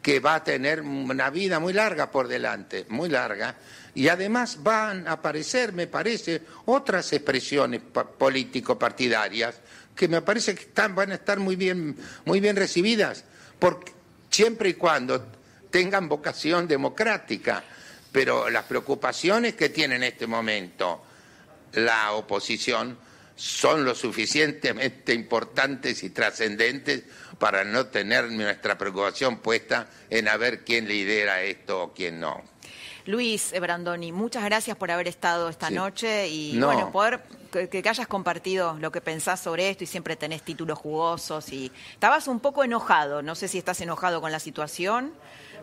que 0.02 0.20
va 0.20 0.36
a 0.36 0.44
tener 0.44 0.80
una 0.80 1.30
vida 1.30 1.58
muy 1.60 1.72
larga 1.72 2.10
por 2.10 2.26
delante, 2.28 2.86
muy 2.88 3.08
larga, 3.08 3.56
y 3.94 4.08
además 4.08 4.62
van 4.62 5.06
a 5.08 5.12
aparecer, 5.12 5.72
me 5.72 5.86
parece, 5.86 6.42
otras 6.66 7.12
expresiones 7.12 7.80
pa- 7.82 8.06
político-partidarias 8.08 9.56
que 9.94 10.08
me 10.08 10.22
parece 10.22 10.54
que 10.54 10.62
están, 10.62 10.94
van 10.94 11.12
a 11.12 11.16
estar 11.16 11.38
muy 11.38 11.56
bien, 11.56 11.96
muy 12.24 12.40
bien 12.40 12.56
recibidas, 12.56 13.24
porque, 13.58 13.92
siempre 14.30 14.70
y 14.70 14.74
cuando 14.74 15.26
tengan 15.70 16.08
vocación 16.08 16.66
democrática. 16.66 17.62
Pero 18.12 18.48
las 18.50 18.64
preocupaciones 18.64 19.54
que 19.54 19.68
tiene 19.68 19.94
en 19.96 20.02
este 20.02 20.26
momento 20.26 21.04
la 21.74 22.12
oposición 22.12 22.96
son 23.40 23.86
lo 23.86 23.94
suficientemente 23.94 25.14
importantes 25.14 26.02
y 26.02 26.10
trascendentes 26.10 27.04
para 27.38 27.64
no 27.64 27.86
tener 27.86 28.30
nuestra 28.30 28.76
preocupación 28.76 29.38
puesta 29.38 29.88
en 30.10 30.28
a 30.28 30.36
ver 30.36 30.62
quién 30.62 30.86
lidera 30.86 31.42
esto 31.42 31.84
o 31.84 31.92
quién 31.94 32.20
no. 32.20 32.42
Luis 33.06 33.54
Brandoni, 33.58 34.12
muchas 34.12 34.44
gracias 34.44 34.76
por 34.76 34.90
haber 34.90 35.08
estado 35.08 35.48
esta 35.48 35.68
Sí. 35.68 35.74
noche 35.74 36.28
y 36.28 36.52
No. 36.52 36.66
bueno, 36.66 36.92
poder 36.92 37.20
que, 37.50 37.70
que 37.70 37.88
hayas 37.88 38.06
compartido 38.06 38.76
lo 38.78 38.92
que 38.92 39.00
pensás 39.00 39.40
sobre 39.40 39.70
esto 39.70 39.84
y 39.84 39.86
siempre 39.86 40.16
tenés 40.16 40.42
títulos 40.42 40.78
jugosos 40.78 41.50
y 41.50 41.72
estabas 41.94 42.28
un 42.28 42.40
poco 42.40 42.62
enojado, 42.62 43.22
no 43.22 43.34
sé 43.34 43.48
si 43.48 43.56
estás 43.56 43.80
enojado 43.80 44.20
con 44.20 44.30
la 44.32 44.38
situación, 44.38 45.14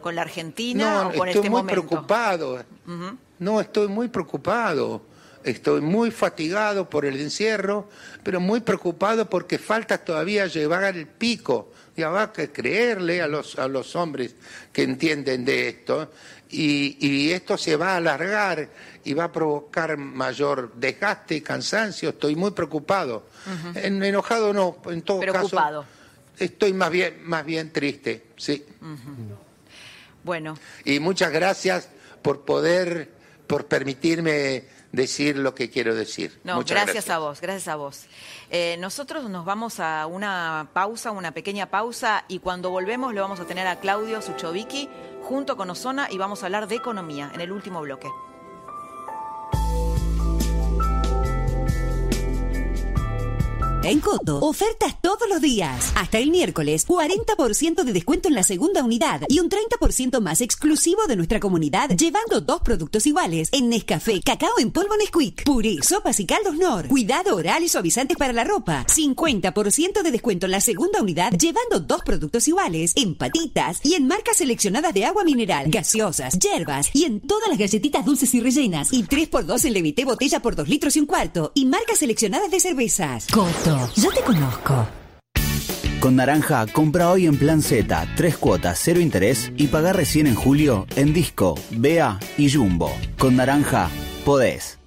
con 0.01 0.15
la 0.15 0.23
Argentina 0.23 1.03
No, 1.03 1.09
o 1.09 1.13
con 1.13 1.27
estoy 1.27 1.41
este 1.41 1.49
muy 1.51 1.61
momento. 1.61 1.87
preocupado. 1.87 2.65
Ujú. 2.87 3.17
No, 3.37 3.61
estoy 3.61 3.87
muy 3.87 4.07
preocupado. 4.07 5.03
Estoy 5.47 5.79
muy 5.81 6.11
fatigado 6.11 6.89
por 6.89 7.05
el 7.05 7.19
encierro, 7.21 7.87
pero 8.21 8.39
muy 8.41 8.59
preocupado 8.59 9.29
porque 9.29 9.57
falta 9.57 9.97
todavía 9.97 10.45
llevar 10.47 10.83
el 10.95 11.07
pico. 11.07 11.71
Ya 11.95 12.09
va 12.09 12.31
que 12.33 12.51
creerle 12.51 13.21
a 13.21 13.27
los, 13.27 13.57
a 13.57 13.67
los 13.67 13.95
hombres 13.95 14.35
que 14.73 14.83
entienden 14.83 15.45
de 15.45 15.69
esto. 15.69 16.11
Y, 16.49 16.97
y 16.99 17.31
esto 17.31 17.57
se 17.57 17.75
va 17.77 17.93
a 17.93 17.97
alargar 17.97 18.69
y 19.03 19.13
va 19.13 19.25
a 19.25 19.31
provocar 19.31 19.95
mayor 19.97 20.73
desgaste 20.75 21.35
y 21.35 21.41
cansancio. 21.41 22.09
Estoy 22.09 22.35
muy 22.35 22.51
preocupado. 22.51 23.27
En- 23.73 24.03
enojado 24.03 24.53
no, 24.53 24.77
en 24.91 25.01
todo 25.01 25.21
Preocupado. 25.21 25.81
caso. 25.83 25.85
Estoy 26.37 26.73
más 26.73 26.91
bien, 26.91 27.19
más 27.23 27.45
bien 27.45 27.71
triste, 27.71 28.25
sí. 28.35 28.63
Bueno, 30.23 30.57
Y 30.83 30.99
muchas 30.99 31.31
gracias 31.31 31.87
por 32.21 32.41
poder, 32.43 33.09
por 33.47 33.65
permitirme 33.67 34.65
decir 34.91 35.37
lo 35.37 35.53
que 35.53 35.69
quiero 35.69 35.95
decir. 35.95 36.39
no, 36.43 36.55
Muchas 36.55 36.83
gracias, 36.83 37.09
a 37.09 37.19
vos, 37.19 37.41
gracias 37.41 37.67
a 37.67 37.75
vos. 37.75 38.05
Eh, 38.49 38.77
nosotros 38.79 39.29
nos 39.29 39.45
vamos 39.45 39.79
a 39.79 40.05
una 40.07 40.69
pausa, 40.73 41.11
una 41.11 41.31
pequeña 41.31 41.69
pausa, 41.69 42.25
y 42.27 42.39
cuando 42.39 42.69
volvemos 42.69 43.13
lo 43.13 43.21
vamos 43.21 43.39
a 43.39 43.45
tener 43.45 43.67
a 43.67 43.79
Claudio 43.79 44.21
Suchovicki 44.21 44.89
junto 45.23 45.57
con 45.57 45.69
Osona 45.69 46.07
y 46.09 46.17
vamos 46.17 46.43
a 46.43 46.45
hablar 46.45 46.67
de 46.67 46.75
economía 46.75 47.31
en 47.33 47.41
el 47.41 47.51
último 47.51 47.81
bloque. 47.81 48.07
En 53.87 54.01
Coto, 54.01 54.39
ofertas 54.39 55.01
todos 55.01 55.29
los 55.29 55.39
días. 55.39 55.93
Hasta 55.95 56.17
el 56.17 56.29
miércoles, 56.29 56.85
40% 56.85 57.85
de 57.85 57.93
descuento 57.93 58.27
en 58.27 58.35
la 58.35 58.43
segunda 58.43 58.83
unidad 58.83 59.21
y 59.29 59.39
un 59.39 59.49
30% 59.49 60.19
más 60.19 60.41
exclusivo 60.41 61.07
de 61.07 61.15
nuestra 61.15 61.39
comunidad, 61.39 61.91
llevando 61.91 62.41
dos 62.41 62.59
productos 62.59 63.07
iguales 63.07 63.47
en 63.53 63.69
Nescafé, 63.69 64.19
cacao 64.21 64.59
en 64.59 64.71
polvo 64.71 64.97
Nesquik, 64.97 65.45
puré, 65.45 65.77
sopas 65.83 66.19
y 66.19 66.25
caldos 66.25 66.57
Nor, 66.57 66.89
cuidado 66.89 67.37
oral 67.37 67.63
y 67.63 67.69
suavizantes 67.69 68.17
para 68.17 68.33
la 68.33 68.43
ropa. 68.43 68.85
50% 68.87 70.01
de 70.01 70.11
descuento 70.11 70.47
en 70.47 70.51
la 70.51 70.59
segunda 70.59 71.01
unidad, 71.01 71.31
llevando 71.31 71.79
dos 71.79 72.01
productos 72.01 72.45
iguales 72.49 72.91
en 72.97 73.15
patitas 73.15 73.79
y 73.85 73.93
en 73.93 74.05
marcas 74.05 74.35
seleccionadas 74.35 74.93
de 74.93 75.05
agua 75.05 75.23
mineral, 75.23 75.71
gaseosas, 75.71 76.37
hierbas 76.39 76.89
y 76.93 77.05
en 77.05 77.21
todas 77.21 77.47
las 77.47 77.57
galletitas 77.57 78.03
dulces 78.03 78.33
y 78.33 78.41
rellenas. 78.41 78.91
Y 78.91 79.03
3x2 79.03 79.63
en 79.63 79.73
Levité 79.73 80.03
botella 80.03 80.41
por 80.41 80.57
2 80.57 80.67
litros 80.67 80.97
y 80.97 80.99
un 80.99 81.05
cuarto. 81.05 81.53
Y 81.55 81.65
marcas 81.65 81.99
seleccionadas 81.99 82.51
de 82.51 82.59
cervezas. 82.59 83.27
Coto, 83.27 83.76
yo 83.95 84.11
te 84.11 84.21
conozco. 84.21 84.87
Con 85.99 86.15
Naranja, 86.15 86.67
compra 86.67 87.09
hoy 87.09 87.25
en 87.25 87.37
Plan 87.37 87.61
Z, 87.61 88.07
tres 88.15 88.37
cuotas, 88.37 88.79
cero 88.81 88.99
interés 88.99 89.51
y 89.57 89.67
pagar 89.67 89.95
recién 89.95 90.27
en 90.27 90.35
julio 90.35 90.85
en 90.95 91.13
Disco, 91.13 91.55
Bea 91.71 92.19
y 92.37 92.51
Jumbo. 92.51 92.95
Con 93.17 93.35
Naranja, 93.35 93.89
podés. 94.23 94.77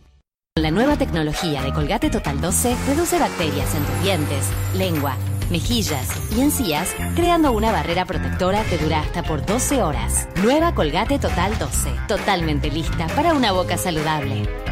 La 0.56 0.70
nueva 0.70 0.96
tecnología 0.96 1.62
de 1.62 1.72
Colgate 1.72 2.10
Total 2.10 2.40
12 2.40 2.76
reduce 2.86 3.18
bacterias 3.18 3.74
en 3.74 3.82
tus 3.84 4.02
dientes, 4.02 4.44
lengua, 4.74 5.16
mejillas 5.50 6.08
y 6.36 6.40
encías, 6.40 6.94
creando 7.14 7.52
una 7.52 7.72
barrera 7.72 8.04
protectora 8.04 8.62
que 8.64 8.78
dura 8.78 9.00
hasta 9.00 9.22
por 9.22 9.44
12 9.44 9.82
horas. 9.82 10.28
Nueva 10.42 10.74
Colgate 10.74 11.18
Total 11.18 11.58
12, 11.58 11.90
totalmente 12.08 12.70
lista 12.70 13.06
para 13.08 13.34
una 13.34 13.52
boca 13.52 13.76
saludable. 13.76 14.69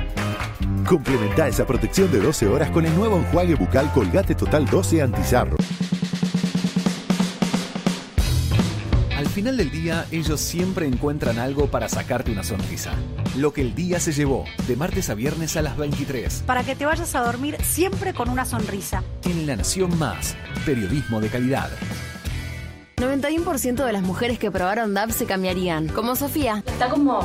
Complementa 0.88 1.46
esa 1.46 1.66
protección 1.66 2.10
de 2.10 2.18
12 2.18 2.48
horas 2.48 2.70
con 2.70 2.86
el 2.86 2.94
nuevo 2.96 3.18
enjuague 3.18 3.54
bucal 3.56 3.92
Colgate 3.92 4.34
Total 4.34 4.64
12 4.64 5.02
Antizarro. 5.02 5.58
Al 9.14 9.26
final 9.26 9.58
del 9.58 9.70
día, 9.70 10.06
ellos 10.10 10.40
siempre 10.40 10.86
encuentran 10.86 11.38
algo 11.38 11.66
para 11.66 11.90
sacarte 11.90 12.32
una 12.32 12.42
sonrisa. 12.42 12.92
Lo 13.36 13.52
que 13.52 13.60
el 13.60 13.74
día 13.74 14.00
se 14.00 14.12
llevó, 14.12 14.46
de 14.66 14.76
martes 14.76 15.10
a 15.10 15.14
viernes 15.14 15.58
a 15.58 15.62
las 15.62 15.76
23. 15.76 16.44
Para 16.46 16.64
que 16.64 16.74
te 16.74 16.86
vayas 16.86 17.14
a 17.14 17.20
dormir 17.20 17.58
siempre 17.62 18.14
con 18.14 18.30
una 18.30 18.46
sonrisa. 18.46 19.02
En 19.24 19.46
La 19.46 19.56
Nación 19.56 19.98
Más, 19.98 20.36
periodismo 20.64 21.20
de 21.20 21.28
calidad. 21.28 21.68
91% 22.96 23.84
de 23.84 23.92
las 23.92 24.02
mujeres 24.02 24.38
que 24.38 24.50
probaron 24.50 24.94
DAB 24.94 25.12
se 25.12 25.26
cambiarían, 25.26 25.88
como 25.88 26.16
Sofía. 26.16 26.64
Está 26.66 26.88
como 26.88 27.20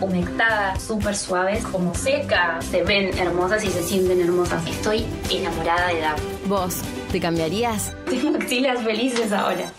humectada, 0.00 0.78
súper 0.78 1.16
suaves, 1.16 1.64
como 1.64 1.94
seca. 1.94 2.58
Se 2.62 2.82
ven 2.82 3.16
hermosas 3.18 3.64
y 3.64 3.68
se 3.68 3.82
sienten 3.82 4.20
hermosas. 4.20 4.66
Estoy 4.66 5.04
enamorada 5.30 5.88
de 5.88 6.00
DAB. 6.00 6.18
¿Vos 6.46 6.82
te 7.12 7.20
cambiarías? 7.20 7.94
Tengo 8.08 8.36
axilas 8.36 8.82
felices 8.82 9.32
ahora. 9.32 9.72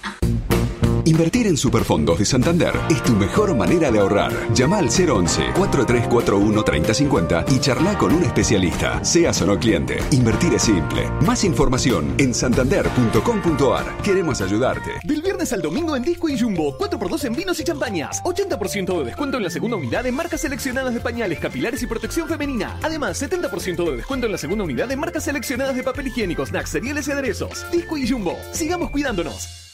Invertir 1.11 1.45
en 1.47 1.57
Superfondos 1.57 2.19
de 2.19 2.25
Santander 2.25 2.71
es 2.89 3.03
tu 3.03 3.11
mejor 3.11 3.53
manera 3.53 3.91
de 3.91 3.99
ahorrar. 3.99 4.31
Llama 4.53 4.77
al 4.77 4.87
011-4341-3050 4.87 7.51
y 7.51 7.59
charla 7.59 7.97
con 7.97 8.13
un 8.13 8.23
especialista, 8.23 9.03
seas 9.03 9.41
o 9.41 9.45
no 9.45 9.59
cliente. 9.59 9.97
Invertir 10.11 10.53
es 10.53 10.61
simple. 10.61 11.09
Más 11.25 11.43
información 11.43 12.15
en 12.17 12.33
santander.com.ar. 12.33 13.97
Queremos 13.97 14.39
ayudarte. 14.39 14.91
Del 15.03 15.21
viernes 15.21 15.51
al 15.51 15.61
domingo 15.61 15.97
en 15.97 16.03
Disco 16.03 16.29
y 16.29 16.39
Jumbo, 16.39 16.77
4x2 16.77 17.25
en 17.25 17.35
vinos 17.35 17.59
y 17.59 17.65
champañas. 17.65 18.23
80% 18.23 18.99
de 18.99 19.03
descuento 19.03 19.35
en 19.35 19.43
la 19.43 19.49
segunda 19.49 19.75
unidad 19.75 20.05
en 20.05 20.15
marcas 20.15 20.39
seleccionadas 20.39 20.93
de 20.93 21.01
pañales, 21.01 21.39
capilares 21.39 21.83
y 21.83 21.87
protección 21.87 22.29
femenina. 22.29 22.79
Además, 22.83 23.21
70% 23.21 23.83
de 23.83 23.97
descuento 23.97 24.27
en 24.27 24.31
la 24.31 24.37
segunda 24.37 24.63
unidad 24.63 24.89
en 24.89 25.01
marcas 25.01 25.25
seleccionadas 25.25 25.75
de 25.75 25.83
papel 25.83 26.07
higiénico, 26.07 26.45
snacks, 26.45 26.69
cereales 26.69 27.05
y 27.09 27.11
aderezos. 27.11 27.69
Disco 27.69 27.97
y 27.97 28.09
Jumbo. 28.09 28.37
Sigamos 28.53 28.91
cuidándonos. 28.91 29.70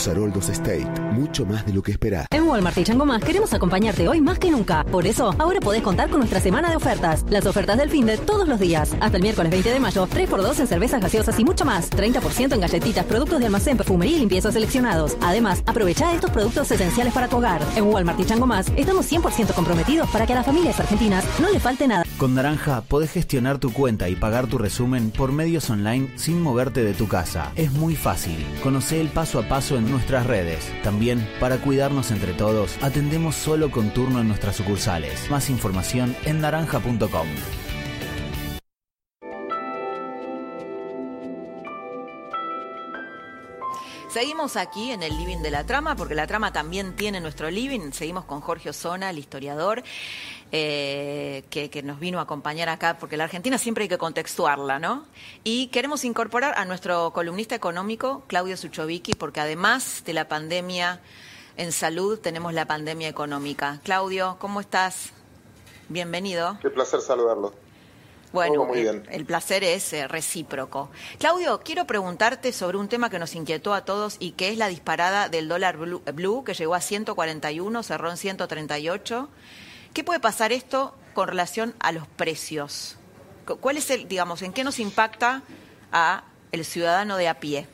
Los 0.00 0.08
Haroldos 0.08 0.48
State, 0.48 0.88
mucho 1.12 1.44
más 1.44 1.66
de 1.66 1.74
lo 1.74 1.82
que 1.82 1.92
esperás. 1.92 2.26
En 2.30 2.44
Walmart 2.44 2.78
y 2.78 2.84
Chango 2.84 3.04
Más 3.04 3.22
queremos 3.22 3.52
acompañarte 3.52 4.08
hoy 4.08 4.22
más 4.22 4.38
que 4.38 4.50
nunca. 4.50 4.82
Por 4.84 5.06
eso, 5.06 5.34
ahora 5.38 5.60
podés 5.60 5.82
contar 5.82 6.08
con 6.08 6.20
nuestra 6.20 6.40
semana 6.40 6.70
de 6.70 6.76
ofertas. 6.76 7.22
Las 7.28 7.44
ofertas 7.44 7.76
del 7.76 7.90
fin 7.90 8.06
de 8.06 8.16
todos 8.16 8.48
los 8.48 8.58
días. 8.58 8.96
Hasta 8.98 9.18
el 9.18 9.22
miércoles 9.22 9.50
20 9.50 9.70
de 9.70 9.78
mayo, 9.78 10.06
3x2 10.06 10.60
en 10.60 10.66
cervezas 10.66 11.02
gaseosas 11.02 11.38
y 11.38 11.44
mucho 11.44 11.66
más. 11.66 11.90
30% 11.90 12.54
en 12.54 12.60
galletitas, 12.60 13.04
productos 13.04 13.40
de 13.40 13.44
almacén, 13.44 13.76
perfumería 13.76 14.16
y 14.16 14.20
limpieza 14.20 14.50
seleccionados. 14.50 15.18
Además, 15.20 15.62
aprovecha 15.66 16.14
estos 16.14 16.30
productos 16.30 16.70
esenciales 16.70 17.12
para 17.12 17.28
tu 17.28 17.36
hogar. 17.36 17.60
En 17.76 17.84
Walmart 17.84 18.18
y 18.20 18.24
Chango 18.24 18.46
Más 18.46 18.72
estamos 18.76 19.04
100% 19.12 19.52
comprometidos 19.52 20.08
para 20.08 20.26
que 20.26 20.32
a 20.32 20.36
las 20.36 20.46
familias 20.46 20.80
argentinas 20.80 21.26
no 21.38 21.50
le 21.50 21.60
falte 21.60 21.86
nada. 21.86 22.04
Con 22.16 22.34
Naranja 22.34 22.80
podés 22.88 23.10
gestionar 23.10 23.58
tu 23.58 23.70
cuenta 23.70 24.08
y 24.08 24.16
pagar 24.16 24.46
tu 24.46 24.56
resumen 24.56 25.10
por 25.10 25.30
medios 25.30 25.68
online 25.68 26.10
sin 26.16 26.40
moverte 26.40 26.84
de 26.84 26.94
tu 26.94 27.06
casa. 27.06 27.52
Es 27.54 27.70
muy 27.72 27.96
fácil. 27.96 28.42
Conoce 28.62 28.98
el 29.02 29.08
paso 29.08 29.38
a 29.38 29.42
paso 29.42 29.76
en 29.76 29.89
nuestras 29.90 30.26
redes. 30.26 30.72
También, 30.82 31.26
para 31.40 31.58
cuidarnos 31.58 32.10
entre 32.10 32.32
todos, 32.32 32.76
atendemos 32.82 33.34
solo 33.34 33.70
con 33.70 33.90
turno 33.90 34.20
en 34.20 34.28
nuestras 34.28 34.56
sucursales. 34.56 35.30
Más 35.30 35.50
información 35.50 36.16
en 36.24 36.40
naranja.com. 36.40 37.28
Seguimos 44.12 44.56
aquí 44.56 44.90
en 44.90 45.04
el 45.04 45.16
living 45.16 45.38
de 45.38 45.52
la 45.52 45.64
trama, 45.64 45.94
porque 45.94 46.16
la 46.16 46.26
trama 46.26 46.52
también 46.52 46.96
tiene 46.96 47.20
nuestro 47.20 47.48
living. 47.48 47.92
Seguimos 47.92 48.24
con 48.24 48.40
Jorge 48.40 48.70
Osona, 48.70 49.08
el 49.08 49.18
historiador, 49.18 49.84
eh, 50.50 51.44
que, 51.48 51.70
que 51.70 51.84
nos 51.84 52.00
vino 52.00 52.18
a 52.18 52.22
acompañar 52.22 52.68
acá, 52.68 52.98
porque 52.98 53.16
la 53.16 53.24
Argentina 53.24 53.56
siempre 53.56 53.82
hay 53.82 53.88
que 53.88 53.98
contextuarla, 53.98 54.80
¿no? 54.80 55.06
Y 55.44 55.68
queremos 55.68 56.04
incorporar 56.04 56.58
a 56.58 56.64
nuestro 56.64 57.12
columnista 57.12 57.54
económico, 57.54 58.24
Claudio 58.26 58.56
Suchovicki, 58.56 59.14
porque 59.14 59.38
además 59.38 60.02
de 60.04 60.12
la 60.12 60.26
pandemia 60.26 61.00
en 61.56 61.70
salud, 61.70 62.18
tenemos 62.18 62.52
la 62.52 62.66
pandemia 62.66 63.06
económica. 63.06 63.78
Claudio, 63.84 64.38
¿cómo 64.40 64.60
estás? 64.60 65.10
Bienvenido. 65.88 66.58
Qué 66.60 66.70
placer 66.70 67.00
saludarlo. 67.00 67.69
Bueno, 68.32 68.68
el, 68.74 69.24
placer 69.26 69.64
es 69.64 69.92
eh, 69.92 70.06
recíproco. 70.06 70.88
Claudio, 71.18 71.60
quiero 71.64 71.84
preguntarte 71.86 72.52
sobre 72.52 72.78
un 72.78 72.88
tema 72.88 73.10
que 73.10 73.18
nos 73.18 73.34
inquietó 73.34 73.74
a 73.74 73.84
todos 73.84 74.16
y 74.20 74.32
que 74.32 74.50
es 74.50 74.56
la 74.56 74.68
disparada 74.68 75.28
del 75.28 75.48
dólar 75.48 75.76
blue, 75.78 76.00
blue, 76.14 76.44
que 76.44 76.54
llegó 76.54 76.74
a 76.76 76.80
141, 76.80 77.82
cerró 77.82 78.08
en 78.10 78.16
138. 78.16 79.28
¿Qué 79.92 80.04
puede 80.04 80.20
pasar 80.20 80.52
esto 80.52 80.94
con 81.12 81.26
relación 81.26 81.74
a 81.80 81.90
los 81.90 82.06
precios? 82.06 82.96
Cu- 83.46 83.56
¿Cuál 83.56 83.78
es 83.78 83.90
el, 83.90 84.06
digamos, 84.06 84.42
en 84.42 84.52
qué 84.52 84.62
nos 84.62 84.78
impacta 84.78 85.42
a 85.90 86.22
el 86.52 86.64
ciudadano 86.64 87.16
de 87.16 87.26
a 87.28 87.40
pie? 87.40 87.66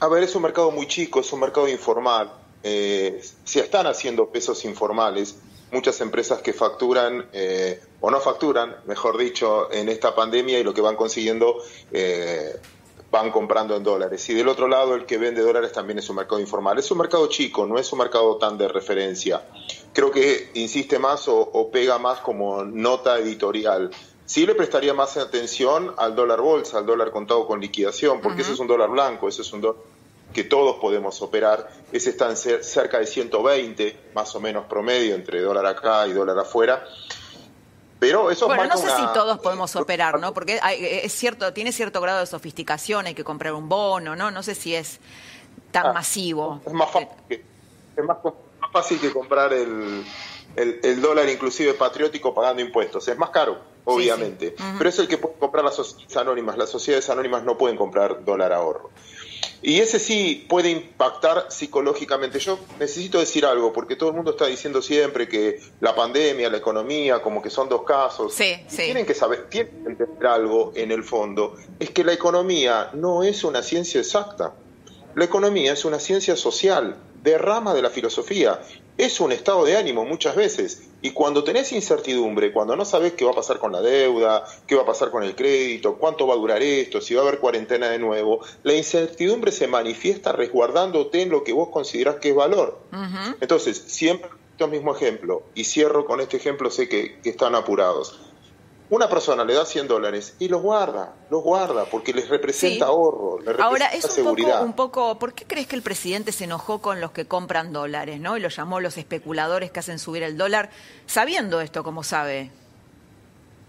A 0.00 0.08
ver, 0.08 0.22
es 0.22 0.34
un 0.34 0.42
mercado 0.42 0.70
muy 0.70 0.86
chico, 0.86 1.20
es 1.20 1.32
un 1.32 1.40
mercado 1.40 1.68
informal. 1.68 2.32
Eh, 2.62 3.22
se 3.44 3.60
están 3.60 3.86
haciendo 3.86 4.28
pesos 4.30 4.64
informales. 4.64 5.36
Muchas 5.72 6.00
empresas 6.00 6.40
que 6.42 6.52
facturan 6.52 7.28
eh, 7.32 7.80
o 8.00 8.10
no 8.10 8.20
facturan, 8.20 8.76
mejor 8.86 9.18
dicho, 9.18 9.72
en 9.72 9.88
esta 9.88 10.14
pandemia 10.14 10.58
y 10.58 10.64
lo 10.64 10.74
que 10.74 10.82
van 10.82 10.96
consiguiendo 10.96 11.56
eh, 11.90 12.54
van 13.10 13.30
comprando 13.30 13.76
en 13.76 13.82
dólares. 13.82 14.28
Y 14.30 14.34
del 14.34 14.48
otro 14.48 14.68
lado, 14.68 14.94
el 14.94 15.06
que 15.06 15.18
vende 15.18 15.42
dólares 15.42 15.72
también 15.72 15.98
es 15.98 16.08
un 16.08 16.16
mercado 16.16 16.40
informal. 16.40 16.78
Es 16.78 16.90
un 16.90 16.98
mercado 16.98 17.26
chico, 17.28 17.66
no 17.66 17.78
es 17.78 17.92
un 17.92 17.98
mercado 17.98 18.36
tan 18.36 18.56
de 18.58 18.68
referencia. 18.68 19.46
Creo 19.92 20.10
que 20.10 20.50
insiste 20.54 20.98
más 20.98 21.26
o, 21.28 21.38
o 21.38 21.70
pega 21.70 21.98
más 21.98 22.20
como 22.20 22.64
nota 22.64 23.18
editorial. 23.18 23.90
Sí 24.24 24.46
le 24.46 24.54
prestaría 24.54 24.94
más 24.94 25.16
atención 25.16 25.94
al 25.98 26.14
dólar 26.14 26.40
bolsa, 26.40 26.78
al 26.78 26.86
dólar 26.86 27.10
contado 27.10 27.46
con 27.46 27.60
liquidación, 27.60 28.20
porque 28.20 28.42
ese 28.42 28.52
es 28.52 28.58
un 28.58 28.66
dólar 28.66 28.88
blanco, 28.88 29.28
ese 29.28 29.42
es 29.42 29.52
un 29.52 29.60
dólar 29.60 29.82
que 30.32 30.44
todos 30.44 30.76
podemos 30.76 31.20
operar. 31.22 31.68
Ese 31.92 32.10
está 32.10 32.28
en 32.30 32.36
cer- 32.36 32.62
cerca 32.62 32.98
de 32.98 33.06
120, 33.06 33.96
más 34.14 34.34
o 34.34 34.40
menos 34.40 34.66
promedio, 34.66 35.14
entre 35.14 35.40
dólar 35.40 35.66
acá 35.66 36.06
y 36.06 36.12
dólar 36.12 36.38
afuera. 36.38 36.84
Pero 37.98 38.30
eso 38.30 38.46
Bueno, 38.46 38.64
no 38.64 38.76
sé 38.76 38.84
una- 38.86 38.96
si 38.96 39.02
todos 39.14 39.38
podemos 39.38 39.76
operar, 39.76 40.18
¿no? 40.18 40.34
Porque 40.34 40.58
hay- 40.60 40.84
es 40.84 41.12
cierto, 41.12 41.52
tiene 41.52 41.70
cierto 41.70 42.00
grado 42.00 42.18
de 42.20 42.26
sofisticación, 42.26 43.06
hay 43.06 43.14
que 43.14 43.22
comprar 43.22 43.52
un 43.52 43.68
bono, 43.68 44.16
¿no? 44.16 44.30
No 44.32 44.42
sé 44.42 44.54
si 44.56 44.74
es 44.74 44.98
tan 45.70 45.86
Ah, 45.86 45.92
masivo. 45.92 46.60
Es 46.66 46.72
más 46.72 46.90
fácil 46.90 47.08
que, 47.28 47.34
es 47.96 48.04
más, 48.04 48.16
más 48.24 48.72
fácil 48.72 48.98
que 49.00 49.12
comprar 49.12 49.52
el, 49.52 50.04
el- 50.56 50.80
el 50.82 51.00
dólar 51.00 51.28
inclusive 51.28 51.74
patriótico 51.74 52.34
pagando 52.34 52.60
impuestos. 52.60 53.06
Es 53.06 53.16
más 53.16 53.30
caro, 53.30 53.58
obviamente. 53.84 54.56
Pero 54.78 54.90
es 54.90 54.98
el 54.98 55.06
que 55.06 55.18
puede 55.18 55.34
comprar 55.38 55.64
las 55.64 55.76
sociedades 55.76 56.16
anónimas. 56.16 56.58
Las 56.58 56.70
sociedades 56.70 57.08
anónimas 57.08 57.44
no 57.44 57.56
pueden 57.56 57.76
comprar 57.76 58.24
dólar 58.24 58.52
ahorro. 58.52 58.90
Y 59.62 59.78
ese 59.78 60.00
sí 60.00 60.44
puede 60.48 60.70
impactar 60.70 61.46
psicológicamente. 61.50 62.40
Yo 62.40 62.58
necesito 62.80 63.20
decir 63.20 63.46
algo, 63.46 63.72
porque 63.72 63.94
todo 63.94 64.08
el 64.08 64.16
mundo 64.16 64.32
está 64.32 64.46
diciendo 64.46 64.82
siempre 64.82 65.28
que 65.28 65.60
la 65.80 65.94
pandemia, 65.94 66.50
la 66.50 66.56
economía, 66.56 67.22
como 67.22 67.40
que 67.40 67.48
son 67.48 67.68
dos 67.68 67.84
casos. 67.84 68.34
Sí, 68.34 68.56
Y 68.66 68.70
sí. 68.70 68.82
Tienen 68.82 69.06
que 69.06 69.14
saber, 69.14 69.48
tienen 69.48 69.82
que 69.84 69.90
entender 69.90 70.26
algo 70.26 70.72
en 70.74 70.90
el 70.90 71.04
fondo. 71.04 71.56
Es 71.78 71.90
que 71.90 72.02
la 72.02 72.12
economía 72.12 72.90
no 72.94 73.22
es 73.22 73.44
una 73.44 73.62
ciencia 73.62 74.00
exacta. 74.00 74.52
La 75.14 75.24
economía 75.24 75.72
es 75.72 75.84
una 75.84 76.00
ciencia 76.00 76.34
social, 76.34 76.96
de 77.22 77.38
rama 77.38 77.74
de 77.74 77.82
la 77.82 77.90
filosofía. 77.90 78.60
Es 78.98 79.20
un 79.20 79.32
estado 79.32 79.64
de 79.64 79.76
ánimo 79.76 80.04
muchas 80.04 80.36
veces. 80.36 80.82
Y 81.00 81.12
cuando 81.12 81.42
tenés 81.42 81.72
incertidumbre, 81.72 82.52
cuando 82.52 82.76
no 82.76 82.84
sabés 82.84 83.14
qué 83.14 83.24
va 83.24 83.32
a 83.32 83.34
pasar 83.34 83.58
con 83.58 83.72
la 83.72 83.80
deuda, 83.80 84.44
qué 84.66 84.74
va 84.74 84.82
a 84.82 84.86
pasar 84.86 85.10
con 85.10 85.22
el 85.22 85.34
crédito, 85.34 85.96
cuánto 85.96 86.26
va 86.26 86.34
a 86.34 86.36
durar 86.36 86.62
esto, 86.62 87.00
si 87.00 87.14
va 87.14 87.22
a 87.22 87.26
haber 87.26 87.40
cuarentena 87.40 87.88
de 87.88 87.98
nuevo, 87.98 88.40
la 88.62 88.74
incertidumbre 88.74 89.50
se 89.50 89.66
manifiesta 89.66 90.32
resguardándote 90.32 91.22
en 91.22 91.30
lo 91.30 91.42
que 91.42 91.52
vos 91.52 91.70
considerás 91.70 92.16
que 92.16 92.30
es 92.30 92.34
valor. 92.34 92.78
Entonces, 93.40 93.82
siempre 93.86 94.30
el 94.64 94.70
mismo 94.70 94.94
ejemplo, 94.94 95.42
y 95.54 95.64
cierro 95.64 96.04
con 96.04 96.20
este 96.20 96.36
ejemplo, 96.36 96.70
sé 96.70 96.88
que, 96.88 97.20
que 97.20 97.30
están 97.30 97.54
apurados. 97.54 98.18
Una 98.94 99.08
persona 99.08 99.42
le 99.42 99.54
da 99.54 99.64
100 99.64 99.88
dólares 99.88 100.34
y 100.38 100.48
los 100.48 100.60
guarda, 100.60 101.14
los 101.30 101.42
guarda, 101.42 101.86
porque 101.86 102.12
les 102.12 102.28
representa 102.28 102.84
Sí. 102.84 102.90
ahorro, 102.90 103.38
les 103.38 103.46
representa 103.46 103.64
Ahora, 103.66 103.86
es 103.86 104.04
un 104.04 104.10
seguridad. 104.10 104.52
poco, 104.58 104.64
un 104.66 104.72
poco, 104.74 105.18
¿por 105.18 105.32
qué 105.32 105.46
crees 105.46 105.66
que 105.66 105.76
el 105.76 105.82
presidente 105.82 106.30
se 106.30 106.44
enojó 106.44 106.82
con 106.82 107.00
los 107.00 107.10
que 107.12 107.24
compran 107.26 107.72
dólares, 107.72 108.20
no? 108.20 108.36
Y 108.36 108.40
los 108.40 108.54
llamó 108.54 108.80
los 108.80 108.98
especuladores 108.98 109.70
que 109.70 109.80
hacen 109.80 109.98
subir 109.98 110.22
el 110.22 110.36
dólar, 110.36 110.68
sabiendo 111.06 111.62
esto, 111.62 111.82
como 111.82 112.02
sabe, 112.02 112.50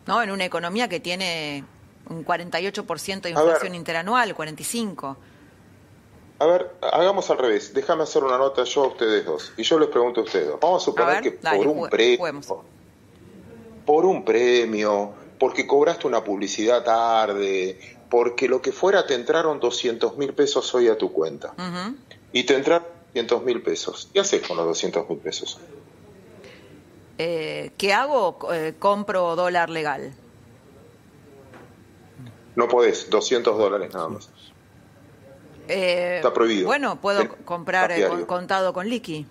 ¿no? 0.07 0.21
En 0.21 0.30
una 0.30 0.43
economía 0.43 0.89
que 0.89 0.99
tiene 0.99 1.63
un 2.09 2.26
48% 2.26 3.30
de 3.30 3.34
A 3.34 3.39
ver. 3.39 3.45
inflación 3.45 3.76
interanual, 3.76 4.36
45. 4.36 5.15
A 6.39 6.45
ver, 6.45 6.69
hagamos 6.82 7.30
al 7.30 7.38
revés. 7.38 7.74
Déjame 7.74 8.03
hacer 8.03 8.26
una 8.26 8.38
nota 8.38 8.65
yo 8.65 8.84
a 8.84 8.88
ustedes 8.88 9.24
dos. 9.26 9.53
Y 9.55 9.63
yo 9.63 9.80
les 9.80 9.88
pregunto 9.88 10.19
a 10.19 10.24
ustedes 10.26 10.49
dos. 10.49 10.59
Vamos 10.59 10.82
a 10.82 10.86
suponer 10.86 11.09
A 11.09 11.21
ver, 11.21 11.24
que 11.24 11.39
dale, 11.41 11.57
por 11.59 11.67
un 11.67 11.80
jue- 11.80 11.89
premio, 11.89 12.17
juguemos. 12.17 12.47
Por 13.86 14.05
un 14.05 14.23
premio, 14.23 15.13
porque 15.39 15.67
cobraste 15.67 16.07
una 16.07 16.23
publicidad 16.23 16.84
tarde, 16.84 17.79
porque 18.09 18.47
lo 18.47 18.61
que 18.61 18.71
fuera 18.71 19.05
te 19.05 19.15
entraron 19.15 19.59
200 19.59 20.17
mil 20.17 20.34
pesos 20.34 20.73
hoy 20.75 20.88
a 20.88 20.97
tu 20.97 21.11
cuenta. 21.11 21.53
Y 22.31 22.43
te 22.43 22.55
entraron 22.55 22.88
200 23.13 23.43
mil 23.43 23.61
pesos. 23.61 24.09
¿Qué 24.13 24.19
haces 24.19 24.47
con 24.47 24.57
los 24.57 24.65
200 24.65 25.09
mil 25.09 25.19
pesos? 25.19 25.59
Eh, 27.17 27.71
¿Qué 27.77 27.93
hago? 27.93 28.38
Eh, 28.53 28.73
compro 28.79 29.36
dólar 29.36 29.69
legal. 29.69 30.13
No 32.55 32.67
podés, 32.67 33.09
200 33.09 33.57
dólares 33.57 33.93
nada 33.93 34.09
más. 34.09 34.29
Eh, 35.67 36.17
Está 36.17 36.34
prohibido. 36.34 36.67
Bueno, 36.67 36.99
puedo 36.99 37.27
comprar 37.45 37.91
eh, 37.91 38.07
contado 38.27 38.73
con 38.73 38.89
liqui. 38.89 39.25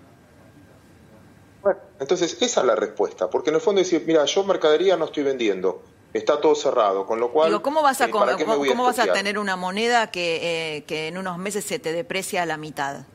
Entonces, 1.99 2.41
esa 2.41 2.61
es 2.61 2.67
la 2.67 2.75
respuesta. 2.75 3.29
Porque 3.29 3.49
en 3.49 3.55
el 3.55 3.61
fondo 3.61 3.79
decir, 3.79 4.03
mira, 4.05 4.25
yo 4.25 4.43
mercadería 4.43 4.97
no 4.97 5.05
estoy 5.05 5.23
vendiendo. 5.23 5.81
Está 6.13 6.39
todo 6.39 6.53
cerrado, 6.53 7.07
con 7.07 7.19
lo 7.19 7.31
cual... 7.31 7.49
Digo, 7.49 7.63
¿cómo 7.63 7.81
vas 7.81 7.99
a, 8.01 8.05
eh, 8.05 9.11
tener 9.13 9.39
una 9.39 9.55
moneda 9.55 10.11
que, 10.11 10.77
eh, 10.77 10.83
que 10.83 11.07
en 11.07 11.17
unos 11.17 11.39
meses 11.39 11.65
se 11.65 11.79
te 11.79 11.91
deprecia 11.91 12.43
a 12.43 12.45
la 12.45 12.57
mitad? 12.57 13.05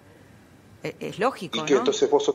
E- 0.83 0.97
Es, 0.99 1.19
lógico, 1.19 1.59
Y 1.59 1.63
que 1.65 1.75
¿no? 1.75 1.79
entonces 1.81 2.11
vos 2.11 2.25
sos, 2.25 2.35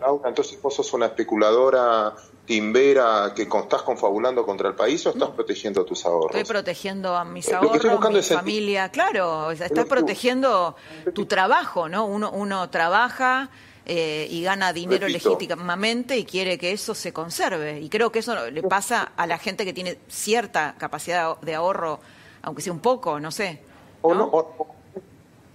Laura, 0.00 0.28
entonces 0.28 0.60
vos 0.60 0.74
sos 0.74 0.92
una 0.92 1.06
especuladora 1.06 2.14
timbera 2.44 3.32
que 3.34 3.42
estás 3.42 3.82
confabulando 3.82 4.44
contra 4.44 4.68
el 4.68 4.74
país 4.74 5.04
o 5.06 5.10
estás 5.10 5.30
protegiendo 5.30 5.84
tus 5.84 6.04
ahorros. 6.06 6.34
Estoy 6.34 6.44
protegiendo 6.44 7.14
a 7.16 7.24
mis 7.24 7.46
Eh, 7.48 7.52
lo 7.52 7.60
que 7.60 7.66
estoy 7.76 7.90
ahorros, 7.90 7.92
buscando 7.92 8.18
mi 8.18 8.20
es 8.20 8.28
familia. 8.32 8.88
Claro, 8.90 9.50
estás 9.50 9.86
protegiendo 9.86 10.76
tu 11.14 11.26
trabajo, 11.26 11.88
¿no? 11.88 12.06
Uno, 12.06 12.30
uno 12.30 12.68
trabaja 12.70 13.50
eh, 13.88 14.28
y 14.30 14.42
gana 14.42 14.72
dinero 14.72 15.06
Repito. 15.06 15.30
legítimamente 15.30 16.16
y 16.16 16.24
quiere 16.24 16.58
que 16.58 16.70
eso 16.72 16.94
se 16.94 17.12
conserve. 17.12 17.80
Y 17.80 17.88
creo 17.88 18.12
que 18.12 18.20
eso 18.20 18.50
le 18.50 18.62
pasa 18.62 19.12
a 19.16 19.26
la 19.26 19.38
gente 19.38 19.64
que 19.64 19.72
tiene 19.72 19.98
cierta 20.08 20.74
capacidad 20.78 21.40
de 21.40 21.54
ahorro, 21.54 21.98
aunque 22.42 22.62
sea 22.62 22.72
un 22.72 22.80
poco, 22.80 23.18
no 23.18 23.30
sé. 23.30 23.60
O 24.02 24.14
no, 24.14 24.24
o- 24.26 24.66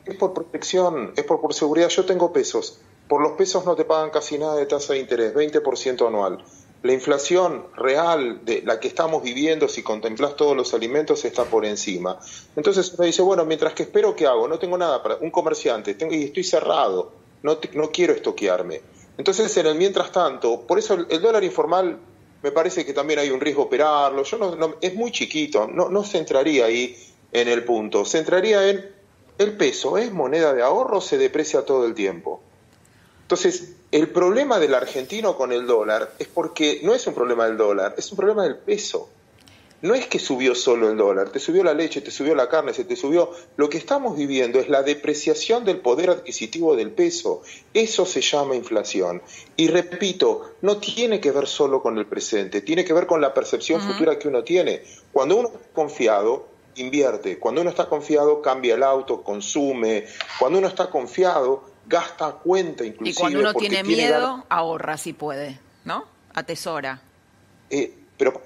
es 0.05 0.15
por 0.17 0.34
protección, 0.34 1.13
es 1.15 1.23
por, 1.23 1.39
por 1.39 1.53
seguridad. 1.53 1.88
Yo 1.89 2.05
tengo 2.05 2.34
pesos. 2.34 2.79
Por 3.07 3.21
los 3.21 3.34
pesos 3.34 3.65
no 3.65 3.75
te 3.75 3.86
pagan 3.86 4.09
casi 4.09 4.38
nada 4.38 4.55
de 4.55 4.65
tasa 4.65 4.93
de 4.93 4.99
interés, 4.99 5.34
20% 5.34 6.07
anual. 6.07 6.43
La 6.81 6.91
inflación 6.91 7.67
real 7.77 8.43
de 8.43 8.61
la 8.63 8.79
que 8.81 8.89
estamos 8.89 9.23
viviendo, 9.23 9.69
si 9.69 9.84
contemplas 9.84 10.36
todos 10.36 10.57
los 10.57 10.73
alimentos, 10.73 11.23
está 11.23 11.45
por 11.45 11.65
encima. 11.65 12.19
Entonces 12.57 12.93
uno 12.97 13.05
dice, 13.05 13.21
bueno, 13.21 13.45
mientras 13.45 13.73
que 13.73 13.84
espero, 13.84 14.13
¿qué 14.15 14.27
hago? 14.27 14.49
No 14.49 14.59
tengo 14.59 14.77
nada 14.77 15.01
para 15.01 15.15
un 15.17 15.31
comerciante, 15.31 15.93
tengo, 15.93 16.13
y 16.13 16.23
estoy 16.23 16.43
cerrado, 16.43 17.13
no, 17.43 17.59
quiero 17.91 18.13
estoquearme. 18.13 18.81
Entonces, 19.17 19.55
en 19.57 19.67
el 19.67 19.75
mientras 19.75 20.11
tanto, 20.11 20.61
por 20.61 20.79
eso 20.79 20.95
el, 20.95 21.21
dólar 21.21 21.43
informal 21.43 21.99
me 22.41 22.51
parece 22.51 22.85
que 22.85 22.93
también 22.93 23.19
hay 23.19 23.29
un 23.29 23.39
riesgo 23.39 23.63
operarlo. 23.63 24.23
Yo 24.23 24.37
no, 24.37 24.55
no- 24.55 24.75
es 24.81 24.95
muy 24.95 25.11
chiquito, 25.11 25.67
no, 25.67 25.89
no 25.89 26.03
se 26.03 26.17
entraría 26.17 26.65
ahí 26.65 26.97
en 27.31 27.47
el 27.47 27.63
punto. 27.63 28.03
Se 28.05 28.17
entraría 28.17 28.67
en 28.69 28.91
el 29.37 29.55
peso, 29.55 29.97
¿es 29.97 30.11
moneda 30.11 30.53
de 30.53 30.61
ahorro 30.63 30.99
se 31.01 31.17
deprecia 31.17 31.63
todo 31.63 31.85
el 31.85 31.93
tiempo? 31.93 32.41
Entonces, 33.21 33.73
el 33.91 34.09
problema 34.09 34.59
del 34.59 34.73
argentino 34.73 35.35
con 35.37 35.51
el 35.51 35.65
dólar 35.65 36.13
es 36.19 36.27
porque 36.27 36.81
no 36.83 36.93
es 36.93 37.05
un 37.07 37.13
problema 37.13 37.45
del 37.45 37.57
dólar, 37.57 37.95
es 37.97 38.11
un 38.11 38.17
problema 38.17 38.43
del 38.43 38.57
peso. 38.57 39.09
No 39.84 39.95
es 39.95 40.07
que 40.07 40.17
subió 40.17 40.55
solo 40.55 40.89
el 40.89 40.95
dólar, 40.95 41.29
te 41.29 41.39
subió 41.39 41.61
la 41.61 41.73
leche, 41.73 41.99
te 41.99 42.09
subió 42.09 42.34
la 42.36 42.47
carne, 42.47 42.73
se 42.73 42.86
te 42.86 42.95
subió. 42.95 43.31
Lo 43.57 43.67
que 43.69 43.77
estamos 43.77 44.15
viviendo 44.15 44.61
es 44.61 44.69
la 44.69 44.81
depreciación 44.81 45.65
del 45.65 45.81
poder 45.81 46.09
adquisitivo 46.09 46.77
del 46.77 46.91
peso. 46.91 47.41
Eso 47.73 48.05
se 48.05 48.21
llama 48.21 48.55
inflación. 48.55 49.21
Y 49.57 49.67
repito, 49.67 50.53
no 50.61 50.77
tiene 50.77 51.19
que 51.19 51.31
ver 51.31 51.47
solo 51.47 51.81
con 51.81 51.97
el 51.97 52.05
presente, 52.05 52.61
tiene 52.61 52.86
que 52.86 52.93
ver 52.93 53.07
con 53.07 53.19
la 53.19 53.34
percepción 53.34 53.81
futura 53.81 54.17
que 54.17 54.29
uno 54.29 54.45
tiene. 54.45 54.84
Cuando 55.11 55.36
uno 55.36 55.49
está 55.49 55.59
confiado, 55.73 56.47
invierte. 56.75 57.38
Cuando 57.38 57.59
uno 57.59 57.69
está 57.69 57.89
confiado, 57.89 58.41
cambia 58.41 58.75
el 58.75 58.84
auto, 58.84 59.21
consume. 59.21 60.05
Cuando 60.39 60.59
uno 60.59 60.69
está 60.69 60.89
confiado, 60.89 61.69
gasta 61.86 62.31
cuenta 62.31 62.86
inclusive. 62.86 63.11
Y 63.11 63.19
cuando 63.19 63.39
uno 63.41 63.53
tiene 63.53 63.84
miedo, 63.84 64.45
ahorra 64.47 64.95
si 64.95 65.11
puede, 65.11 65.59
¿no? 65.84 66.05
Atesora. 66.34 67.01
Eh, 67.69 67.93
pero 68.15 68.41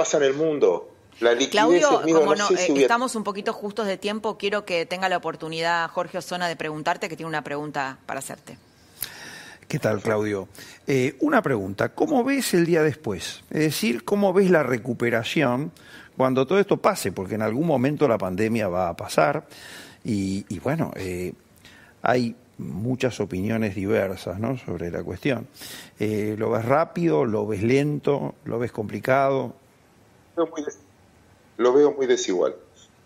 pasa 0.00 0.16
en 0.16 0.22
el 0.22 0.34
mundo. 0.34 0.88
La 1.20 1.32
liquidez 1.32 1.50
Claudio, 1.50 2.00
es 2.00 2.04
miedo, 2.06 2.20
como 2.20 2.34
no 2.34 2.38
no, 2.42 2.48
sé 2.48 2.56
si 2.56 2.72
hubiera- 2.72 2.86
estamos 2.86 3.14
un 3.14 3.22
poquito 3.22 3.52
justos 3.52 3.86
de 3.86 3.98
tiempo, 3.98 4.38
quiero 4.38 4.64
que 4.64 4.86
tenga 4.86 5.10
la 5.10 5.18
oportunidad 5.18 5.90
Jorge 5.90 6.16
Osona 6.16 6.48
de 6.48 6.56
preguntarte, 6.56 7.10
que 7.10 7.16
tiene 7.16 7.28
una 7.28 7.44
pregunta 7.44 7.98
para 8.06 8.20
hacerte. 8.20 8.56
¿Qué 9.68 9.78
tal, 9.78 10.00
Claudio? 10.00 10.48
Eh, 10.86 11.16
una 11.20 11.42
pregunta, 11.42 11.90
¿cómo 11.90 12.24
ves 12.24 12.54
el 12.54 12.64
día 12.64 12.82
después? 12.82 13.44
Es 13.50 13.60
decir, 13.60 14.04
¿cómo 14.04 14.32
ves 14.32 14.50
la 14.50 14.62
recuperación 14.62 15.70
cuando 16.16 16.46
todo 16.46 16.58
esto 16.58 16.78
pase? 16.78 17.12
Porque 17.12 17.34
en 17.34 17.42
algún 17.42 17.66
momento 17.66 18.08
la 18.08 18.16
pandemia 18.16 18.68
va 18.68 18.88
a 18.88 18.96
pasar 18.96 19.46
y, 20.02 20.46
y 20.48 20.58
bueno, 20.60 20.92
eh, 20.96 21.34
hay 22.00 22.34
muchas 22.56 23.20
opiniones 23.20 23.74
diversas 23.74 24.38
¿no? 24.38 24.56
sobre 24.58 24.90
la 24.90 25.02
cuestión. 25.02 25.46
Eh, 25.98 26.34
¿Lo 26.38 26.50
ves 26.50 26.64
rápido? 26.64 27.24
¿Lo 27.26 27.46
ves 27.46 27.62
lento? 27.62 28.34
¿Lo 28.44 28.58
ves 28.58 28.72
complicado? 28.72 29.54
Muy 30.46 30.64
lo 31.60 31.74
veo 31.74 31.92
muy 31.92 32.06
desigual. 32.06 32.56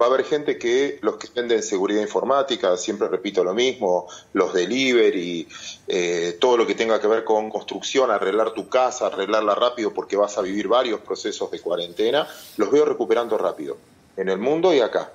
Va 0.00 0.06
a 0.06 0.08
haber 0.08 0.24
gente 0.24 0.58
que, 0.58 0.98
los 1.02 1.16
que 1.16 1.28
venden 1.34 1.62
seguridad 1.62 2.00
informática, 2.00 2.76
siempre 2.76 3.08
repito 3.08 3.42
lo 3.42 3.52
mismo, 3.52 4.06
los 4.32 4.52
delivery, 4.52 5.48
eh, 5.88 6.36
todo 6.40 6.56
lo 6.56 6.66
que 6.66 6.74
tenga 6.74 7.00
que 7.00 7.06
ver 7.06 7.24
con 7.24 7.50
construcción, 7.50 8.10
arreglar 8.10 8.52
tu 8.52 8.68
casa, 8.68 9.06
arreglarla 9.06 9.54
rápido 9.54 9.92
porque 9.92 10.16
vas 10.16 10.36
a 10.38 10.42
vivir 10.42 10.68
varios 10.68 11.00
procesos 11.00 11.50
de 11.50 11.60
cuarentena, 11.60 12.28
los 12.56 12.70
veo 12.70 12.84
recuperando 12.84 13.38
rápido, 13.38 13.76
en 14.16 14.28
el 14.28 14.38
mundo 14.38 14.72
y 14.72 14.80
acá. 14.80 15.12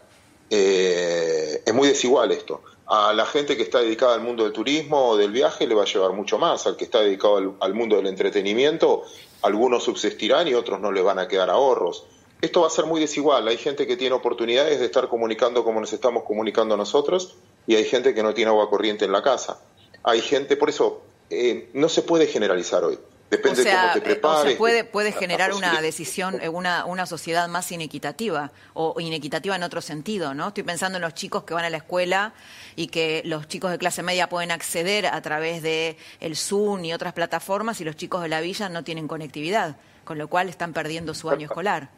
Eh, 0.50 1.62
es 1.66 1.74
muy 1.74 1.88
desigual 1.88 2.32
esto. 2.32 2.62
A 2.88 3.14
la 3.14 3.26
gente 3.26 3.56
que 3.56 3.64
está 3.64 3.80
dedicada 3.80 4.16
al 4.16 4.22
mundo 4.22 4.44
del 4.44 4.52
turismo 4.52 5.10
o 5.10 5.18
del 5.18 5.32
viaje 5.32 5.68
le 5.68 5.76
va 5.76 5.84
a 5.84 5.86
llevar 5.86 6.12
mucho 6.14 6.40
más. 6.40 6.66
Al 6.66 6.76
que 6.76 6.86
está 6.86 7.02
dedicado 7.02 7.56
al 7.60 7.74
mundo 7.76 7.98
del 7.98 8.08
entretenimiento, 8.08 9.04
algunos 9.42 9.84
subsistirán 9.84 10.48
y 10.48 10.54
otros 10.54 10.80
no 10.80 10.92
le 10.92 11.02
van 11.02 11.20
a 11.20 11.28
quedar 11.28 11.50
ahorros. 11.50 12.06
Esto 12.42 12.62
va 12.62 12.68
a 12.68 12.72
ser 12.72 12.86
muy 12.86 13.02
desigual. 13.02 13.48
Hay 13.48 13.58
gente 13.58 13.86
que 13.86 13.98
tiene 13.98 14.16
oportunidades 14.16 14.80
de 14.80 14.86
estar 14.86 15.10
comunicando 15.10 15.64
como 15.64 15.80
nos 15.80 15.92
estamos 15.92 16.24
comunicando 16.24 16.78
nosotros 16.78 17.36
y 17.68 17.76
hay 17.76 17.86
gente 17.86 18.14
que 18.14 18.24
no 18.24 18.34
tiene 18.34 18.52
agua 18.52 18.70
corriente 18.70 19.06
en 19.06 19.12
la 19.12 19.22
casa. 19.22 19.62
Hay 20.04 20.22
gente, 20.22 20.56
por 20.56 20.70
eso, 20.70 21.02
eh, 21.30 21.70
no 21.74 21.90
se 21.90 22.02
puede 22.02 22.28
generalizar 22.28 22.84
hoy. 22.84 22.98
Depende 23.30 23.62
o 23.62 23.64
sea, 23.64 23.74
de 23.74 23.80
cómo 23.80 23.94
te 23.94 24.00
eh, 24.00 24.02
prepares. 24.02 24.40
o 24.46 24.48
sea, 24.50 24.58
puede, 24.58 24.76
de- 24.78 24.84
puede 24.86 25.12
generar 25.12 25.54
una 25.54 25.82
decisión, 25.82 26.40
eh, 26.42 26.50
una, 26.50 26.86
una 26.86 27.06
sociedad 27.06 27.48
más 27.48 27.72
inequitativa 27.72 28.52
o 28.74 29.00
inequitativa 29.00 29.56
en 29.56 29.62
otro 29.62 29.82
sentido, 29.82 30.34
¿no? 30.34 30.48
Estoy 30.48 30.64
pensando 30.64 30.98
en 30.98 31.04
los 31.04 31.14
chicos 31.14 31.44
que 31.44 31.54
van 31.54 31.64
a 31.64 31.70
la 31.70 31.78
escuela 31.78 32.34
y 32.76 32.88
que 32.88 33.22
los 33.26 33.48
chicos 33.48 33.70
de 33.70 33.78
clase 33.78 34.02
media 34.02 34.30
pueden 34.30 34.52
acceder 34.52 35.06
a 35.06 35.22
través 35.22 35.62
de 35.62 35.98
el 36.20 36.36
Zoom 36.36 36.86
y 36.86 36.94
otras 36.94 37.14
plataformas 37.14 37.80
y 37.82 37.84
los 37.84 37.96
chicos 37.96 38.24
de 38.24 38.30
la 38.30 38.42
villa 38.42 38.68
no 38.68 38.84
tienen 38.84 39.08
conectividad, 39.08 39.76
con 40.06 40.18
lo 40.18 40.28
cual 40.28 40.50
están 40.50 40.74
perdiendo 40.74 41.14
su 41.14 41.30
año 41.30 41.46
escolar. 41.46 41.90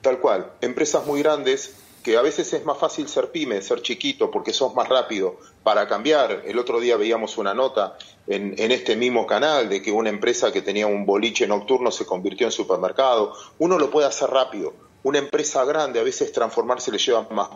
Tal 0.00 0.18
cual. 0.18 0.50
Empresas 0.62 1.04
muy 1.06 1.22
grandes 1.22 1.74
que 2.02 2.16
a 2.16 2.22
veces 2.22 2.52
es 2.52 2.64
más 2.64 2.78
fácil 2.78 3.08
ser 3.08 3.30
pyme, 3.30 3.62
ser 3.62 3.80
chiquito, 3.82 4.30
porque 4.30 4.52
sos 4.52 4.74
más 4.74 4.88
rápido 4.88 5.36
para 5.62 5.88
cambiar. 5.88 6.42
El 6.44 6.58
otro 6.58 6.80
día 6.80 6.96
veíamos 6.96 7.38
una 7.38 7.54
nota 7.54 7.96
en, 8.26 8.54
en, 8.58 8.72
este 8.72 8.96
mismo 8.96 9.26
canal 9.26 9.68
de 9.68 9.80
que 9.80 9.92
una 9.92 10.10
empresa 10.10 10.52
que 10.52 10.62
tenía 10.62 10.86
un 10.86 11.06
boliche 11.06 11.46
nocturno 11.46 11.90
se 11.90 12.04
convirtió 12.04 12.46
en 12.46 12.52
supermercado. 12.52 13.34
Uno 13.58 13.78
lo 13.78 13.90
puede 13.90 14.06
hacer 14.06 14.30
rápido. 14.30 14.74
Una 15.04 15.18
empresa 15.18 15.64
grande 15.64 15.98
a 15.98 16.04
veces 16.04 16.30
transformarse 16.30 16.92
le 16.92 16.98
lleva 16.98 17.26
más, 17.30 17.48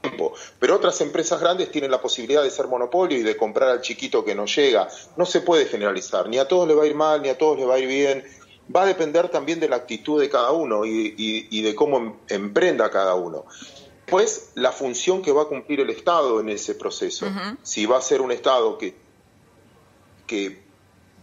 tiempo, 0.00 0.32
pero 0.58 0.74
otras 0.74 1.00
empresas 1.00 1.40
grandes 1.40 1.70
tienen 1.70 1.92
la 1.92 2.00
posibilidad 2.02 2.42
de 2.42 2.50
ser 2.50 2.66
monopolio 2.66 3.16
y 3.16 3.22
de 3.22 3.36
comprar 3.36 3.68
al 3.68 3.80
chiquito 3.80 4.24
que 4.24 4.34
no 4.34 4.46
llega. 4.46 4.88
No 5.16 5.24
se 5.24 5.40
puede 5.40 5.66
generalizar, 5.66 6.28
ni 6.28 6.38
a 6.38 6.48
todos 6.48 6.66
le 6.66 6.74
va 6.74 6.82
a 6.82 6.86
ir 6.86 6.96
mal, 6.96 7.22
ni 7.22 7.28
a 7.28 7.38
todos 7.38 7.58
le 7.58 7.64
va 7.64 7.76
a 7.76 7.78
ir 7.78 7.86
bien. 7.86 8.24
Va 8.74 8.82
a 8.82 8.86
depender 8.86 9.28
también 9.28 9.60
de 9.60 9.68
la 9.68 9.76
actitud 9.76 10.20
de 10.20 10.28
cada 10.28 10.50
uno 10.50 10.84
y 10.84 11.62
de 11.62 11.74
cómo 11.76 11.98
em, 11.98 12.14
emprenda 12.28 12.90
cada 12.90 13.14
uno. 13.14 13.44
Después, 14.10 14.50
la 14.56 14.72
función 14.72 15.22
que 15.22 15.30
va 15.30 15.42
a 15.42 15.44
cumplir 15.44 15.78
el 15.78 15.90
Estado 15.90 16.40
en 16.40 16.48
ese 16.48 16.74
proceso. 16.74 17.26
Uh 17.26 17.28
-huh. 17.28 17.56
Si 17.62 17.86
va 17.86 17.98
a 17.98 18.00
ser 18.00 18.20
un 18.20 18.32
Estado 18.32 18.76
que, 18.76 18.96
que 20.26 20.64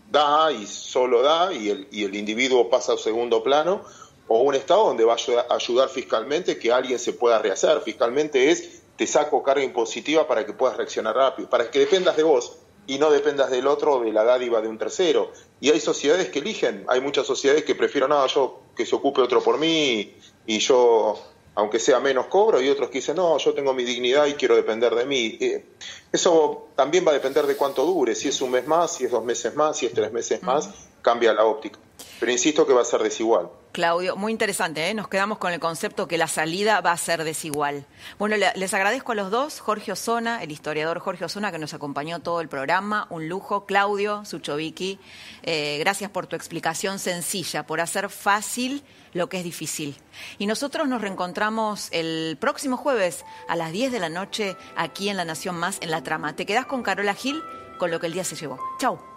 da 0.09 0.53
y 0.53 0.65
solo 0.65 1.21
da 1.21 1.51
y 1.51 1.67
el, 1.67 1.89
y 1.91 2.05
el 2.05 2.15
individuo 2.15 2.69
pasa 2.69 2.93
a 2.93 2.97
segundo 2.97 3.43
plano, 3.43 3.81
o 4.29 4.39
un 4.39 4.55
Estado 4.55 4.85
donde 4.85 5.03
va 5.03 5.13
a 5.13 5.15
ayudar, 5.15 5.47
ayudar 5.49 5.89
fiscalmente 5.89 6.57
que 6.57 6.71
alguien 6.71 6.97
se 6.97 7.11
pueda 7.11 7.39
rehacer. 7.39 7.81
Fiscalmente 7.81 8.51
es, 8.51 8.81
te 8.95 9.05
saco 9.05 9.43
carga 9.43 9.65
impositiva 9.65 10.25
para 10.25 10.45
que 10.45 10.53
puedas 10.53 10.77
reaccionar 10.77 11.13
rápido, 11.13 11.49
para 11.49 11.69
que 11.69 11.79
dependas 11.79 12.15
de 12.15 12.23
vos 12.23 12.53
y 12.87 12.99
no 12.99 13.11
dependas 13.11 13.51
del 13.51 13.67
otro 13.67 13.95
o 13.95 13.99
de 14.01 14.13
la 14.13 14.23
dádiva 14.23 14.61
de 14.61 14.69
un 14.69 14.77
tercero. 14.77 15.33
Y 15.59 15.71
hay 15.71 15.81
sociedades 15.81 16.29
que 16.29 16.39
eligen, 16.39 16.85
hay 16.87 17.01
muchas 17.01 17.27
sociedades 17.27 17.65
que 17.65 17.75
prefieren, 17.75 18.09
no, 18.09 18.25
yo 18.27 18.61
que 18.77 18.85
se 18.85 18.95
ocupe 18.95 19.19
otro 19.19 19.43
por 19.43 19.57
mí 19.57 20.15
y 20.45 20.59
yo 20.59 21.19
aunque 21.57 21.79
sea 21.79 21.99
menos 21.99 22.27
cobro, 22.27 22.61
y 22.61 22.69
otros 22.69 22.89
que 22.89 22.99
dicen, 22.99 23.15
no, 23.15 23.35
yo 23.39 23.51
tengo 23.55 23.73
mi 23.73 23.83
dignidad 23.83 24.27
y 24.27 24.33
quiero 24.33 24.55
depender 24.55 24.93
de 24.93 25.05
mí. 25.05 25.37
Eh, 25.41 25.65
eso 26.11 26.67
también 26.75 27.03
va 27.05 27.09
a 27.09 27.15
depender 27.15 27.47
de 27.47 27.57
cuánto 27.57 27.83
dure, 27.83 28.13
si 28.13 28.27
es 28.27 28.39
un 28.41 28.51
mes 28.51 28.67
más, 28.67 28.93
si 28.93 29.05
es 29.05 29.11
dos 29.11 29.25
meses 29.25 29.55
más, 29.55 29.75
si 29.75 29.87
es 29.87 29.93
tres 29.93 30.11
meses 30.11 30.43
más, 30.43 30.69
cambia 31.01 31.33
la 31.33 31.45
óptica. 31.45 31.79
Pero 32.19 32.31
insisto 32.31 32.65
que 32.65 32.73
va 32.73 32.81
a 32.81 32.85
ser 32.85 33.01
desigual. 33.01 33.49
Claudio, 33.71 34.15
muy 34.15 34.31
interesante, 34.31 34.89
¿eh? 34.89 34.93
nos 34.95 35.07
quedamos 35.07 35.37
con 35.37 35.53
el 35.53 35.59
concepto 35.59 36.07
que 36.07 36.17
la 36.17 36.27
salida 36.27 36.81
va 36.81 36.93
a 36.93 36.97
ser 36.97 37.23
desigual. 37.23 37.85
Bueno, 38.17 38.35
les 38.35 38.73
agradezco 38.73 39.11
a 39.11 39.15
los 39.15 39.29
dos, 39.29 39.59
Jorge 39.59 39.91
Osona, 39.91 40.41
el 40.41 40.51
historiador 40.51 40.97
Jorge 40.99 41.25
Osona, 41.25 41.51
que 41.51 41.59
nos 41.59 41.75
acompañó 41.75 42.19
todo 42.19 42.41
el 42.41 42.49
programa, 42.49 43.05
un 43.11 43.29
lujo. 43.29 43.67
Claudio 43.67 44.25
Suchovicki, 44.25 44.99
eh, 45.43 45.77
gracias 45.79 46.09
por 46.09 46.25
tu 46.25 46.35
explicación 46.35 46.97
sencilla, 46.97 47.67
por 47.67 47.79
hacer 47.79 48.09
fácil 48.09 48.83
lo 49.13 49.29
que 49.29 49.37
es 49.37 49.43
difícil. 49.43 49.95
Y 50.39 50.47
nosotros 50.47 50.87
nos 50.87 51.01
reencontramos 51.01 51.89
el 51.91 52.37
próximo 52.39 52.77
jueves 52.77 53.25
a 53.47 53.55
las 53.55 53.71
10 53.71 53.91
de 53.91 53.99
la 53.99 54.09
noche 54.09 54.57
aquí 54.75 55.09
en 55.09 55.17
La 55.17 55.25
Nación 55.25 55.55
Más, 55.55 55.77
en 55.81 55.91
La 55.91 56.01
Trama. 56.01 56.35
Te 56.35 56.47
quedás 56.47 56.65
con 56.65 56.81
Carola 56.81 57.13
Gil, 57.13 57.43
con 57.77 57.91
lo 57.91 57.99
que 57.99 58.07
el 58.07 58.13
día 58.13 58.23
se 58.23 58.35
llevó. 58.35 58.59
Chau. 58.79 59.16